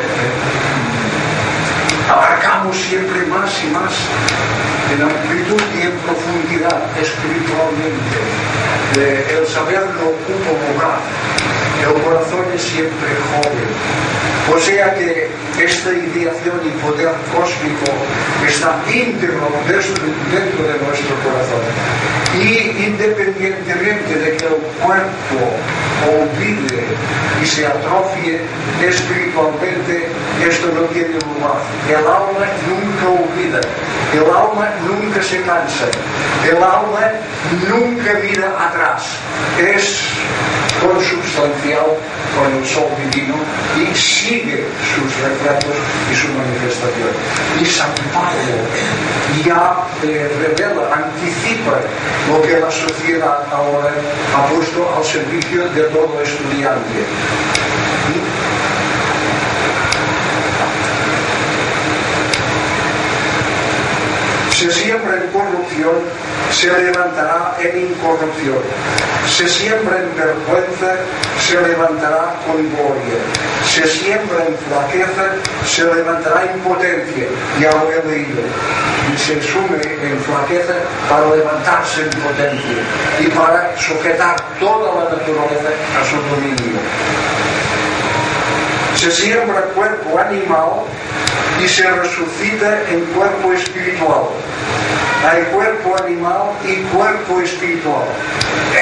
siempre 2.73 3.25
más 3.25 3.51
y 3.63 3.67
más 3.67 3.93
en 4.93 5.01
amplitud 5.01 5.61
y 5.77 5.81
en 5.81 5.91
profundidad 5.99 6.81
espiritualmente. 6.99 8.19
el 9.37 9.47
saber 9.47 9.85
no 9.97 10.09
ocupa 10.09 10.99
el 11.83 12.01
corazón 12.03 12.45
es 12.53 12.61
siempre 12.61 13.09
joven. 13.31 13.69
O 14.53 14.59
sea 14.59 14.95
que 14.95 15.27
esta 15.59 15.91
ideación 15.91 16.59
y 16.65 16.69
poder 16.81 17.13
cósmico 17.35 17.91
está 18.47 18.81
íntegro 18.91 19.47
dentro 19.67 20.63
de 20.63 20.77
nuestro 20.85 21.15
corazón. 21.23 21.61
Y 22.33 22.85
independientemente 22.85 24.15
de 24.15 24.37
que 24.37 24.45
el 24.45 24.55
cuerpo 24.81 25.37
olvide 26.07 26.83
y 27.41 27.45
se 27.45 27.67
atrofie 27.67 28.39
espiritualmente, 28.83 30.07
esto 30.47 30.67
no 30.73 30.81
tiene 30.93 31.13
lugar. 31.13 31.59
El 31.87 31.97
alma 31.97 32.45
nunca 32.65 33.21
olvida, 33.21 33.61
el 34.13 34.25
alma 34.25 34.69
nunca 34.87 35.21
se 35.21 35.41
cansa, 35.41 35.85
el 36.47 36.57
alma 36.57 37.11
nunca 37.67 38.13
mira 38.23 38.49
atrás. 38.67 39.17
Es 39.59 40.01
consubstancial 40.81 41.97
con 42.35 42.55
el 42.55 42.65
sol 42.65 42.89
divino 43.11 43.35
y 43.77 43.95
sigue 43.95 44.65
sus 44.95 45.21
retratos 45.21 45.75
y 46.11 46.15
su 46.15 46.27
manifestación. 46.29 47.13
Y 47.61 47.65
San 47.65 47.93
Pablo 48.13 48.55
ya 49.45 49.83
eh, 50.03 50.29
revela, 50.41 50.93
anticipa 50.93 51.79
lo 52.29 52.41
que 52.41 52.59
la 52.59 52.71
sociedad 52.71 53.45
ahora 53.51 53.91
ha 54.35 54.47
puesto 54.47 54.95
al 54.95 55.03
servicio 55.03 55.69
de 55.69 55.83
todo 55.83 56.21
estudiante. 56.21 57.05
Se 64.59 64.69
siembra 64.69 65.15
en 65.15 65.27
corrupción, 65.31 65.95
se 66.51 66.67
levantará 66.67 67.55
en 67.61 67.91
incorrupción. 67.91 68.59
Se 69.25 69.47
siembra 69.47 69.99
en 69.99 70.13
vergüenza, 70.17 70.97
se 71.39 71.61
levantará 71.61 72.35
con 72.45 72.57
gloria. 72.57 73.19
Se 73.63 73.87
siembra 73.87 74.45
en 74.45 74.57
flaqueza, 74.57 75.31
se 75.65 75.85
levantará 75.85 76.43
en 76.51 76.59
potencia. 76.59 77.27
Ya 77.57 77.71
lo 77.71 77.89
he 77.89 78.03
leído. 78.05 78.41
Y 79.13 79.17
se 79.17 79.41
sume 79.41 79.79
en 79.81 80.19
flaqueza 80.19 80.73
para 81.07 81.33
levantarse 81.37 82.01
en 82.01 82.09
potencia 82.09 82.83
y 83.21 83.27
para 83.27 83.77
sujetar 83.77 84.35
toda 84.59 84.93
la 84.93 85.09
naturaleza 85.09 85.69
a 85.97 86.03
su 86.03 86.17
dominio. 86.17 86.81
Se 88.97 89.09
siembra 89.09 89.61
cuerpo 89.73 90.19
animal 90.19 90.83
y 91.63 91.67
se 91.67 91.89
resucita 91.91 92.83
en 92.89 93.01
cuerpo 93.15 93.53
espiritual. 93.53 94.23
Hay 95.29 95.43
cuerpo 95.53 95.95
animal 96.01 96.51
y 96.63 96.75
cuerpo 96.95 97.41
espiritual. 97.41 98.05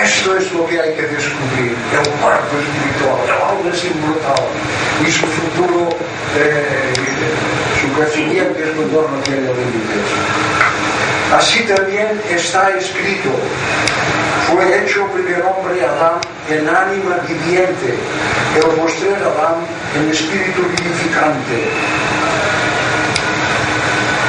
Esto 0.03 0.37
es 0.37 0.51
lo 0.53 0.67
que 0.67 0.79
hay 0.79 0.93
que 0.93 1.01
descubrir, 1.01 1.75
el 1.91 2.09
cuerpo 2.21 2.57
espiritual, 2.61 3.17
el 3.25 3.31
alma 3.31 3.71
es 3.73 3.83
inmortal 3.85 4.43
y 5.05 5.11
su 5.11 5.25
futuro, 5.25 5.89
eh, 6.37 6.93
su 7.81 7.91
crecimiento 7.93 8.59
espiritual 8.59 9.05
no 9.11 9.17
tiene 9.23 9.41
límites. 9.41 10.07
Así 11.35 11.63
también 11.63 12.21
está 12.29 12.69
escrito, 12.77 13.29
fue 14.47 14.83
hecho 14.83 15.07
primer 15.07 15.41
hombre 15.41 15.83
Adán 15.83 16.21
en 16.49 16.69
ánima 16.69 17.17
viviente, 17.27 17.95
el 18.55 18.69
postrer 18.79 19.15
Adán 19.15 19.65
en 19.95 20.11
espíritu 20.11 20.61
vivificante 20.77 21.67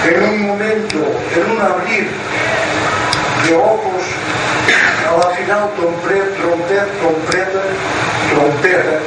en 0.08 0.22
un 0.22 0.46
momento, 0.48 0.98
en 1.36 1.50
un 1.50 1.60
abrir 1.60 2.08
de 3.46 3.54
ojos, 3.56 4.02
a 5.08 5.16
la 5.16 5.34
final 5.36 5.70
trompeta, 5.76 6.86
trompeta, 7.00 7.62
trompeta, 8.30 8.98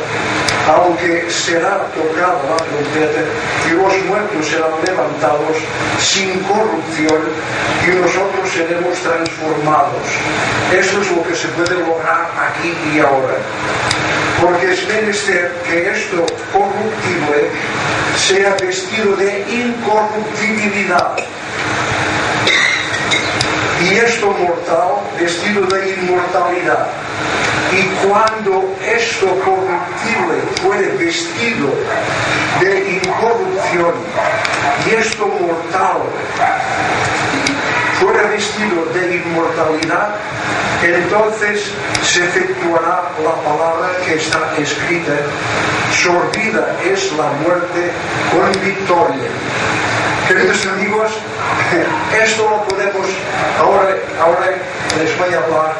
aunque 0.75 1.29
será 1.29 1.85
tocada 1.93 2.37
la 2.49 2.57
trompeta 2.57 3.21
y 3.67 3.71
los 3.71 4.05
muertos 4.05 4.47
serán 4.47 4.71
levantados 4.85 5.57
sin 5.99 6.39
corrupción 6.41 7.21
y 7.85 7.95
nosotros 7.99 8.49
seremos 8.53 8.97
transformados. 8.99 10.05
Eso 10.71 11.01
es 11.01 11.11
lo 11.11 11.23
que 11.23 11.35
se 11.35 11.47
puede 11.49 11.79
lograr 11.79 12.29
aquí 12.37 12.73
y 12.93 12.99
ahora. 12.99 13.37
Porque 14.41 14.71
es 14.73 14.87
menester 14.87 15.51
que 15.67 15.91
esto 15.91 16.25
corruptible 16.51 17.49
sea 18.17 18.55
vestido 18.55 19.15
de 19.15 19.45
incorruptibilidad 19.49 21.15
y 23.83 23.95
esto 23.97 24.31
mortal 24.31 25.01
vestido 25.19 25.65
de 25.65 25.95
inmortalidad. 25.95 26.87
Y 27.71 28.07
cuando 28.07 28.75
esto 28.85 29.27
corruptible 29.45 30.41
puede 30.63 30.89
vestido 30.97 31.69
de 32.59 32.91
incorrupción 32.95 33.93
y 34.87 34.95
esto 34.95 35.27
mortal 35.27 36.01
fuera 38.01 38.23
vestido 38.29 38.85
de 38.93 39.17
inmortalidad, 39.17 40.15
entonces 40.83 41.71
se 42.01 42.25
efectuará 42.25 43.11
la 43.23 43.35
palabra 43.47 43.89
que 44.03 44.15
está 44.15 44.57
escrita, 44.57 45.13
sorbida 45.91 46.75
es 46.83 47.11
la 47.13 47.31
muerte 47.43 47.91
con 48.31 48.65
victoria. 48.65 49.29
Queridos 50.31 50.65
amigos, 50.65 51.11
esto 52.23 52.49
lo 52.49 52.63
podemos 52.63 53.05
ahora, 53.59 53.97
ahora 54.17 54.47
les 54.97 55.17
voy 55.19 55.27
a 55.33 55.43
hablar 55.43 55.75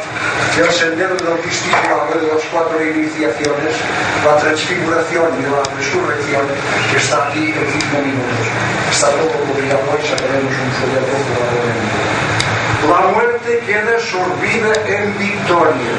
del 0.58 0.70
sendero 0.70 1.16
del 1.16 1.42
discipulado 1.42 2.20
de 2.20 2.28
las 2.28 2.44
cuatro 2.52 2.76
iniciaciones, 2.84 3.80
la 4.26 4.36
transfiguración 4.36 5.32
y 5.40 5.44
la 5.48 5.64
resurrección, 5.80 6.44
que 6.92 6.98
está 6.98 7.30
aquí 7.30 7.56
en 7.56 7.64
cinco 7.64 7.98
minutos. 8.04 8.44
Está 8.92 9.08
todo 9.12 9.32
publicado 9.40 9.88
y 9.88 10.06
sacaremos 10.06 10.52
un 10.52 10.72
folleto 10.84 11.16
probablemente. 11.32 12.12
La 12.92 13.02
muerte 13.16 13.60
queda 13.66 13.96
sorbida 14.04 14.74
en 14.84 15.18
victoria. 15.18 15.96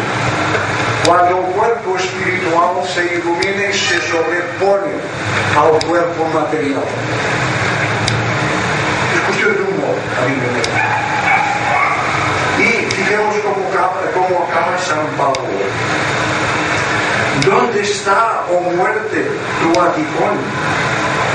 Cuando 1.06 1.38
el 1.38 1.44
cuerpo 1.56 1.96
espiritual 1.96 2.84
se 2.84 3.16
ilumina 3.16 3.64
y 3.64 3.72
se 3.72 3.96
sobrepone 4.12 4.92
al 5.56 5.88
cuerpo 5.88 6.28
material. 6.34 6.84
Y 12.58 12.94
fijemos 12.94 13.34
acaba, 13.72 14.00
cómo 14.14 14.46
acaba 14.46 14.78
San 14.78 15.06
Pablo. 15.16 15.48
¿Dónde 17.44 17.80
está, 17.80 18.44
oh 18.50 18.60
muerte, 18.76 19.26
tu 19.60 19.80
aguijón? 19.80 20.36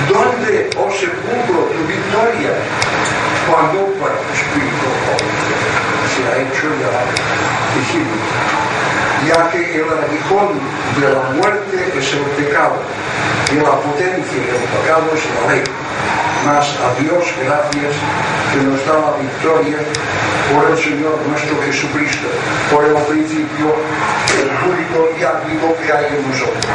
¿Dónde, 0.07 0.69
oh 0.77 0.91
sepulcro, 0.91 1.67
tu 1.73 1.81
victoria? 1.87 2.53
Cuando 3.49 3.87
el 3.87 3.93
cuerpo 3.99 4.27
espiritual 4.33 5.19
se 6.13 6.21
ha 6.27 6.35
hecho 6.43 6.67
ya 6.79 6.93
visible, 7.75 8.19
ya 9.27 9.49
que 9.51 9.79
el 9.79 9.89
aguijón 9.89 10.59
de 10.99 11.09
la 11.13 11.23
muerte 11.31 11.93
es 11.97 12.13
el 12.13 12.23
pecado 12.41 12.75
y 13.51 13.55
la 13.55 13.71
potencia 13.71 14.41
del 14.41 14.63
pecado 14.81 15.05
es 15.13 15.23
la 15.35 15.53
ley. 15.53 15.63
Mas 16.47 16.65
a 16.79 16.93
Dios 17.01 17.25
gracias 17.43 17.93
que 18.53 18.59
nos 18.63 18.79
da 18.85 18.93
la 18.93 19.17
victoria 19.17 19.79
por 20.49 20.71
el 20.71 20.77
Señor 20.77 21.19
nuestro 21.27 21.61
Jesucristo, 21.61 22.27
por 22.71 22.85
el 22.85 22.95
principio, 23.03 23.75
el 24.39 24.49
único 24.71 25.09
y 25.19 25.23
amigo 25.25 25.75
que 25.75 25.91
hay 25.91 26.05
en 26.05 26.31
nosotros. 26.31 26.65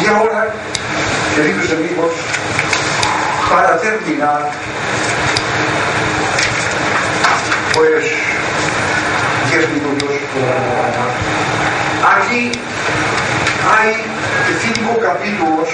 Y 0.00 0.06
ahora, 0.06 0.46
queridos 1.36 1.70
amigos, 1.72 2.12
para 3.50 3.78
terminar, 3.78 4.50
pues 7.74 8.04
10 9.50 9.68
minutos 9.72 10.08
Aquí 12.02 12.52
hay 13.68 13.94
cinco 14.62 14.98
capítulos 15.00 15.68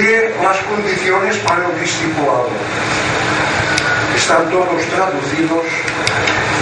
de 0.00 0.34
las 0.42 0.56
condiciones 0.58 1.36
para 1.38 1.68
el 1.68 1.80
discipulado. 1.80 2.48
Están 4.16 4.48
todos 4.48 4.82
traducidos. 4.86 5.66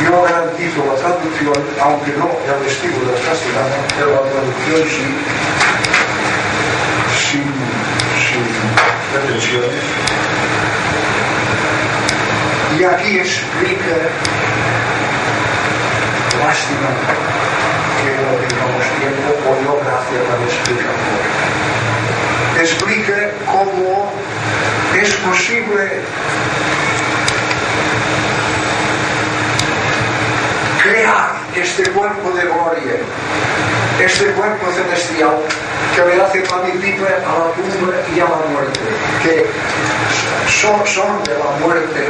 Yo 0.02 0.22
garantizo 0.22 0.84
la 0.86 0.94
traducción, 0.94 1.54
aunque 1.80 2.12
no 2.18 2.30
el 2.42 2.66
estilo 2.66 2.98
del 3.06 3.22
castellano, 3.22 3.76
pero 3.96 4.14
la 4.14 4.30
traducción 4.30 4.82
sí, 4.88 5.06
sin, 7.20 7.44
sin 8.26 8.44
pretensiones. 9.12 9.84
Y 12.78 12.84
aquí 12.84 13.18
explica, 13.18 13.96
lástima 16.42 16.90
que 18.00 18.10
no 18.16 18.30
tengamos 18.48 18.84
tiempo, 18.98 19.28
o 19.46 19.62
no 19.62 19.76
gracias 19.84 20.24
a 20.26 20.38
la 20.38 20.44
explicación. 20.46 21.50
Explica 22.60 23.30
cómo 23.46 24.12
es 25.00 25.14
posible 25.14 26.00
crear 30.82 31.32
este 31.56 31.90
cuerpo 31.90 32.30
de 32.32 32.42
gloria 32.42 33.00
este 34.04 34.26
cuerpo 34.32 34.66
celestial 34.72 35.36
que 35.94 36.04
le 36.04 36.22
hace 36.22 36.40
partícipe 36.40 37.06
a 37.06 37.32
la 37.38 37.52
tumba 37.52 37.92
y 38.14 38.20
a 38.20 38.24
la 38.24 38.40
muerte, 38.50 38.80
que 39.22 39.46
son, 40.48 40.86
son 40.86 41.22
de 41.24 41.32
la 41.36 41.50
muerte 41.60 42.08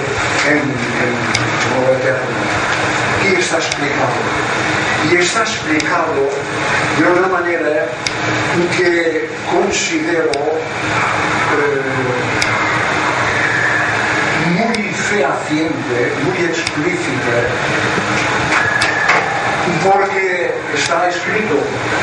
en, 0.49 0.59
en 0.59 1.83
lo 1.83 1.93
eterno. 1.97 2.21
Aquí 3.19 3.41
está 3.41 3.57
explicado. 3.57 4.80
Y 5.09 5.17
está 5.17 5.41
explicado 5.41 6.29
de 6.99 7.05
una 7.05 7.29
manera 7.29 7.87
que 8.77 9.29
considero 9.51 10.31
eh, 11.57 11.81
muy 14.59 14.93
fehaciente, 14.93 16.13
muy 16.25 16.45
explícita, 16.45 17.37
porque 19.83 20.55
está 20.75 21.09
escrito 21.09 21.57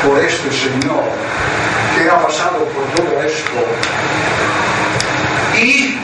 por 0.05 0.19
este 0.19 0.51
Señor 0.51 1.03
que 1.97 2.09
ha 2.09 2.21
pasado 2.21 2.65
por 2.65 2.83
todo 2.95 3.21
esto 3.21 3.59
y 5.57 5.97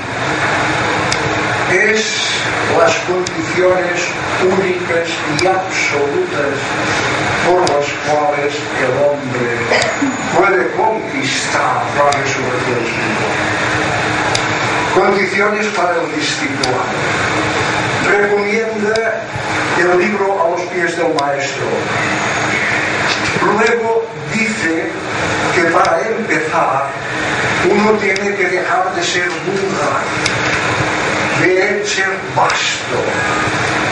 es 1.72 1.93
las 2.78 2.94
condiciones 3.06 4.02
únicas 4.42 5.10
y 5.42 5.48
absolutas 5.48 6.58
por 7.46 7.62
las 7.70 7.88
cuales 8.08 8.54
el 8.82 8.94
hombre 9.04 9.52
puede 10.36 10.72
conquistar 10.72 11.84
la 11.98 12.12
resurrección 12.12 12.80
espiritual. 12.84 13.54
Condiciones 14.94 15.66
para 15.68 15.94
el 16.02 16.16
discipulado. 16.16 16.94
Recomienda 18.08 19.22
el 19.80 20.00
libro 20.00 20.46
a 20.46 20.50
los 20.52 20.62
pies 20.70 20.98
del 20.98 21.14
maestro. 21.16 21.66
Luego 23.42 24.06
dice 24.34 24.90
que 25.56 25.64
para 25.72 26.02
empezar 26.02 26.90
uno 27.70 27.92
tiene 27.94 28.36
que 28.36 28.50
dejar 28.50 28.94
de 28.96 29.04
ser 29.04 29.30
vulgar 29.46 30.43
de 31.42 31.86
ser 31.86 32.10
vasto, 32.36 32.98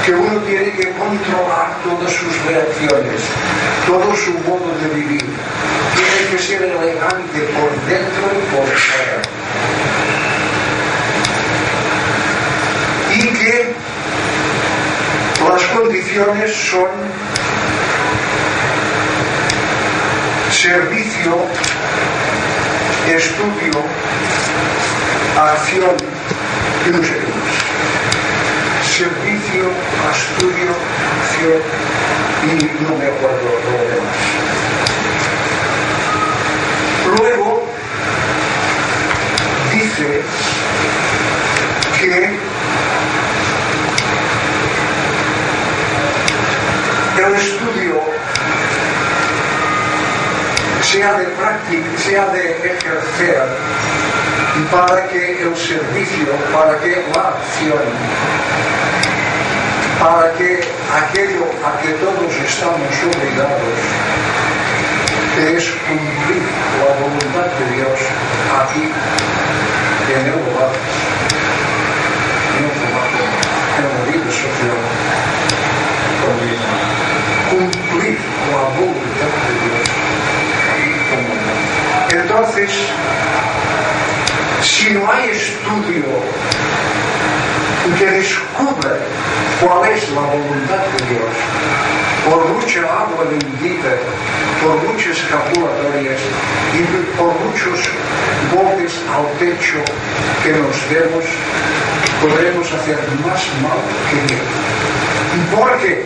que 0.06 0.14
uno 0.14 0.40
tiene 0.42 0.72
que 0.72 0.92
controlar 0.92 1.78
todas 1.84 2.12
sus 2.12 2.46
reacciones, 2.46 3.22
todo 3.86 4.16
su 4.16 4.34
modo 4.50 4.74
de 4.82 4.90
vivir. 4.96 5.26
Tiene 5.96 6.32
que 6.32 6.38
ser 6.38 6.62
elegante 6.64 7.40
por 7.56 7.72
dentro 7.88 8.32
y 8.34 8.56
por 8.56 8.68
fuera. 8.68 9.22
Y 13.14 13.28
que 13.38 13.76
las 15.48 15.64
condiciones 15.64 16.56
son 16.56 16.90
servicio, 20.52 21.38
estudio, 23.08 23.84
acción 25.38 25.96
y 26.86 26.90
no 26.92 27.04
sé 27.04 27.21
servicio, 29.52 29.72
estudio, 30.12 30.72
acción 31.20 31.62
y 32.44 32.84
no 32.84 32.92
me 32.98 33.06
acuerdo 33.06 33.50
lo 33.66 33.78
demás. 33.90 34.20
Luego 37.18 37.64
dice 39.74 40.22
que 42.00 42.12
el 47.26 47.34
estudio 47.36 48.02
sea 50.82 51.14
de 51.14 51.26
práctica, 51.26 51.98
sea 51.98 52.26
de 52.28 52.52
ejercer 52.52 53.48
para 54.72 55.08
que 55.08 55.42
el 55.42 55.56
servicio, 55.56 56.28
para 56.54 56.78
que 56.80 57.04
la 57.14 57.30
acción 57.30 58.71
para 60.02 60.34
que 60.34 60.60
aquello 61.00 61.46
a 61.64 61.78
que 61.80 61.94
todos 62.02 62.34
estamos 62.44 62.92
obligados, 63.06 63.78
que 65.36 65.58
es 65.58 65.70
cumplir 65.88 66.42
la 66.80 66.90
voluntad 67.00 67.50
de 67.60 67.66
Dios 67.76 68.00
aquí, 68.62 68.90
en 70.10 70.22
el 70.26 70.34
hogar, 70.34 70.74
en 72.58 72.64
el 72.66 72.74
trabajo, 72.82 73.24
en 73.78 73.84
la 73.94 74.02
vida 74.10 74.32
social, 74.32 74.80
conviene 76.26 76.92
cumplir 77.52 78.18
la 78.50 78.64
voluntad 78.80 79.32
de 79.46 79.54
Dios 79.62 79.86
aquí 80.74 80.92
como 81.12 82.22
Entonces, 82.22 82.72
si 84.64 84.90
no 84.92 85.12
hay 85.12 85.30
estudio 85.30 86.06
que 87.98 88.06
descubre 88.06 88.96
cuál 89.60 89.92
es 89.92 90.10
la 90.12 90.22
voluntad 90.22 90.86
de 90.98 91.06
Dios, 91.10 91.34
por 92.30 92.46
mucha 92.50 92.82
agua 92.82 93.26
bendita, 93.30 93.90
por 94.62 94.76
muchas 94.88 95.18
escapulatorias 95.18 96.22
y 96.74 97.18
por 97.18 97.34
muchos 97.42 97.90
golpes 98.54 98.94
al 99.10 99.26
pecho 99.40 99.82
que 100.44 100.52
nos 100.52 100.90
demos, 100.90 101.26
podremos 102.22 102.72
hacer 102.72 103.00
más 103.26 103.42
mal 103.64 103.82
que 104.10 104.18
bien. 104.28 104.46
¿Por 105.56 105.78
qué? 105.80 106.06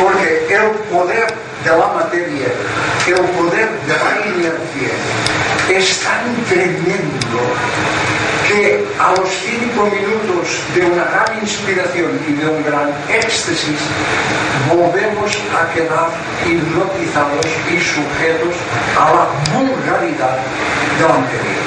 Porque 0.00 0.46
el 0.54 0.70
poder 0.90 1.34
de 1.64 1.70
la 1.70 1.86
materia, 1.88 2.48
el 3.06 3.14
poder 3.14 3.68
de 3.86 3.92
la 3.92 4.26
inercia 4.26 4.90
es 5.68 6.00
tan 6.00 6.34
tremendo 6.48 7.40
que 8.46 8.86
aos 8.98 9.28
cinco 9.42 9.90
minutos 9.90 10.62
de 10.74 10.86
unha 10.86 11.02
gran 11.02 11.30
inspiración 11.42 12.14
e 12.26 12.30
de 12.38 12.46
un 12.46 12.62
gran 12.62 12.94
éxtasis 13.10 13.80
volvemos 14.70 15.34
a 15.50 15.66
quedar 15.74 16.10
hipnotizados 16.46 17.50
e 17.66 17.76
sujetos 17.82 18.54
a 18.94 19.04
la 19.10 19.24
vulgaridad 19.50 20.38
del 20.98 21.10
anterior. 21.10 21.66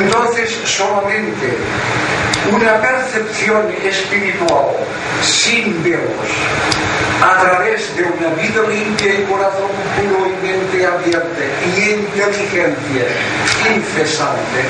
Entonces 0.00 0.48
solamente 0.64 1.60
una 2.48 2.80
percepción 2.80 3.70
espiritual 3.84 4.66
sin 5.22 5.82
velos 5.82 6.30
a 7.22 7.40
través 7.40 7.94
de 7.96 8.04
una 8.04 8.28
vida 8.34 8.62
limpia 8.68 9.14
y 9.14 9.24
corazón 9.24 9.70
puro 9.96 10.26
y 10.26 10.46
mente 10.46 10.86
abierta 10.86 11.42
y 11.76 11.90
inteligencia 11.90 13.06
incesante 13.76 14.60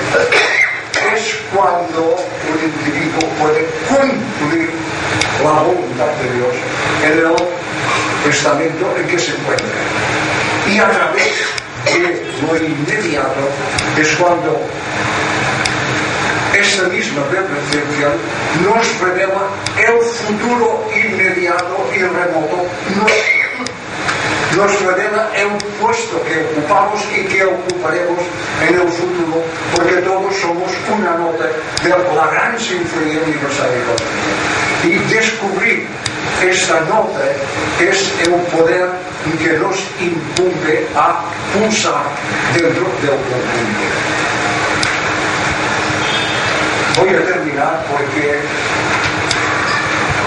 es 1.15 1.39
cuando 1.55 2.17
un 2.17 2.59
individuo 2.63 3.29
puede 3.39 3.65
cumplir 3.89 4.71
la 5.43 5.63
voluntad 5.63 6.07
de 6.07 6.35
Dios 6.35 6.55
en 7.05 7.13
el 7.13 7.37
testamento 8.25 8.95
en 8.99 9.07
que 9.07 9.19
se 9.19 9.33
encuentra. 9.33 9.67
Y 10.69 10.79
a 10.79 10.91
través 10.91 11.35
de 11.87 12.27
lo 12.43 12.57
inmediato 12.57 13.49
es 13.99 14.09
cuando 14.17 14.61
esa 16.61 16.89
misma 16.89 17.23
representación 17.31 18.13
nos 18.65 19.01
revela 19.01 19.49
el 19.79 19.99
futuro 20.03 20.87
inmediato 20.95 21.89
y 21.95 22.01
remoto 22.01 22.67
nuestro. 22.97 23.41
Nos 24.57 24.83
revela 24.83 25.31
el 25.37 25.49
puesto 25.81 26.23
que 26.25 26.41
ocupamos 26.41 27.01
y 27.17 27.25
que 27.25 27.45
ocuparemos 27.45 28.19
en 28.69 28.75
el 28.75 28.89
futuro, 28.89 29.43
porque 29.75 29.97
todos 30.03 30.37
somos 30.37 30.71
una 30.93 31.17
nota 31.17 31.45
de 31.83 31.89
la 31.89 32.27
gran 32.31 32.59
sinfonía 32.59 33.21
universal 33.25 33.71
y 34.85 34.89
Y 34.89 34.99
descubrir 35.15 35.87
esa 36.43 36.81
nota 36.81 37.25
es 37.81 38.13
el 38.23 38.35
poder 38.55 38.89
que 39.39 39.53
nos 39.59 39.77
incumbe 40.01 40.87
a 40.97 41.21
pulsar 41.55 42.03
dentro 42.55 42.85
del 43.01 43.11
conjunto. 43.11 44.30
Voy 46.97 47.09
a 47.09 47.25
terminar 47.25 47.85
porque 47.91 48.41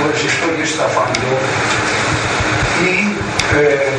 les 0.08 0.26
estoy 0.26 0.62
estafando 0.62 1.20
y 2.82 3.16
eh, 3.56 3.90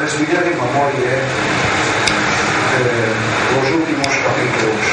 les 0.00 0.18
diré 0.18 0.38
de 0.38 0.50
memoria 0.50 1.14
eh, 2.78 3.12
los 3.54 3.72
últimos 3.72 4.06
capítulos. 4.06 4.84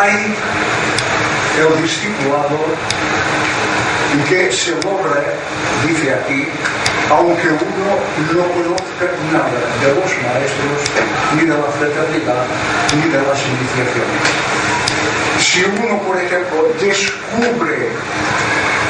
Hay 0.00 0.34
el 1.58 1.82
discipulado 1.82 2.58
que 4.28 4.52
se 4.52 4.72
logra, 4.82 5.22
dice 5.86 6.14
aquí, 6.14 6.48
aunque 7.10 7.48
uno 7.48 7.92
no 8.32 8.42
conozca 8.54 9.06
nada 9.32 9.60
de 9.80 9.88
los 9.94 10.10
maestros, 10.22 10.80
ni 11.36 11.42
de 11.42 11.54
la 11.54 11.70
fraternidad, 11.78 12.44
ni 12.96 13.10
de 13.10 13.18
las 13.18 13.40
iniciaciones. 13.46 14.22
Si 15.38 15.64
uno, 15.64 15.98
por 16.02 16.16
ejemplo, 16.16 16.68
descubre 16.80 17.88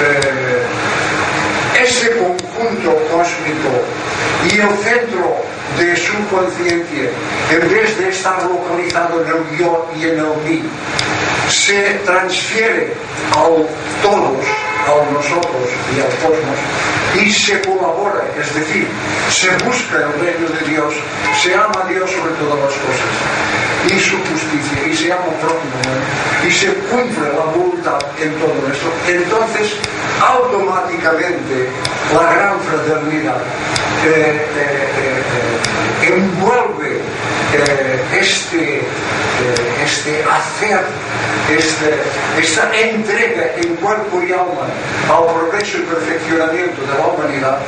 eh, 0.02 0.62
ese 1.82 2.10
conjunto 2.16 2.96
cósmico 3.10 3.84
y 4.44 4.60
el 4.60 4.76
centro 4.78 5.36
de 5.78 5.96
su 5.96 6.14
conciencia, 6.28 7.10
en 7.50 7.70
vez 7.70 7.98
de 7.98 8.08
estar 8.08 8.42
localizado 8.44 9.22
en 9.22 9.28
el 9.28 9.58
yo 9.58 9.90
y 9.98 10.04
en 10.04 10.18
el 10.18 10.36
mí, 10.46 10.62
se 11.48 12.00
transfiere 12.04 12.94
al 13.36 13.66
todos 14.02 14.65
a 14.87 15.11
nosotros 15.12 15.66
y 15.95 16.01
al 16.01 16.14
cosmos, 16.22 16.59
y 17.20 17.30
se 17.32 17.61
colabora, 17.62 18.24
es 18.39 18.55
decir, 18.55 18.87
se 19.30 19.51
busca 19.64 19.97
el 19.97 20.12
reino 20.20 20.49
de 20.49 20.70
Dios, 20.70 20.95
se 21.43 21.55
ama 21.55 21.84
a 21.84 21.89
Dios 21.89 22.11
sobre 22.11 22.32
todas 22.34 22.59
las 22.61 22.74
cosas, 22.87 23.11
y 23.87 23.99
su 23.99 24.16
justicia, 24.18 24.89
y 24.89 24.95
se 24.95 25.12
ama 25.12 25.26
próximo, 25.41 25.80
y 26.47 26.51
se 26.51 26.72
cumple 26.89 27.32
la 27.32 27.45
voluntad 27.51 27.99
en 28.20 28.32
todo 28.34 28.55
esto, 28.70 28.89
entonces 29.09 29.76
automáticamente 30.20 31.68
la 32.14 32.32
gran 32.32 32.61
fraternidad 32.61 33.41
eh, 34.05 34.47
eh, 34.57 34.93
eh, 36.03 36.14
envuelve 36.14 36.76
eh, 37.57 38.20
este, 38.20 38.78
eh, 38.78 38.82
este 39.84 40.24
hacer, 40.24 40.80
este, 41.50 41.94
esta 42.40 42.70
entrega 42.76 43.54
en 43.57 43.76
cuerpo 43.76 44.22
y 44.22 44.32
alma 44.32 44.66
ao 45.09 45.26
progreso 45.28 45.78
y 45.78 45.82
perfeccionamiento 45.82 46.82
de 46.82 46.98
la 46.98 47.07
humanidad, 47.07 47.59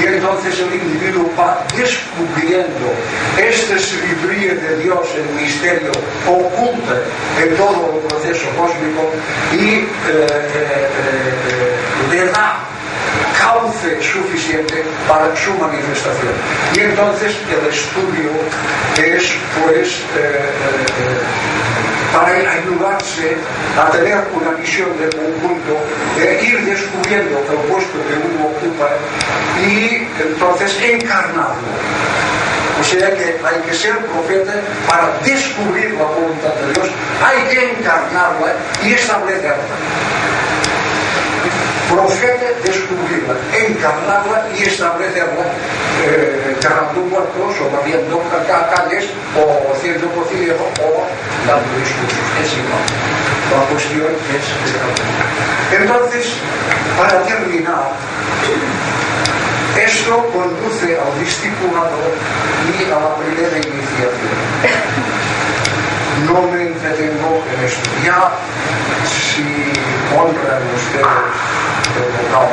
y 0.00 0.06
entonces 0.06 0.60
el 0.60 0.74
individuo 0.74 1.30
va 1.38 1.64
descubriendo 1.76 2.92
esta 3.36 3.78
sabiduría 3.78 4.54
de 4.54 4.78
Dios, 4.82 5.06
el 5.16 5.42
misterio 5.42 5.92
oculta 6.26 6.96
en 7.42 7.56
todo 7.56 7.94
el 7.94 8.08
proceso 8.08 8.46
cósmico 8.56 9.10
y 9.52 9.68
eh, 9.68 9.86
eh, 9.86 10.28
eh, 10.54 10.88
eh 11.48 11.76
le 12.10 12.26
da 12.26 12.55
suficiente 14.02 14.82
para 15.08 15.34
su 15.36 15.52
manifestación. 15.54 16.34
Y 16.74 16.80
entonces 16.80 17.36
el 17.50 17.66
estudio 17.68 18.30
es 18.96 19.34
pues 19.62 19.88
eh, 20.16 20.50
eh, 20.56 21.46
para 22.12 22.52
ayudarse 22.52 23.36
a 23.78 23.90
tener 23.90 24.24
una 24.34 24.52
visión 24.52 24.88
de 24.98 25.08
conjunto, 25.10 25.76
de 26.16 26.42
ir 26.42 26.64
descubriendo 26.64 27.38
el 27.38 27.58
puesto 27.70 27.98
que 28.08 28.14
uno 28.14 28.46
ocupa 28.46 28.88
y 29.60 30.06
entonces 30.22 30.78
encarnarlo. 30.82 31.76
O 32.80 32.84
sea 32.84 33.10
que 33.14 33.38
hay 33.44 33.60
que 33.66 33.74
ser 33.74 33.96
profeta 33.98 34.52
para 34.88 35.18
descubrir 35.24 35.92
la 35.92 36.04
voluntad 36.04 36.54
de 36.54 36.72
Dios, 36.74 36.88
hay 37.24 37.42
que 37.48 37.70
encarnarla 37.70 38.54
y 38.84 38.92
establecerla 38.92 39.64
procede 41.88 42.54
de 42.62 42.70
escubrirla, 42.70 43.34
encarnarla 43.54 44.48
y 44.56 44.62
establecerla 44.64 45.46
eh, 46.04 46.56
cerrando 46.60 47.00
huertos 47.02 47.54
o 47.62 47.76
abriendo 47.76 48.22
calles 48.74 49.06
o 49.36 49.72
haciendo 49.72 50.08
cocinejo 50.10 50.66
o 50.82 51.06
dando 51.46 51.70
discursos 51.78 52.26
encima. 52.40 52.78
La 53.52 53.64
cuestión 53.70 54.12
es 54.34 55.80
Entonces, 55.80 56.34
para 56.98 57.22
terminar, 57.22 57.92
esto 59.78 60.26
conduce 60.32 60.98
al 60.98 61.20
discipulado 61.20 61.98
y 62.66 62.84
a 62.90 62.98
la 62.98 63.14
primera 63.16 63.56
iniciación 63.56 64.95
no 66.24 66.42
me 66.50 66.62
entretengo 66.62 67.42
en 67.52 67.64
esto. 67.64 67.90
Ya, 68.04 68.32
si 69.04 69.44
honran 70.16 70.62
ustedes 70.74 71.36
el 71.96 72.08
local 72.16 72.48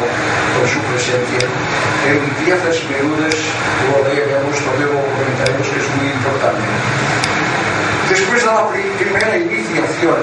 con 0.56 0.68
su 0.68 0.80
presencia, 0.92 1.48
en 2.08 2.20
piezas 2.44 2.84
menudas 2.92 3.36
lo 3.88 4.08
leeremos, 4.08 4.56
lo 4.62 4.72
veo, 4.78 5.00
comentaremos, 5.16 5.68
que 5.68 5.80
es 5.80 5.90
muy 5.96 6.12
importante. 6.12 6.62
Después 8.10 8.42
de 8.42 8.48
la 8.48 8.68
primera 8.70 9.38
iniciación, 9.38 10.18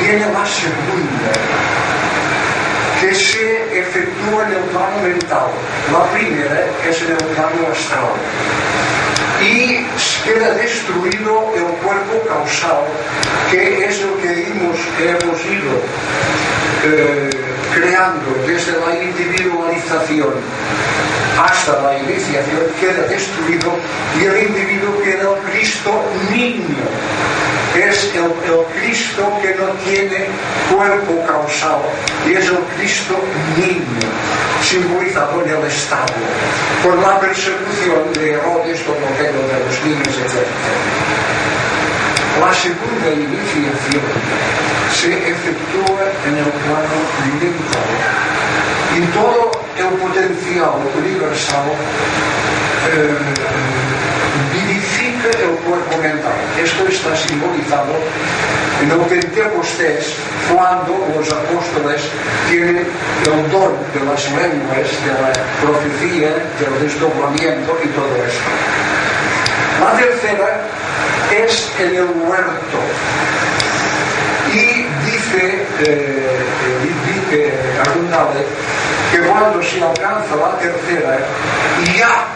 viene 0.00 0.26
la 0.32 0.46
segunda, 0.46 1.32
que 3.00 3.14
se 3.14 3.80
efectúa 3.80 4.46
en 4.46 4.52
el 4.52 4.64
plano 4.70 5.02
mental. 5.02 5.48
La 5.92 6.04
primera 6.12 6.66
es 6.88 7.02
en 7.02 7.10
el 7.10 7.24
plano 7.34 7.68
astral. 7.70 8.14
Y 9.42 9.84
queda 10.24 10.54
destruido 10.54 11.52
el 11.54 11.64
cuerpo 11.84 12.26
causal, 12.26 12.84
que 13.50 13.84
es 13.84 14.02
lo 14.02 14.20
que 14.20 14.46
hemos, 14.46 14.76
hemos 14.98 15.44
ido 15.44 15.72
eh, 16.84 17.30
creando 17.74 18.34
desde 18.46 18.72
la 18.80 19.02
individualización 19.02 20.34
hasta 21.38 21.82
la 21.82 21.98
iniciación, 21.98 22.62
queda 22.80 23.06
destruido 23.08 23.72
y 24.18 24.24
el 24.24 24.48
individuo 24.48 25.02
queda 25.02 25.28
Cristo 25.50 25.90
niño. 26.30 26.86
Es 27.76 28.10
el, 28.14 28.32
Cristo 28.80 29.30
que 29.42 29.54
no 29.54 29.68
tiene 29.84 30.26
cuerpo 30.72 31.26
causal 31.26 31.80
y 32.26 32.32
es 32.32 32.46
el 32.46 32.58
Cristo 32.76 33.14
niño, 33.56 34.08
simbolizado 34.62 35.44
en 35.44 35.50
el 35.50 35.66
Estado, 35.66 36.14
por 36.82 36.98
la 36.98 37.20
persecución 37.20 38.12
de 38.14 38.32
Herodes 38.32 38.80
como 38.80 39.06
de 39.18 39.30
los 39.30 39.84
niños, 39.84 40.08
etc. 40.08 40.46
La 42.40 42.52
segunda 42.54 43.10
iniciación 43.12 44.02
se 44.92 45.12
efectúa 45.30 46.00
en 46.26 46.38
el 46.38 46.50
plano 46.64 46.98
mental. 47.40 47.88
Y 48.96 49.00
todo 49.12 49.50
el 49.76 49.98
potencial 49.98 50.70
universal 50.96 51.68
eh, 52.92 53.95
vivifica 54.56 55.28
el 55.38 55.56
cuerpo 55.64 55.96
mental. 55.98 56.38
Esto 56.62 56.86
está 56.88 57.16
simbolizado 57.16 57.94
en 58.82 58.90
el 58.90 59.00
Pentecostés 59.06 60.14
cuando 60.52 60.92
los 61.14 61.28
apóstoles 61.32 62.02
tienen 62.48 62.78
el 62.78 63.50
don 63.50 63.72
de 63.92 64.00
las 64.04 64.24
lenguas, 64.32 64.88
de 65.04 65.12
la 65.12 65.32
profecía, 65.60 66.30
del 66.58 66.74
desdoblamiento 66.82 67.78
y 67.84 67.88
todo 67.88 68.14
esto. 68.24 68.50
La 69.80 69.92
tercera 69.98 70.60
es 71.36 71.70
en 71.78 71.94
el 71.96 72.08
huerto. 72.24 72.78
Y 74.52 74.86
dice, 75.04 75.66
eh, 75.80 76.38
dice 77.04 77.52
Arundale 77.80 78.46
que 79.10 79.18
cuando 79.28 79.62
se 79.62 79.82
alcanza 79.82 80.36
la 80.36 80.56
tercera, 80.58 81.18
ya 81.96 82.26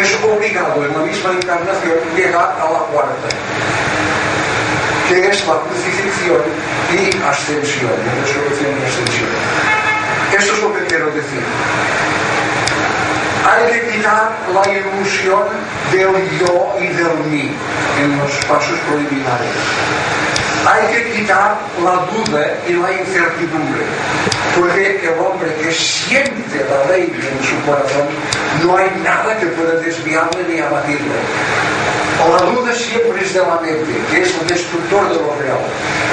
es 0.00 0.18
obligado 0.22 0.84
en 0.84 0.92
la 0.92 0.98
misma 1.00 1.30
encarnación 1.32 1.98
llegar 2.16 2.56
a 2.60 2.70
la 2.70 2.78
cuarta, 2.92 3.28
que 5.08 5.28
es 5.28 5.46
la 5.46 5.60
crucifixión 5.60 6.42
y 6.92 7.22
ascensión, 7.22 7.92
la 8.06 8.14
resurrección 8.22 8.70
y 8.80 8.84
ascensión. 8.84 9.28
Esto 10.36 10.52
es 10.54 10.62
lo 10.62 10.74
que 10.74 10.84
quiero 10.86 11.06
decir 11.06 11.42
hay 13.44 13.72
que 13.72 13.88
quitar 13.88 14.32
la 14.54 14.72
ilusión 14.72 15.42
del 15.92 16.38
yo 16.40 16.76
y 16.80 16.86
del 16.88 17.18
mí 17.30 17.50
en 18.00 18.18
los 18.18 18.32
pasos 18.46 18.78
preliminares. 18.88 20.23
Hay 20.66 20.94
que 20.94 21.12
quitar 21.12 21.58
la 21.82 22.06
duda 22.08 22.58
y 22.66 22.72
la 22.72 22.92
incertidumbre, 22.92 23.82
porque 24.56 25.00
el 25.02 25.18
hombre 25.18 25.54
que 25.60 25.70
siente 25.70 26.64
la 26.64 26.90
ley 26.90 27.12
en 27.12 27.44
su 27.44 27.60
corazón, 27.66 28.08
no 28.64 28.76
hay 28.76 28.90
nada 29.04 29.38
que 29.38 29.46
pueda 29.48 29.74
desviarle 29.74 30.42
ni 30.48 30.60
abatirle. 30.60 31.20
La 32.30 32.46
duda 32.46 32.72
siempre 32.72 33.22
es 33.22 33.34
de 33.34 33.40
la 33.40 33.60
mente, 33.60 33.92
que 34.10 34.22
es 34.22 34.34
el 34.40 34.46
destructor 34.46 35.08
de 35.10 35.16
lo 35.16 35.34
real, 35.36 35.58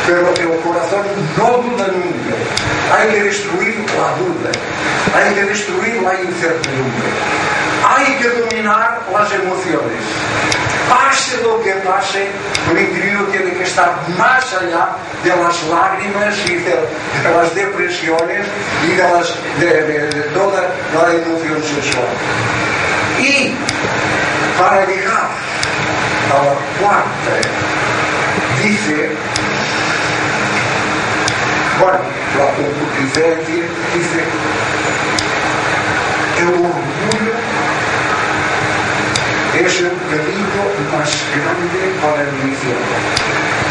pero 0.06 0.28
el 0.28 0.60
corazón 0.60 1.06
no 1.38 1.48
duda 1.64 1.88
nunca. 1.88 2.36
Hay 2.94 3.10
que 3.10 3.24
destruir 3.24 3.76
la 3.96 4.12
duda, 4.20 4.52
hay 5.16 5.34
que 5.34 5.44
destruir 5.46 6.02
la 6.02 6.14
incertidumbre, 6.22 7.10
hay 8.06 8.16
que 8.16 8.30
dominar 8.30 9.00
las 9.12 9.32
emociones. 9.34 10.02
Pase 10.90 11.42
lo 11.44 11.62
que 11.62 11.72
pase, 11.88 12.28
el 12.72 12.80
individuo 12.80 13.24
tiene 13.28 13.52
que 13.54 13.64
estar 13.64 13.96
más 14.18 14.54
allá 14.54 14.90
de 15.24 15.30
las 15.30 15.64
lágrimas 15.64 16.36
y 16.48 16.56
de, 16.56 16.76
las 17.24 17.56
depresiones 17.56 18.46
y 18.84 18.96
de, 18.96 19.04
las, 19.04 19.34
de 19.60 20.22
toda 20.34 20.62
la 20.94 21.14
emoción 21.14 21.64
sexual. 21.64 22.08
Y 23.20 23.54
para 24.60 24.86
llegar 24.86 25.30
a 26.30 26.44
la 26.44 26.54
cuarta, 26.80 27.50
dice, 28.62 29.12
bueno, 31.80 32.00
la 32.38 32.46
concupiscencia, 32.56 33.64
dice, 33.94 34.24
orgullo 36.44 36.81
es 39.66 39.80
el 39.80 39.92
peligro 39.92 40.64
más 40.92 41.12
grande 41.36 41.82
para 42.02 42.22
el 42.22 42.50
infierno. 42.50 43.62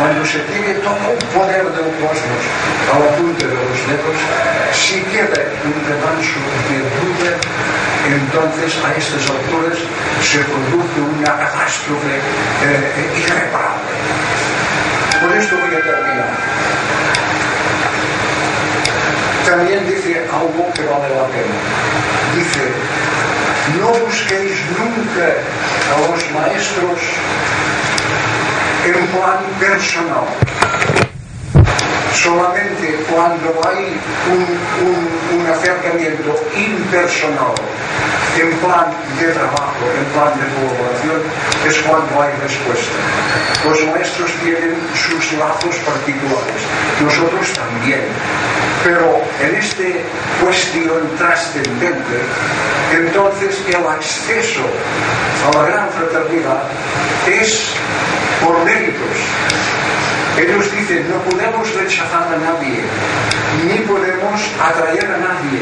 cuando 0.00 0.24
se 0.24 0.38
tiene 0.48 0.74
todo 0.80 0.96
el 1.12 1.18
poder 1.28 1.64
del 1.76 1.92
cosmos 2.00 2.42
a 2.90 2.98
la 2.98 3.16
punta 3.16 3.46
de 3.46 3.52
los 3.52 3.80
dedos, 3.86 4.16
si 4.72 5.02
queda 5.12 5.44
un 5.60 5.76
remanso 5.84 6.40
de 6.72 6.78
duda, 6.96 7.36
entonces 8.08 8.78
a 8.82 8.96
estas 8.96 9.28
alturas 9.28 9.78
se 10.24 10.38
produce 10.38 11.00
una 11.04 11.36
catástrofe 11.36 12.16
eh, 12.64 13.20
irreparable. 13.20 13.92
Por 15.20 15.36
esto 15.36 15.56
voy 15.60 15.74
a 15.76 15.82
terminar. 15.84 16.30
También 19.44 19.86
dice 19.86 20.24
algo 20.32 20.72
que 20.72 20.82
vale 20.86 21.14
la 21.14 21.26
pena. 21.28 21.56
Dice, 22.34 22.72
No 23.78 23.88
busquéis 24.06 24.58
nunca 24.78 25.36
aos 25.94 26.30
maestros 26.32 27.00
en 28.84 29.06
plan 29.08 29.40
personal. 29.58 30.26
Solamente 32.14 33.04
cuando 33.08 33.60
hay 33.68 33.96
un, 34.32 34.42
un, 34.86 35.40
un 35.40 35.46
acercamiento 35.50 36.34
impersonal 36.56 37.54
en 38.38 38.50
plan 38.58 38.92
de 39.18 39.26
trabajo, 39.32 39.84
en 39.96 40.04
plan 40.12 40.32
de 40.38 40.46
colaboración, 40.54 41.22
es 41.66 41.76
cuando 41.82 42.22
hay 42.22 42.32
respuesta. 42.42 42.98
Los 43.64 43.84
maestros 43.86 44.30
tienen 44.42 44.76
sus 44.94 45.32
lazos 45.38 45.76
particulares, 45.84 46.62
nosotros 47.02 47.52
también. 47.54 48.04
Pero 48.84 49.22
en 49.40 49.54
esta 49.56 49.82
cuestión 50.42 51.16
trascendente, 51.18 52.18
entonces 52.92 53.60
el 53.68 53.86
acceso 53.86 54.62
a 55.46 55.56
la 55.56 55.64
gran 55.68 55.88
fraternidad 55.90 56.62
es 57.26 57.72
por 58.42 58.64
méritos. 58.64 59.16
Ellos 60.38 60.70
dicen, 60.72 61.06
no 61.10 61.16
podemos 61.30 61.74
rechazar 61.74 62.28
a 62.32 62.36
nadie, 62.38 62.80
ni 63.66 63.78
podemos 63.80 64.40
atraer 64.60 65.04
a 65.04 65.18
nadie. 65.18 65.60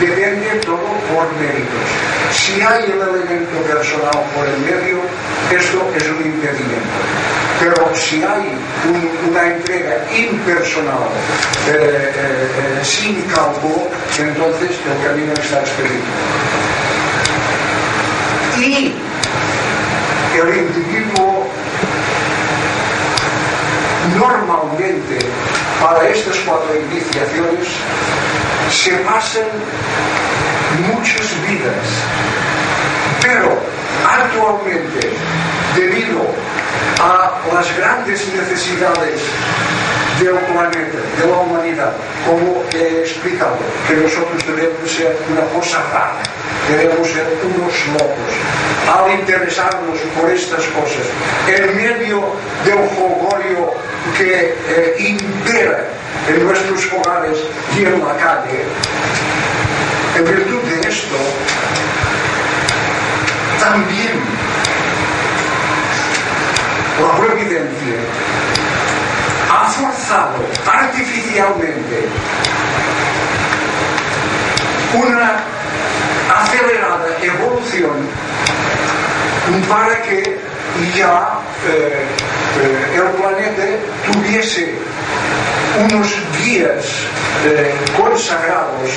Depende 0.00 0.60
todo 0.64 0.78
por 1.12 1.32
méritos. 1.40 1.88
Si 2.32 2.60
hay 2.60 2.84
el 2.84 3.00
elemento 3.00 3.56
personal 3.66 4.24
por 4.34 4.46
el 4.46 4.58
medio, 4.58 4.98
esto 5.50 5.92
es 5.96 6.04
un 6.04 6.26
impedimento. 6.26 7.00
Pero 7.60 7.94
si 7.94 8.22
hay 8.22 8.58
un, 8.88 9.30
una 9.30 9.46
entrega 9.46 10.04
impersonal, 10.14 11.08
eh, 11.68 11.72
eh, 11.72 12.80
eh, 12.80 12.84
sin 12.84 13.22
cálculo, 13.22 13.88
entonces 14.18 14.70
el 14.70 15.06
camino 15.06 15.32
está 15.32 15.60
expedito. 15.60 16.12
Y 18.58 18.92
el 20.38 20.56
individuo 20.56 21.48
normalmente 24.16 25.18
para 25.80 26.08
estas 26.08 26.36
cuatro 26.38 26.74
iniciaciones 26.90 27.68
se 28.70 28.92
pasan 28.98 29.46
muchas 30.92 31.26
vidas, 31.46 31.86
pero 33.20 33.58
actualmente, 34.06 35.10
debido 35.74 36.26
a 37.00 37.32
las 37.52 37.76
grandes 37.76 38.26
necesidades 38.34 39.20
del 40.20 40.38
planeta, 40.52 40.98
de 41.18 41.26
la 41.26 41.38
humanidad, 41.38 41.92
como 42.26 42.62
he 42.72 43.00
explicado, 43.00 43.56
que 43.88 43.96
nosotros 43.96 44.46
debemos 44.46 44.90
ser 44.90 45.16
una 45.30 45.42
cosa 45.52 45.82
rara, 45.92 46.22
debemos 46.68 47.08
ser 47.08 47.26
unos 47.42 47.74
locos, 47.88 48.32
al 48.92 49.18
interesarnos 49.18 49.98
por 50.18 50.30
estas 50.30 50.64
cosas, 50.66 51.06
en 51.48 51.76
medio 51.76 52.22
del 52.64 52.78
jolgorio 52.96 53.72
que 54.16 54.54
eh, 54.68 54.96
impera 54.98 55.84
en 56.28 56.46
nuestros 56.46 56.92
hogares 56.92 57.38
y 57.76 57.84
en 57.84 58.00
la 58.00 58.16
calle, 58.16 58.62
en 60.16 60.24
virtud 60.24 60.62
de 60.62 60.88
esto, 60.88 61.16
también 63.60 64.20
la 67.00 67.16
providencia 67.18 67.96
ha 68.52 68.53
forzado 69.84 70.38
artificialmente 70.66 72.08
una 74.94 75.42
acelerada 76.42 77.08
evolución 77.22 78.08
para 79.68 80.02
que 80.02 80.38
ya 80.96 81.38
eh, 81.68 82.06
eh, 82.60 82.96
el 82.96 83.10
planeta 83.20 83.62
tuviese 84.06 84.74
unos 85.78 86.08
días 86.38 86.84
eh, 87.44 87.74
consagrados 87.96 88.90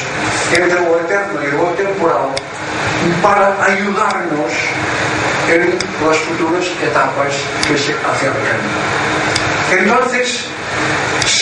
entre 0.54 0.80
lo 0.82 1.00
eterno 1.00 1.40
y 1.44 1.52
lo 1.52 1.70
temporal 1.74 2.30
para 3.22 3.56
ayudarnos 3.66 4.52
en 5.50 5.78
las 6.06 6.18
futuras 6.18 6.66
etapas 6.84 7.34
que 7.68 7.78
se 7.78 7.94
acercan. 7.94 8.60
Entonces, 9.72 10.48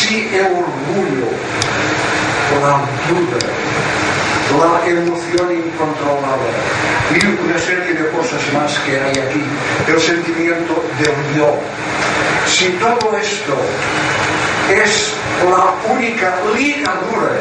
si 0.07 0.29
el 0.35 0.45
orgullo, 0.45 1.29
la 2.61 2.77
duda, 3.09 3.41
la 4.59 4.87
emoción 4.87 5.51
incontrolable. 5.51 6.51
Y 7.11 7.25
una 7.25 7.57
serie 7.57 7.93
de 7.93 8.09
cosas 8.11 8.41
más 8.53 8.77
que 8.79 8.99
hay 8.99 9.17
aquí, 9.17 9.43
el 9.87 9.99
sentimiento 9.99 10.83
del 10.99 11.37
yo, 11.37 11.57
si 12.45 12.69
todo 12.73 13.17
esto 13.17 13.55
es 14.69 15.13
la 15.43 15.73
única 15.91 16.35
ligadura 16.55 17.31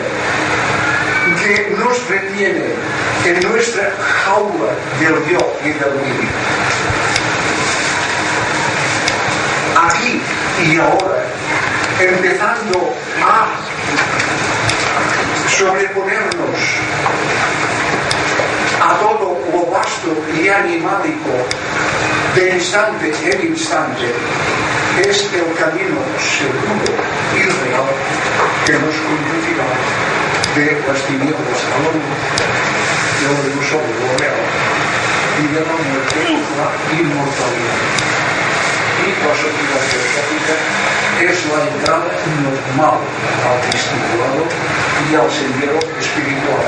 que 1.43 1.77
nos 1.79 2.09
retiene 2.09 2.65
en 3.27 3.43
nuestra 3.51 3.93
jaula 4.25 4.73
del 5.01 5.17
yo 5.31 5.57
y 5.65 5.69
del 5.69 5.95
mí. 5.95 6.29
Aquí 9.77 10.21
y 10.67 10.79
ahora, 10.79 11.24
empezando 12.01 12.95
a 13.23 13.47
sobreponernos 15.49 16.59
a 18.83 18.99
todo 18.99 19.39
lo 19.53 19.67
vasto 19.71 20.11
y 20.37 20.49
animálico 20.49 21.31
de 22.35 22.51
instante 22.57 23.13
en 23.25 23.49
instante, 23.49 24.13
es 25.07 25.31
el 25.33 25.55
camino 25.55 26.01
seguro 26.19 26.93
y 27.35 27.43
real 27.43 27.87
que 28.67 28.73
nos 28.73 28.97
conducirá 28.97 29.69
de 30.55 30.83
las 30.87 31.03
tinieblas 31.07 31.61
a 31.65 31.79
la 31.83 31.91
luz, 31.95 32.11
de 33.21 33.27
lo 33.27 33.55
ilusorio, 33.55 33.95
lo 34.01 34.19
real, 34.19 34.43
y 35.39 35.47
de 35.55 35.61
la 35.61 35.73
muerte 35.73 36.19
la 36.57 37.01
inmortalidad. 37.01 38.14
Y 39.05 39.13
la 39.21 39.35
sociedad 39.37 39.83
filosófica 39.85 40.55
es 41.21 41.37
la 41.53 41.61
entrada 41.69 42.09
normal 42.41 43.01
al 43.45 43.59
discipulado 43.71 44.45
y 45.05 45.15
al 45.15 45.31
sendero 45.31 45.79
espiritual, 46.01 46.65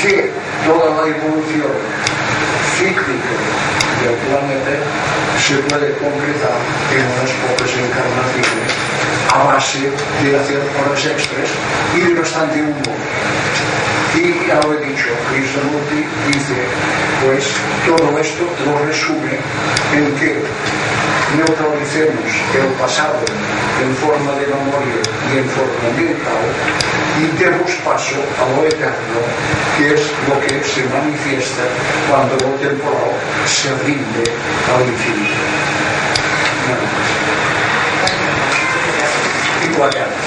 que 0.00 0.30
toda 0.64 0.94
la 0.94 1.10
evolución 1.10 1.74
cíclica 2.78 3.34
del 4.00 4.14
planeta 4.30 4.78
se 5.42 5.58
puede 5.66 5.92
concretar 5.98 6.58
en 6.94 7.04
unas 7.18 7.32
pocas 7.42 7.70
encarnaciones 7.74 8.72
a 9.34 9.44
base 9.44 9.90
de 10.22 10.38
hacer 10.38 10.60
horas 10.78 11.04
extras 11.04 11.50
y 11.96 12.00
de 12.00 12.14
bastante 12.14 12.62
humo. 12.62 12.94
Y 14.14 14.46
ya 14.48 14.60
lo 14.62 14.74
he 14.74 14.86
dicho, 14.86 15.08
Krishnamurti 15.30 16.04
dice, 16.32 16.54
pues 17.24 17.44
todo 17.86 18.18
esto 18.18 18.44
lo 18.66 18.86
resume 18.86 19.38
en 19.94 20.14
que 20.16 20.42
neutralicemos 21.36 22.32
o 22.54 22.78
passado 22.78 23.24
em 23.82 23.94
forma 23.94 24.32
de 24.32 24.46
memória 24.46 25.02
e 25.32 25.38
em 25.38 25.48
forma 25.48 25.90
mental 25.96 26.42
e 27.18 27.24
demos 27.38 27.70
espaço 27.70 28.16
a 28.38 28.44
lo 28.44 28.66
eterno, 28.66 29.22
que 29.76 29.84
é 29.84 29.94
o 29.94 30.40
que 30.40 30.68
se 30.68 30.82
manifesta 30.84 31.62
quando 32.08 32.34
o 32.34 32.58
temporal 32.58 33.14
se 33.46 33.68
rinde 33.68 34.24
ao 34.72 34.80
infinito. 34.80 35.80
e 39.62 39.78
más. 39.78 40.19